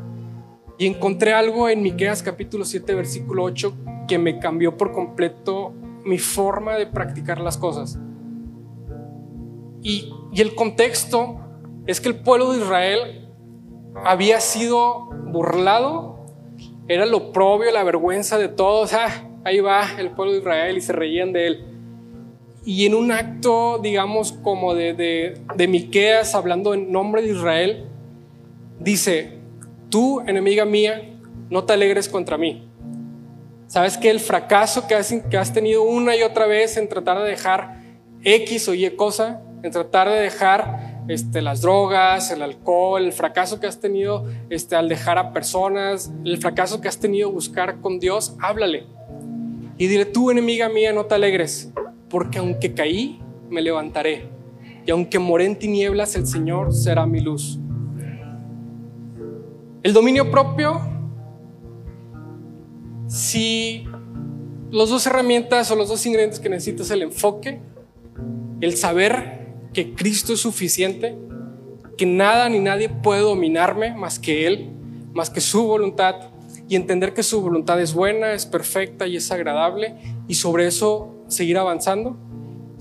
Y 0.77 0.85
encontré 0.85 1.33
algo 1.33 1.69
en 1.69 1.81
Miqueas 1.81 2.21
capítulo 2.21 2.65
7, 2.65 2.93
versículo 2.93 3.45
8, 3.45 3.73
que 4.05 4.17
me 4.19 4.37
cambió 4.37 4.75
por 4.75 4.91
completo 4.91 5.73
mi 6.03 6.17
forma 6.17 6.75
de 6.75 6.87
practicar 6.87 7.39
las 7.39 7.57
cosas. 7.57 7.97
Y, 9.81 10.11
y 10.33 10.41
el 10.41 10.55
contexto 10.55 11.39
es 11.87 12.01
que 12.01 12.09
el 12.09 12.15
pueblo 12.15 12.51
de 12.51 12.59
Israel 12.59 13.29
había 14.03 14.41
sido 14.41 15.05
burlado, 15.27 16.25
era 16.89 17.05
lo 17.05 17.31
propio, 17.31 17.71
la 17.71 17.85
vergüenza 17.85 18.37
de 18.37 18.49
todos. 18.49 18.91
Ah, 18.93 19.29
ahí 19.45 19.61
va 19.61 19.83
el 19.97 20.11
pueblo 20.11 20.33
de 20.33 20.39
Israel 20.39 20.75
y 20.77 20.81
se 20.81 20.91
reían 20.91 21.31
de 21.31 21.47
él. 21.47 21.65
Y 22.65 22.85
en 22.85 22.93
un 22.93 23.13
acto, 23.13 23.79
digamos, 23.81 24.33
como 24.33 24.75
de, 24.75 24.93
de, 24.95 25.41
de 25.55 25.67
Miqueas, 25.69 26.35
hablando 26.35 26.73
en 26.73 26.91
nombre 26.91 27.21
de 27.21 27.29
Israel, 27.29 27.87
dice: 28.83 29.39
Tú, 29.89 30.21
enemiga 30.21 30.65
mía, 30.65 31.01
no 31.49 31.63
te 31.63 31.73
alegres 31.73 32.07
contra 32.09 32.37
mí. 32.37 32.67
Sabes 33.71 33.97
que 33.97 34.09
el 34.09 34.19
fracaso 34.19 34.85
que 34.85 34.95
has, 34.95 35.53
tenido 35.53 35.83
una 35.83 36.13
y 36.17 36.23
otra 36.23 36.45
vez 36.45 36.75
en 36.75 36.89
tratar 36.89 37.19
de 37.19 37.29
dejar 37.29 37.81
X 38.21 38.67
o 38.67 38.73
Y 38.73 38.89
cosa, 38.97 39.41
en 39.63 39.71
tratar 39.71 40.09
de 40.09 40.19
dejar 40.19 41.03
este, 41.07 41.41
las 41.41 41.61
drogas, 41.61 42.31
el 42.31 42.41
alcohol, 42.41 43.01
el 43.01 43.13
fracaso 43.13 43.61
que 43.61 43.67
has 43.67 43.79
tenido 43.79 44.25
este, 44.49 44.75
al 44.75 44.89
dejar 44.89 45.17
a 45.17 45.31
personas, 45.31 46.11
el 46.25 46.37
fracaso 46.37 46.81
que 46.81 46.89
has 46.89 46.99
tenido 46.99 47.31
buscar 47.31 47.79
con 47.79 47.97
Dios, 47.97 48.35
háblale. 48.41 48.87
Y 49.77 49.87
dile, 49.87 50.03
tú 50.03 50.31
enemiga 50.31 50.67
mía, 50.67 50.91
no 50.91 51.05
te 51.05 51.15
alegres, 51.15 51.71
porque 52.09 52.39
aunque 52.39 52.73
caí, 52.73 53.21
me 53.49 53.61
levantaré. 53.61 54.25
Y 54.85 54.91
aunque 54.91 55.17
moré 55.17 55.45
en 55.45 55.57
tinieblas, 55.57 56.15
el 56.17 56.27
Señor 56.27 56.73
será 56.73 57.05
mi 57.05 57.21
luz. 57.21 57.60
El 59.83 59.93
dominio 59.93 60.29
propio, 60.29 60.79
si 63.07 63.83
los 64.69 64.89
dos 64.91 65.07
herramientas 65.07 65.71
o 65.71 65.75
los 65.75 65.89
dos 65.89 66.05
ingredientes 66.05 66.39
que 66.39 66.49
necesitas, 66.49 66.91
el 66.91 67.01
enfoque, 67.01 67.59
el 68.61 68.77
saber 68.77 69.55
que 69.73 69.95
Cristo 69.95 70.33
es 70.33 70.39
suficiente, 70.39 71.17
que 71.97 72.05
nada 72.05 72.47
ni 72.47 72.59
nadie 72.59 72.89
puede 72.89 73.21
dominarme 73.21 73.95
más 73.95 74.19
que 74.19 74.45
Él, 74.45 74.69
más 75.13 75.31
que 75.31 75.41
su 75.41 75.63
voluntad, 75.63 76.29
y 76.69 76.75
entender 76.75 77.15
que 77.15 77.23
su 77.23 77.41
voluntad 77.41 77.81
es 77.81 77.95
buena, 77.95 78.33
es 78.33 78.45
perfecta 78.45 79.07
y 79.07 79.17
es 79.17 79.31
agradable, 79.31 79.95
y 80.27 80.35
sobre 80.35 80.67
eso 80.67 81.25
seguir 81.27 81.57
avanzando 81.57 82.17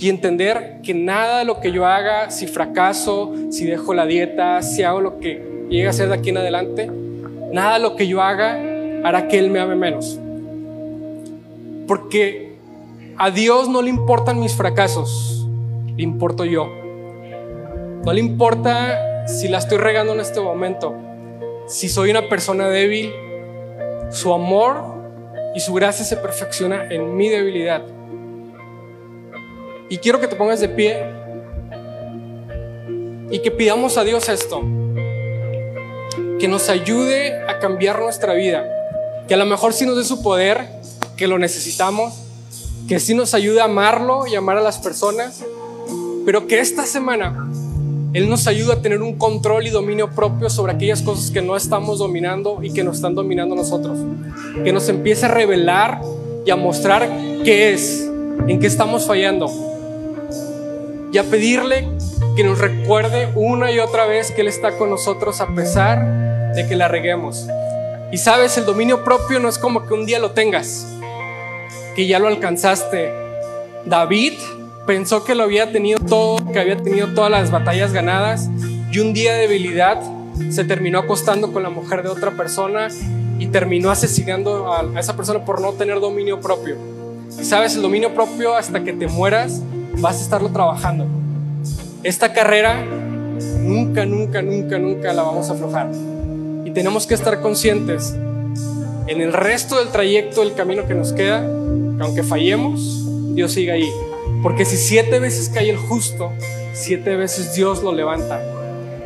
y 0.01 0.09
entender 0.09 0.81
que 0.83 0.95
nada 0.95 1.45
lo 1.45 1.61
que 1.61 1.73
yo 1.73 1.87
haga, 1.87 2.31
si 2.31 2.47
fracaso, 2.47 3.35
si 3.51 3.67
dejo 3.67 3.93
la 3.93 4.07
dieta, 4.07 4.63
si 4.63 4.83
hago 4.83 5.01
lo 5.01 5.19
que 5.19 5.50
llegue 5.71 5.89
a 5.89 5.93
ser 5.93 6.09
de 6.09 6.15
aquí 6.15 6.31
en 6.31 6.39
adelante, 6.39 6.91
nada 7.53 7.79
lo 7.79 7.97
que 7.97 8.07
yo 8.07 8.21
haga 8.21 8.61
hará 9.05 9.29
que 9.29 9.39
Él 9.39 9.51
me 9.51 9.61
ame 9.61 9.77
menos. 9.77 10.19
Porque 11.87 12.57
a 13.17 13.31
Dios 13.31 13.69
no 13.69 13.81
le 13.81 13.91
importan 13.91 14.41
mis 14.41 14.55
fracasos, 14.55 15.47
le 15.97 16.03
importo 16.03 16.45
yo. 16.45 16.69
No 18.05 18.13
le 18.13 18.21
importa 18.21 19.27
si 19.27 19.49
la 19.49 19.59
estoy 19.59 19.79
regando 19.79 20.13
en 20.13 20.21
este 20.21 20.41
momento, 20.41 20.95
si 21.67 21.89
soy 21.89 22.11
una 22.11 22.29
persona 22.29 22.69
débil, 22.69 23.13
su 24.11 24.33
amor 24.33 24.83
y 25.55 25.61
su 25.61 25.73
gracia 25.73 26.05
se 26.05 26.17
perfecciona 26.17 26.87
en 26.91 27.17
mi 27.17 27.29
debilidad. 27.29 27.83
Y 29.89 29.99
quiero 29.99 30.21
que 30.21 30.29
te 30.29 30.37
pongas 30.37 30.61
de 30.61 30.69
pie 30.69 31.05
y 33.31 33.41
que 33.41 33.51
pidamos 33.51 33.97
a 33.99 34.05
Dios 34.05 34.29
esto, 34.29 34.63
que 36.41 36.49
nos 36.49 36.71
ayude 36.71 37.35
a 37.49 37.59
cambiar 37.59 38.01
nuestra 38.01 38.33
vida, 38.33 38.65
que 39.29 39.35
a 39.35 39.37
lo 39.37 39.45
mejor 39.45 39.75
sí 39.75 39.85
nos 39.85 39.97
dé 39.97 40.05
su 40.05 40.23
poder, 40.23 40.67
que 41.17 41.29
lo 41.29 41.39
necesitamos, 41.39 42.15
que 42.89 42.99
sí 42.99 43.15
nos 43.15 43.35
ayude 43.35 43.61
a 43.61 43.65
amarlo 43.65 44.27
y 44.27 44.35
amar 44.35 44.57
a 44.57 44.63
las 44.63 44.79
personas, 44.79 45.45
pero 46.25 46.47
que 46.47 46.59
esta 46.59 46.87
semana 46.87 47.47
Él 48.15 48.31
nos 48.31 48.47
ayude 48.47 48.73
a 48.73 48.81
tener 48.81 49.03
un 49.03 49.19
control 49.19 49.67
y 49.67 49.71
dominio 49.71 50.11
propio 50.11 50.49
sobre 50.49 50.73
aquellas 50.73 51.03
cosas 51.03 51.31
que 51.31 51.43
no 51.43 51.57
estamos 51.57 51.99
dominando 51.99 52.61
y 52.63 52.73
que 52.73 52.83
nos 52.83 52.97
están 52.97 53.15
dominando 53.15 53.55
nosotros, 53.55 53.99
que 54.65 54.73
nos 54.73 54.89
empiece 54.89 55.27
a 55.27 55.29
revelar 55.29 56.01
y 56.47 56.51
a 56.51 56.57
mostrar 56.57 57.07
qué 57.45 57.75
es, 57.75 58.09
en 58.49 58.59
qué 58.59 58.67
estamos 58.67 59.07
fallando. 59.07 59.51
Y 61.13 61.19
a 61.19 61.25
pedirle 61.25 61.87
que 62.35 62.45
nos 62.45 62.59
recuerde 62.59 63.29
una 63.35 63.71
y 63.73 63.79
otra 63.79 64.07
vez 64.07 64.31
que 64.31 64.41
Él 64.41 64.49
está 64.49 64.79
con 64.79 64.89
nosotros 64.89 65.41
a 65.41 65.55
pesar 65.55 66.30
de 66.55 66.67
que 66.67 66.77
la 66.77 66.89
reguemos. 66.89 67.47
Y 68.13 68.19
sabes, 68.19 68.57
el 68.59 68.65
dominio 68.65 69.05
propio 69.05 69.39
no 69.39 69.49
es 69.49 69.59
como 69.59 69.87
que 69.87 69.95
un 69.95 70.05
día 70.05 70.19
lo 70.19 70.33
tengas, 70.33 70.87
que 71.95 72.07
ya 72.07 72.19
lo 72.19 72.29
alcanzaste. 72.29 73.13
David 73.85 74.35
pensó 74.87 75.25
que 75.25 75.35
lo 75.35 75.45
había 75.45 75.71
tenido 75.71 76.01
todo, 76.01 76.45
que 76.53 76.59
había 76.59 76.77
tenido 76.77 77.09
todas 77.15 77.31
las 77.31 77.51
batallas 77.51 77.93
ganadas 77.93 78.49
y 78.91 78.99
un 78.99 79.13
día 79.13 79.35
de 79.35 79.43
debilidad 79.43 80.01
se 80.51 80.65
terminó 80.65 80.99
acostando 80.99 81.53
con 81.53 81.63
la 81.63 81.71
mujer 81.71 82.03
de 82.03 82.09
otra 82.09 82.33
persona 82.33 82.89
y 83.39 83.47
terminó 83.47 83.91
asesinando 83.91 84.73
a 84.73 84.99
esa 84.99 85.17
persona 85.17 85.45
por 85.45 85.61
no 85.61 85.73
tener 85.73 86.01
dominio 86.01 86.41
propio. 86.41 86.77
Y 87.39 87.45
sabes, 87.45 87.77
el 87.77 87.83
dominio 87.83 88.13
propio 88.15 88.57
hasta 88.57 88.83
que 88.83 88.93
te 88.93 89.07
mueras 89.07 89.63
vas 89.99 90.19
a 90.19 90.23
estarlo 90.23 90.49
trabajando. 90.51 91.07
Esta 92.03 92.33
carrera 92.33 92.85
nunca, 93.61 94.05
nunca, 94.05 94.43
nunca, 94.43 94.79
nunca 94.79 95.13
la 95.13 95.23
vamos 95.23 95.49
a 95.49 95.53
aflojar. 95.53 95.91
Y 96.71 96.73
tenemos 96.73 97.09
que 97.09 97.15
estar 97.15 97.41
conscientes 97.41 98.15
en 99.09 99.21
el 99.21 99.33
resto 99.33 99.81
del 99.81 99.89
trayecto, 99.89 100.43
del 100.43 100.55
camino 100.55 100.87
que 100.87 100.95
nos 100.95 101.13
queda, 101.13 101.41
que 101.41 102.03
aunque 102.05 102.23
fallemos, 102.23 103.35
Dios 103.35 103.51
sigue 103.51 103.73
ahí. 103.73 103.91
Porque 104.41 104.65
si 104.65 104.77
siete 104.77 105.19
veces 105.19 105.49
cae 105.49 105.69
el 105.69 105.77
justo, 105.77 106.31
siete 106.73 107.17
veces 107.17 107.57
Dios 107.57 107.83
lo 107.83 107.93
levanta. 107.93 108.41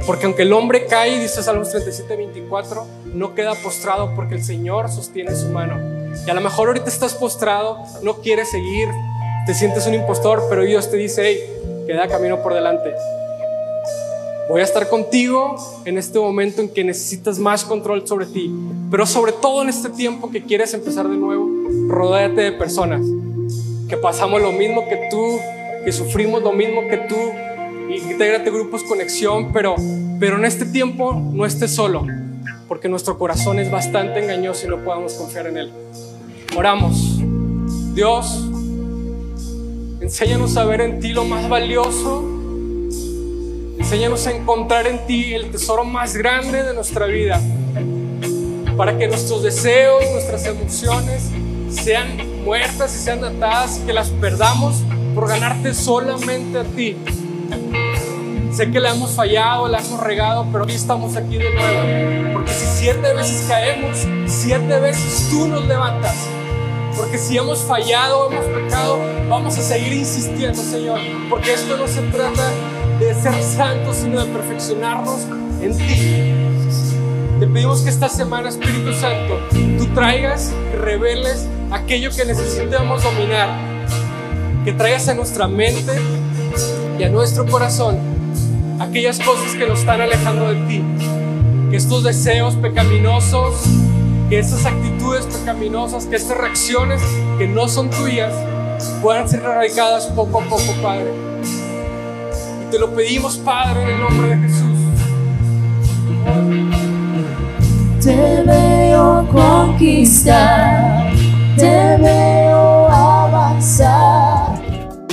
Porque 0.04 0.26
aunque 0.26 0.42
el 0.42 0.52
hombre 0.52 0.84
cae, 0.84 1.18
dice 1.18 1.42
Salmos 1.42 1.70
37, 1.70 2.14
24, 2.14 2.86
no 3.14 3.34
queda 3.34 3.54
postrado 3.54 4.14
porque 4.14 4.34
el 4.34 4.44
Señor 4.44 4.90
sostiene 4.90 5.34
su 5.34 5.48
mano. 5.48 5.78
Y 6.26 6.28
a 6.28 6.34
lo 6.34 6.42
mejor 6.42 6.68
ahorita 6.68 6.90
estás 6.90 7.14
postrado, 7.14 7.78
no 8.02 8.16
quieres 8.16 8.50
seguir, 8.50 8.88
te 9.46 9.54
sientes 9.54 9.86
un 9.86 9.94
impostor, 9.94 10.42
pero 10.50 10.64
Dios 10.64 10.90
te 10.90 10.98
dice, 10.98 11.22
hey, 11.24 11.86
queda 11.86 12.08
camino 12.08 12.42
por 12.42 12.52
delante. 12.52 12.92
Voy 14.48 14.60
a 14.60 14.64
estar 14.64 14.88
contigo 14.88 15.56
en 15.84 15.96
este 15.96 16.18
momento 16.18 16.60
en 16.60 16.68
que 16.68 16.84
necesitas 16.84 17.38
más 17.38 17.64
control 17.64 18.06
sobre 18.06 18.26
ti, 18.26 18.54
pero 18.90 19.06
sobre 19.06 19.32
todo 19.32 19.62
en 19.62 19.68
este 19.68 19.88
tiempo 19.88 20.30
que 20.30 20.42
quieres 20.42 20.74
empezar 20.74 21.08
de 21.08 21.16
nuevo, 21.16 21.48
rodéate 21.88 22.42
de 22.42 22.52
personas 22.52 23.00
que 23.88 23.96
pasamos 23.96 24.42
lo 24.42 24.52
mismo 24.52 24.86
que 24.88 25.08
tú, 25.10 25.38
que 25.84 25.92
sufrimos 25.92 26.42
lo 26.42 26.52
mismo 26.52 26.82
que 26.88 26.98
tú, 26.98 27.16
intégrate 27.90 28.50
grupos 28.50 28.82
conexión, 28.82 29.52
pero, 29.52 29.76
pero 30.20 30.36
en 30.36 30.44
este 30.44 30.66
tiempo 30.66 31.14
no 31.14 31.46
estés 31.46 31.74
solo, 31.74 32.06
porque 32.68 32.88
nuestro 32.88 33.18
corazón 33.18 33.58
es 33.58 33.70
bastante 33.70 34.22
engañoso 34.22 34.66
y 34.66 34.70
no 34.70 34.84
podemos 34.84 35.14
confiar 35.14 35.46
en 35.46 35.56
él. 35.56 35.72
Oramos. 36.56 37.20
Dios, 37.94 38.44
Enséñanos 40.04 40.58
a 40.58 40.66
ver 40.66 40.82
en 40.82 41.00
ti 41.00 41.14
lo 41.14 41.24
más 41.24 41.48
valioso. 41.48 42.33
Enséñanos 43.84 44.26
a 44.26 44.30
encontrar 44.30 44.86
en 44.86 45.06
ti 45.06 45.34
el 45.34 45.50
tesoro 45.50 45.84
más 45.84 46.16
grande 46.16 46.62
de 46.62 46.72
nuestra 46.72 47.04
vida. 47.04 47.38
Para 48.78 48.96
que 48.96 49.06
nuestros 49.06 49.42
deseos, 49.42 50.02
nuestras 50.10 50.46
emociones 50.46 51.24
sean 51.68 52.16
muertas 52.44 52.96
y 52.96 52.98
sean 52.98 53.22
atadas 53.22 53.82
que 53.84 53.92
las 53.92 54.08
perdamos 54.08 54.82
por 55.14 55.28
ganarte 55.28 55.74
solamente 55.74 56.60
a 56.60 56.64
ti. 56.64 56.96
Sé 58.54 58.70
que 58.70 58.80
la 58.80 58.94
hemos 58.94 59.10
fallado, 59.10 59.68
la 59.68 59.80
hemos 59.80 60.00
regado, 60.00 60.46
pero 60.50 60.64
hoy 60.64 60.72
estamos 60.72 61.14
aquí 61.16 61.36
de 61.36 61.54
nuevo. 61.54 62.32
Porque 62.32 62.52
si 62.52 62.64
siete 62.64 63.12
veces 63.12 63.44
caemos, 63.46 63.98
siete 64.26 64.80
veces 64.80 65.28
tú 65.28 65.46
nos 65.46 65.66
levantas. 65.66 66.16
Porque 66.96 67.18
si 67.18 67.36
hemos 67.36 67.58
fallado, 67.58 68.32
hemos 68.32 68.46
pecado, 68.46 68.98
vamos 69.28 69.58
a 69.58 69.60
seguir 69.60 69.92
insistiendo, 69.92 70.62
Señor. 70.62 71.00
Porque 71.28 71.52
esto 71.52 71.76
no 71.76 71.86
se 71.86 72.00
trata 72.00 72.50
ser 73.32 73.42
santos, 73.42 73.96
sino 73.96 74.22
de 74.22 74.30
perfeccionarnos 74.30 75.20
en 75.62 75.78
ti. 75.78 77.40
Te 77.40 77.46
pedimos 77.46 77.80
que 77.80 77.88
esta 77.88 78.10
semana, 78.10 78.50
Espíritu 78.50 78.92
Santo, 78.92 79.38
tú 79.78 79.86
traigas 79.94 80.52
y 80.72 80.76
reveles 80.76 81.46
aquello 81.70 82.10
que 82.10 82.26
necesitamos 82.26 83.02
dominar. 83.02 83.48
Que 84.64 84.74
traigas 84.74 85.08
a 85.08 85.14
nuestra 85.14 85.48
mente 85.48 85.92
y 86.98 87.02
a 87.02 87.08
nuestro 87.08 87.46
corazón 87.46 87.98
aquellas 88.78 89.18
cosas 89.20 89.54
que 89.54 89.66
nos 89.66 89.80
están 89.80 90.02
alejando 90.02 90.52
de 90.52 90.56
ti. 90.66 90.84
Que 91.70 91.78
estos 91.78 92.04
deseos 92.04 92.56
pecaminosos, 92.56 93.54
que 94.28 94.38
esas 94.38 94.66
actitudes 94.66 95.24
pecaminosas, 95.24 96.04
que 96.04 96.16
estas 96.16 96.36
reacciones 96.36 97.00
que 97.38 97.48
no 97.48 97.68
son 97.68 97.88
tuyas, 97.88 98.34
puedan 99.00 99.26
ser 99.26 99.40
erradicadas 99.40 100.08
poco 100.08 100.42
a 100.42 100.44
poco, 100.44 100.74
Padre. 100.82 101.33
Te 102.74 102.80
lo 102.80 102.92
pedimos, 102.92 103.36
Padre, 103.36 103.84
en 103.84 103.88
el 103.88 104.00
nombre 104.00 104.30
de 104.30 104.48
Jesús. 104.48 104.78
Te 108.02 108.42
veo 108.42 109.28
conquistar, 109.30 111.12
te 111.56 111.96
veo 111.98 112.88
avanzar. 112.88 114.60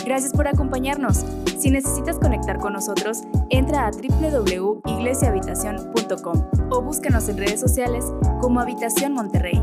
Gracias 0.04 0.34
por 0.34 0.48
acompañarnos. 0.48 1.24
Si 1.60 1.70
necesitas 1.70 2.18
conectar 2.18 2.58
con 2.58 2.74
nosotros, 2.74 3.20
entra 3.52 3.86
a 3.86 3.92
www.iglesiahabitacion.com 3.92 6.44
o 6.72 6.82
búscanos 6.82 7.30
en 7.30 7.38
redes 7.38 7.60
sociales 7.60 8.06
como 8.42 8.60
Habitación 8.60 9.14
Monterrey. 9.14 9.62